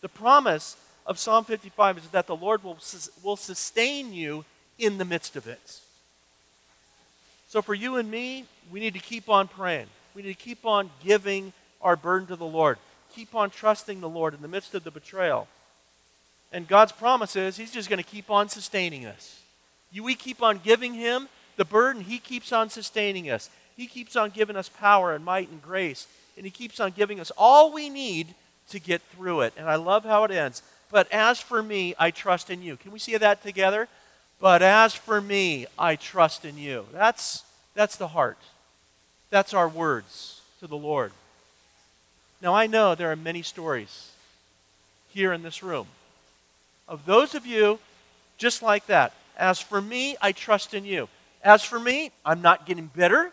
The 0.00 0.08
promise 0.08 0.76
of 1.06 1.18
Psalm 1.18 1.44
55 1.44 1.98
is 1.98 2.08
that 2.08 2.26
the 2.26 2.36
Lord 2.36 2.62
will, 2.62 2.78
will 3.22 3.36
sustain 3.36 4.12
you 4.12 4.44
in 4.78 4.98
the 4.98 5.04
midst 5.04 5.36
of 5.36 5.46
it. 5.46 5.80
So 7.48 7.62
for 7.62 7.74
you 7.74 7.96
and 7.96 8.10
me, 8.10 8.44
we 8.70 8.80
need 8.80 8.94
to 8.94 9.00
keep 9.00 9.28
on 9.28 9.48
praying. 9.48 9.86
We 10.14 10.22
need 10.22 10.36
to 10.36 10.44
keep 10.44 10.64
on 10.64 10.90
giving 11.04 11.52
our 11.82 11.96
burden 11.96 12.28
to 12.28 12.36
the 12.36 12.44
Lord. 12.44 12.78
Keep 13.14 13.34
on 13.34 13.50
trusting 13.50 14.00
the 14.00 14.08
Lord 14.08 14.34
in 14.34 14.42
the 14.42 14.48
midst 14.48 14.74
of 14.74 14.84
the 14.84 14.90
betrayal. 14.90 15.48
And 16.52 16.66
God's 16.66 16.92
promise 16.92 17.36
is 17.36 17.56
He's 17.56 17.72
just 17.72 17.88
going 17.88 18.02
to 18.02 18.08
keep 18.08 18.30
on 18.30 18.48
sustaining 18.48 19.06
us. 19.06 19.40
We 19.94 20.14
keep 20.14 20.42
on 20.42 20.58
giving 20.58 20.94
Him 20.94 21.28
the 21.56 21.64
burden, 21.64 22.02
He 22.02 22.18
keeps 22.18 22.52
on 22.52 22.70
sustaining 22.70 23.30
us. 23.30 23.50
He 23.76 23.86
keeps 23.86 24.16
on 24.16 24.30
giving 24.30 24.56
us 24.56 24.68
power 24.68 25.14
and 25.14 25.24
might 25.24 25.48
and 25.50 25.62
grace. 25.62 26.06
And 26.36 26.46
He 26.46 26.50
keeps 26.50 26.80
on 26.80 26.92
giving 26.92 27.20
us 27.20 27.30
all 27.36 27.72
we 27.72 27.90
need 27.90 28.34
to 28.70 28.80
get 28.80 29.02
through 29.14 29.42
it. 29.42 29.54
And 29.56 29.68
I 29.68 29.76
love 29.76 30.04
how 30.04 30.24
it 30.24 30.30
ends. 30.30 30.62
But 30.90 31.10
as 31.12 31.40
for 31.40 31.62
me, 31.62 31.94
I 31.98 32.10
trust 32.10 32.50
in 32.50 32.62
you. 32.62 32.76
Can 32.76 32.92
we 32.92 32.98
see 32.98 33.16
that 33.16 33.42
together? 33.42 33.88
But 34.40 34.62
as 34.62 34.94
for 34.94 35.20
me, 35.20 35.66
I 35.78 35.96
trust 35.96 36.44
in 36.44 36.56
you. 36.56 36.86
That's, 36.92 37.44
that's 37.74 37.96
the 37.96 38.08
heart. 38.08 38.38
That's 39.28 39.54
our 39.54 39.68
words 39.68 40.40
to 40.60 40.66
the 40.66 40.76
Lord. 40.76 41.12
Now, 42.42 42.54
I 42.54 42.66
know 42.66 42.94
there 42.94 43.12
are 43.12 43.16
many 43.16 43.42
stories 43.42 44.10
here 45.12 45.32
in 45.32 45.42
this 45.42 45.62
room 45.62 45.86
of 46.90 47.06
those 47.06 47.34
of 47.34 47.46
you 47.46 47.78
just 48.36 48.62
like 48.62 48.86
that. 48.86 49.14
As 49.38 49.60
for 49.60 49.80
me, 49.80 50.16
I 50.20 50.32
trust 50.32 50.74
in 50.74 50.84
you. 50.84 51.08
As 51.42 51.64
for 51.64 51.78
me, 51.78 52.10
I'm 52.26 52.42
not 52.42 52.66
getting 52.66 52.90
bitter. 52.94 53.30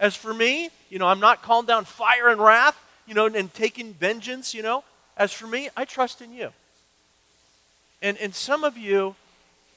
As 0.00 0.16
for 0.16 0.32
me, 0.32 0.70
you 0.88 0.98
know, 0.98 1.06
I'm 1.06 1.20
not 1.20 1.42
calling 1.42 1.66
down 1.66 1.84
fire 1.84 2.28
and 2.28 2.40
wrath, 2.40 2.78
you 3.06 3.12
know, 3.12 3.26
and 3.26 3.52
taking 3.52 3.92
vengeance, 3.92 4.54
you 4.54 4.62
know. 4.62 4.84
As 5.16 5.32
for 5.32 5.46
me, 5.46 5.68
I 5.76 5.84
trust 5.84 6.22
in 6.22 6.32
you. 6.32 6.50
And, 8.00 8.16
and 8.18 8.34
some 8.34 8.64
of 8.64 8.78
you 8.78 9.16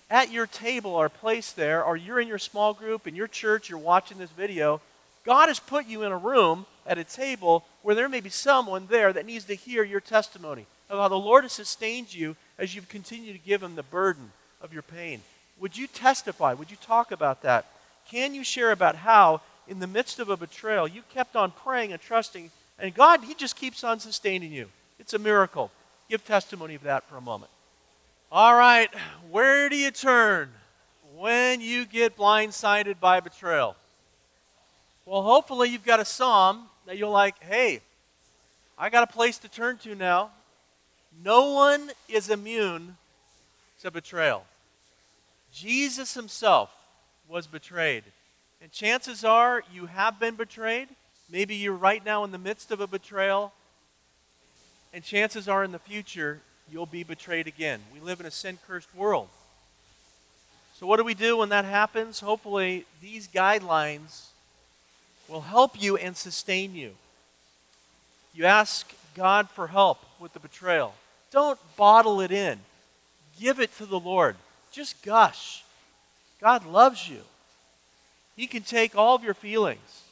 at 0.09 0.31
your 0.31 0.47
table 0.47 0.95
are 0.95 1.09
placed 1.09 1.55
there, 1.55 1.83
or 1.83 1.97
you're 1.97 2.19
in 2.19 2.27
your 2.27 2.37
small 2.37 2.73
group 2.73 3.07
in 3.07 3.15
your 3.15 3.27
church, 3.27 3.69
you're 3.69 3.79
watching 3.79 4.19
this 4.19 4.29
video. 4.29 4.79
God 5.25 5.47
has 5.47 5.59
put 5.59 5.87
you 5.87 6.03
in 6.03 6.11
a 6.11 6.17
room 6.17 6.67
at 6.85 6.99
a 6.99 7.03
table 7.03 7.65
where 7.81 7.95
there 7.95 8.07
may 8.07 8.21
be 8.21 8.29
someone 8.29 8.85
there 8.87 9.11
that 9.11 9.25
needs 9.25 9.45
to 9.45 9.55
hear 9.55 9.83
your 9.83 9.99
testimony 9.99 10.67
of 10.89 10.99
how 10.99 11.07
the 11.07 11.15
Lord 11.15 11.43
has 11.43 11.53
sustained 11.53 12.13
you 12.13 12.35
as 12.57 12.75
you've 12.75 12.89
continued 12.89 13.33
to 13.33 13.39
give 13.39 13.61
him 13.61 13.75
the 13.75 13.83
burden 13.83 14.31
of 14.61 14.73
your 14.73 14.81
pain. 14.81 15.21
Would 15.59 15.77
you 15.77 15.87
testify? 15.87 16.53
Would 16.53 16.71
you 16.71 16.77
talk 16.77 17.11
about 17.11 17.41
that? 17.43 17.65
Can 18.09 18.35
you 18.35 18.43
share 18.43 18.71
about 18.71 18.95
how, 18.95 19.41
in 19.67 19.79
the 19.79 19.87
midst 19.87 20.19
of 20.19 20.29
a 20.29 20.37
betrayal, 20.37 20.87
you 20.87 21.01
kept 21.09 21.35
on 21.35 21.51
praying 21.51 21.91
and 21.91 22.01
trusting, 22.01 22.51
and 22.77 22.93
God, 22.93 23.23
He 23.23 23.33
just 23.33 23.55
keeps 23.55 23.83
on 23.83 23.99
sustaining 23.99 24.51
you? 24.51 24.69
It's 24.99 25.13
a 25.13 25.19
miracle. 25.19 25.71
Give 26.09 26.23
testimony 26.23 26.75
of 26.75 26.83
that 26.83 27.07
for 27.09 27.17
a 27.17 27.21
moment. 27.21 27.51
All 28.31 28.55
right, 28.55 28.89
where 29.31 29.69
do 29.69 29.75
you 29.75 29.91
turn 29.91 30.51
when 31.15 31.61
you 31.61 31.85
get 31.85 32.17
blindsided 32.17 32.99
by 32.99 33.19
betrayal? 33.21 33.75
Well, 35.05 35.21
hopefully, 35.21 35.69
you've 35.69 35.85
got 35.85 35.99
a 35.99 36.05
psalm 36.05 36.67
that 36.85 36.97
you're 36.97 37.09
like, 37.09 37.41
hey, 37.43 37.81
I 38.77 38.89
got 38.89 39.09
a 39.09 39.11
place 39.11 39.37
to 39.39 39.47
turn 39.47 39.77
to 39.79 39.95
now. 39.95 40.31
No 41.23 41.51
one 41.51 41.91
is 42.07 42.29
immune 42.29 42.97
to 43.81 43.91
betrayal. 43.91 44.45
Jesus 45.53 46.13
himself 46.13 46.69
was 47.27 47.47
betrayed. 47.47 48.03
And 48.61 48.71
chances 48.71 49.23
are 49.23 49.63
you 49.73 49.85
have 49.85 50.19
been 50.19 50.35
betrayed. 50.35 50.87
Maybe 51.29 51.55
you're 51.55 51.73
right 51.73 52.03
now 52.03 52.23
in 52.23 52.31
the 52.31 52.37
midst 52.37 52.71
of 52.71 52.81
a 52.81 52.87
betrayal, 52.87 53.51
and 54.93 55.03
chances 55.03 55.47
are 55.47 55.63
in 55.63 55.71
the 55.71 55.79
future 55.79 56.41
you'll 56.71 56.85
be 56.85 57.03
betrayed 57.03 57.47
again. 57.47 57.79
We 57.93 57.99
live 57.99 58.19
in 58.19 58.25
a 58.25 58.31
sin 58.31 58.59
cursed 58.67 58.93
world. 58.95 59.29
So, 60.79 60.85
what 60.87 60.97
do 60.97 61.03
we 61.03 61.13
do 61.13 61.37
when 61.37 61.49
that 61.49 61.65
happens? 61.65 62.19
Hopefully, 62.19 62.85
these 63.01 63.27
guidelines 63.27 64.27
will 65.27 65.41
help 65.41 65.81
you 65.81 65.95
and 65.97 66.15
sustain 66.15 66.75
you. 66.75 66.91
You 68.33 68.45
ask 68.45 68.93
God 69.15 69.49
for 69.49 69.67
help 69.67 70.05
with 70.19 70.33
the 70.33 70.39
betrayal. 70.39 70.93
Don't 71.31 71.59
bottle 71.75 72.21
it 72.21 72.31
in, 72.31 72.59
give 73.39 73.59
it 73.59 73.75
to 73.77 73.85
the 73.85 73.99
Lord. 73.99 74.35
Just 74.71 75.01
gush. 75.03 75.63
God 76.41 76.65
loves 76.65 77.07
you. 77.09 77.21
He 78.35 78.47
can 78.47 78.63
take 78.63 78.95
all 78.95 79.15
of 79.15 79.23
your 79.23 79.33
feelings, 79.33 80.03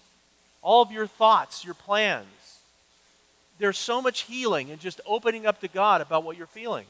all 0.61 0.81
of 0.81 0.91
your 0.91 1.07
thoughts, 1.07 1.65
your 1.65 1.73
plans. 1.73 2.27
There's 3.59 3.77
so 3.77 4.01
much 4.01 4.21
healing 4.21 4.69
in 4.69 4.79
just 4.79 5.01
opening 5.05 5.45
up 5.45 5.59
to 5.61 5.67
God 5.67 6.01
about 6.01 6.23
what 6.23 6.37
you're 6.37 6.47
feeling. 6.47 6.85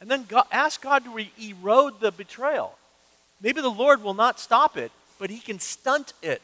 And 0.00 0.10
then 0.10 0.24
God, 0.24 0.46
ask 0.50 0.82
God 0.82 1.04
to 1.04 1.10
re- 1.10 1.30
erode 1.40 2.00
the 2.00 2.10
betrayal. 2.10 2.76
Maybe 3.40 3.60
the 3.60 3.68
Lord 3.68 4.02
will 4.02 4.14
not 4.14 4.40
stop 4.40 4.76
it, 4.76 4.90
but 5.18 5.30
He 5.30 5.38
can 5.38 5.60
stunt 5.60 6.12
it. 6.22 6.42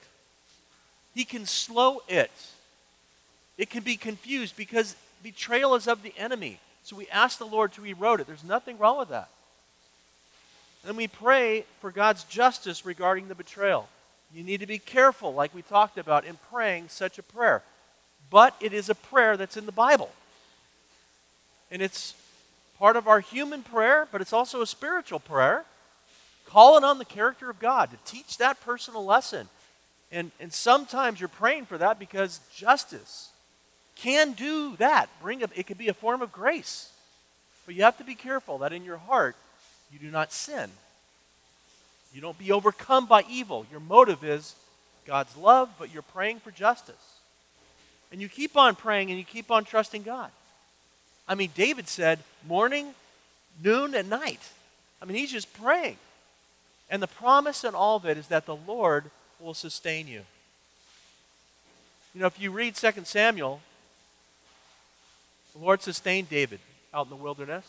He 1.14 1.24
can 1.24 1.47
slow 1.47 2.03
it. 2.09 2.31
It 3.57 3.70
can 3.70 3.83
be 3.83 3.97
confused 3.97 4.57
because 4.57 4.95
betrayal 5.22 5.74
is 5.74 5.89
of 5.89 6.03
the 6.03 6.14
enemy. 6.16 6.61
So 6.89 6.97
we 6.97 7.07
ask 7.09 7.36
the 7.36 7.45
Lord 7.45 7.72
to 7.72 7.84
erode 7.84 8.18
it. 8.18 8.26
There's 8.26 8.43
nothing 8.43 8.78
wrong 8.78 8.99
with 8.99 9.11
that. 9.11 9.28
And 10.86 10.97
we 10.97 11.07
pray 11.07 11.66
for 11.82 11.91
God's 11.91 12.24
justice 12.24 12.86
regarding 12.86 13.28
the 13.28 13.34
betrayal. 13.34 13.91
You 14.32 14.43
need 14.43 14.61
to 14.61 14.66
be 14.66 14.78
careful, 14.78 15.34
like 15.34 15.55
we 15.55 15.61
talked 15.61 15.99
about, 15.99 16.24
in 16.24 16.39
praying 16.51 16.89
such 16.89 17.18
a 17.18 17.22
prayer. 17.22 17.62
But 18.30 18.55
it 18.59 18.72
is 18.72 18.89
a 18.89 18.95
prayer 18.95 19.36
that's 19.36 19.59
in 19.59 19.66
the 19.66 19.72
Bible. 19.72 20.11
And 21.70 21.82
it's 21.82 22.14
part 22.78 22.97
of 22.97 23.07
our 23.07 23.20
human 23.20 23.62
prayer, 23.62 24.09
but 24.11 24.22
it's 24.22 24.32
also 24.32 24.62
a 24.62 24.66
spiritual 24.66 25.20
prayer, 25.20 25.66
calling 26.47 26.84
on 26.84 26.97
the 26.97 27.05
character 27.05 27.51
of 27.51 27.59
God 27.59 27.91
to 27.91 27.99
teach 28.11 28.39
that 28.39 28.62
person 28.62 28.95
a 28.95 28.99
lesson. 28.99 29.51
And, 30.11 30.30
and 30.41 30.51
sometimes 30.51 31.20
you're 31.20 31.28
praying 31.28 31.66
for 31.66 31.76
that 31.76 31.99
because 31.99 32.41
justice 32.55 33.28
can 33.99 34.32
do 34.32 34.76
that. 34.76 35.09
Bring 35.20 35.42
a, 35.42 35.49
it 35.55 35.66
can 35.66 35.76
be 35.76 35.88
a 35.88 35.94
form 35.94 36.22
of 36.22 36.32
grace. 36.32 36.90
But 37.66 37.74
you 37.74 37.82
have 37.82 37.99
to 37.99 38.05
be 38.05 38.14
careful 38.14 38.59
that 38.59 38.72
in 38.72 38.84
your 38.84 38.96
heart 38.96 39.36
you 39.92 39.99
do 39.99 40.11
not 40.11 40.32
sin. 40.32 40.70
You 42.14 42.20
don't 42.20 42.38
be 42.38 42.53
overcome 42.53 43.07
by 43.07 43.24
evil. 43.28 43.66
Your 43.70 43.80
motive 43.80 44.24
is 44.24 44.55
God's 45.07 45.36
love, 45.36 45.70
but 45.78 45.92
you're 45.92 46.03
praying 46.03 46.40
for 46.40 46.51
justice. 46.51 46.94
And 48.11 48.20
you 48.20 48.28
keep 48.28 48.57
on 48.57 48.74
praying 48.74 49.11
and 49.11 49.18
you 49.18 49.24
keep 49.24 49.51
on 49.51 49.64
trusting 49.64 50.03
God. 50.03 50.30
I 51.28 51.34
mean, 51.34 51.51
David 51.55 51.88
said 51.88 52.20
morning, 52.46 52.94
noon, 53.62 53.94
and 53.94 54.09
night. 54.09 54.40
I 55.03 55.05
mean, 55.05 55.16
he's 55.16 55.32
just 55.32 55.53
praying. 55.61 55.99
And 56.90 57.03
the 57.03 57.07
promise 57.07 57.64
in 57.64 57.74
all 57.74 57.96
of 57.96 58.07
it 58.07 58.16
is 58.16 58.28
that 58.28 58.46
the 58.46 58.57
Lord 58.57 59.11
will 59.38 59.55
sustain 59.55 60.09
you. 60.09 60.22
You 62.14 62.22
know, 62.22 62.26
if 62.26 62.40
you 62.40 62.51
read 62.51 62.74
2 62.74 62.90
Samuel, 63.05 63.61
the 65.59 65.64
Lord 65.64 65.82
sustained 65.82 66.28
David 66.28 66.61
out 66.94 67.06
in 67.06 67.11
the 67.11 67.16
wilderness. 67.16 67.66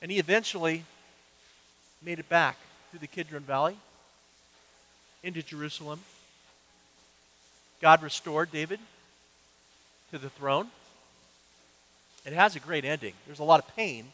And 0.00 0.10
he 0.10 0.18
eventually 0.18 0.84
made 2.02 2.18
it 2.18 2.28
back 2.28 2.56
through 2.90 3.00
the 3.00 3.06
Kidron 3.06 3.42
Valley 3.42 3.76
into 5.22 5.42
Jerusalem. 5.42 6.00
God 7.80 8.02
restored 8.02 8.50
David 8.50 8.80
to 10.10 10.18
the 10.18 10.30
throne. 10.30 10.68
It 12.24 12.32
has 12.32 12.56
a 12.56 12.60
great 12.60 12.84
ending. 12.84 13.14
There's 13.26 13.38
a 13.38 13.44
lot 13.44 13.60
of 13.60 13.76
pain 13.76 14.06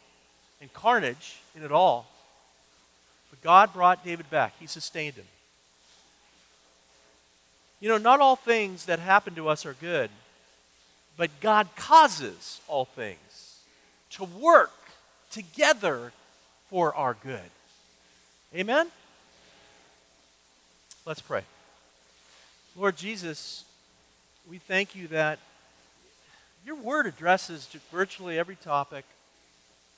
and 0.59 0.71
carnage 0.73 1.37
in 1.55 1.63
it 1.63 1.71
all. 1.71 2.07
But 3.29 3.41
God 3.41 3.73
brought 3.73 4.03
David 4.03 4.29
back, 4.29 4.53
He 4.59 4.67
sustained 4.67 5.15
him. 5.15 5.25
You 7.79 7.89
know, 7.89 7.97
not 7.97 8.19
all 8.19 8.35
things 8.35 8.85
that 8.85 8.99
happen 8.99 9.35
to 9.35 9.47
us 9.47 9.65
are 9.65 9.75
good, 9.79 10.09
but 11.19 11.41
God 11.41 11.67
causes 11.75 12.61
all 12.69 12.85
things 12.85 13.59
to 14.11 14.23
work 14.23 14.71
together 15.29 16.13
for 16.69 16.95
our 16.95 17.13
good. 17.21 17.51
Amen? 18.55 18.87
Let's 21.05 21.19
pray. 21.19 21.41
Lord 22.73 22.95
Jesus, 22.95 23.65
we 24.49 24.59
thank 24.59 24.95
you 24.95 25.09
that 25.09 25.39
your 26.65 26.75
word 26.75 27.05
addresses 27.05 27.67
virtually 27.91 28.39
every 28.39 28.55
topic. 28.55 29.03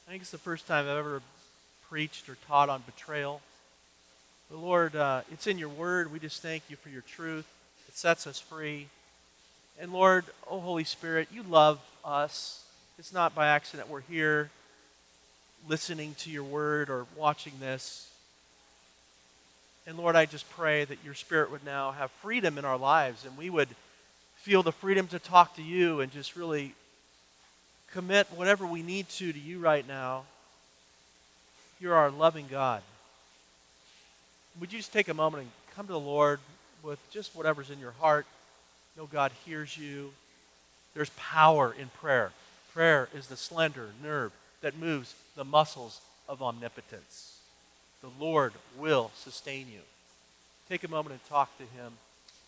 I 0.07 0.11
think 0.11 0.23
it's 0.23 0.31
the 0.31 0.39
first 0.39 0.65
time 0.65 0.85
I've 0.85 0.97
ever 0.97 1.21
preached 1.87 2.29
or 2.29 2.37
taught 2.47 2.67
on 2.67 2.81
betrayal. 2.87 3.41
But 4.49 4.57
Lord, 4.57 4.95
uh, 4.95 5.21
it's 5.31 5.45
in 5.45 5.59
your 5.59 5.69
word. 5.69 6.11
We 6.11 6.17
just 6.17 6.41
thank 6.41 6.63
you 6.67 6.77
for 6.77 6.89
your 6.89 7.03
truth. 7.03 7.45
It 7.87 7.95
sets 7.95 8.25
us 8.25 8.39
free. 8.39 8.87
And 9.79 9.91
Lord, 9.91 10.25
oh 10.49 10.59
Holy 10.59 10.83
Spirit, 10.83 11.27
you 11.31 11.43
love 11.43 11.79
us. 12.05 12.63
It's 12.99 13.13
not 13.13 13.33
by 13.33 13.47
accident 13.47 13.89
we're 13.89 14.01
here 14.01 14.49
listening 15.67 16.15
to 16.19 16.29
your 16.29 16.43
word 16.43 16.89
or 16.89 17.05
watching 17.15 17.53
this. 17.59 18.09
And 19.87 19.97
Lord, 19.97 20.15
I 20.15 20.25
just 20.25 20.49
pray 20.51 20.85
that 20.85 20.99
your 21.03 21.13
spirit 21.13 21.51
would 21.51 21.65
now 21.65 21.91
have 21.91 22.11
freedom 22.11 22.57
in 22.57 22.65
our 22.65 22.77
lives 22.77 23.25
and 23.25 23.37
we 23.37 23.49
would 23.49 23.69
feel 24.35 24.63
the 24.63 24.71
freedom 24.71 25.07
to 25.07 25.19
talk 25.19 25.55
to 25.55 25.63
you 25.63 26.01
and 26.01 26.11
just 26.11 26.35
really 26.35 26.73
commit 27.91 28.27
whatever 28.35 28.65
we 28.65 28.81
need 28.81 29.09
to 29.09 29.31
to 29.31 29.39
you 29.39 29.59
right 29.59 29.87
now. 29.87 30.23
You're 31.79 31.95
our 31.95 32.11
loving 32.11 32.47
God. 32.49 32.81
Would 34.59 34.71
you 34.71 34.79
just 34.79 34.93
take 34.93 35.09
a 35.09 35.13
moment 35.13 35.43
and 35.43 35.51
come 35.75 35.87
to 35.87 35.93
the 35.93 35.99
Lord 35.99 36.39
with 36.83 36.99
just 37.11 37.35
whatever's 37.35 37.69
in 37.69 37.79
your 37.79 37.93
heart? 37.99 38.25
Know 38.97 39.05
God 39.05 39.31
hears 39.45 39.77
you. 39.77 40.11
There's 40.93 41.11
power 41.11 41.73
in 41.77 41.89
prayer. 41.89 42.31
Prayer 42.73 43.09
is 43.15 43.27
the 43.27 43.37
slender 43.37 43.89
nerve 44.03 44.31
that 44.61 44.77
moves 44.77 45.15
the 45.35 45.45
muscles 45.45 46.01
of 46.27 46.41
omnipotence. 46.41 47.39
The 48.01 48.09
Lord 48.19 48.53
will 48.77 49.11
sustain 49.15 49.67
you. 49.71 49.81
Take 50.67 50.83
a 50.83 50.87
moment 50.87 51.13
and 51.13 51.29
talk 51.29 51.57
to 51.57 51.63
Him 51.63 51.93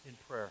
in 0.05 0.15
prayer. 0.27 0.49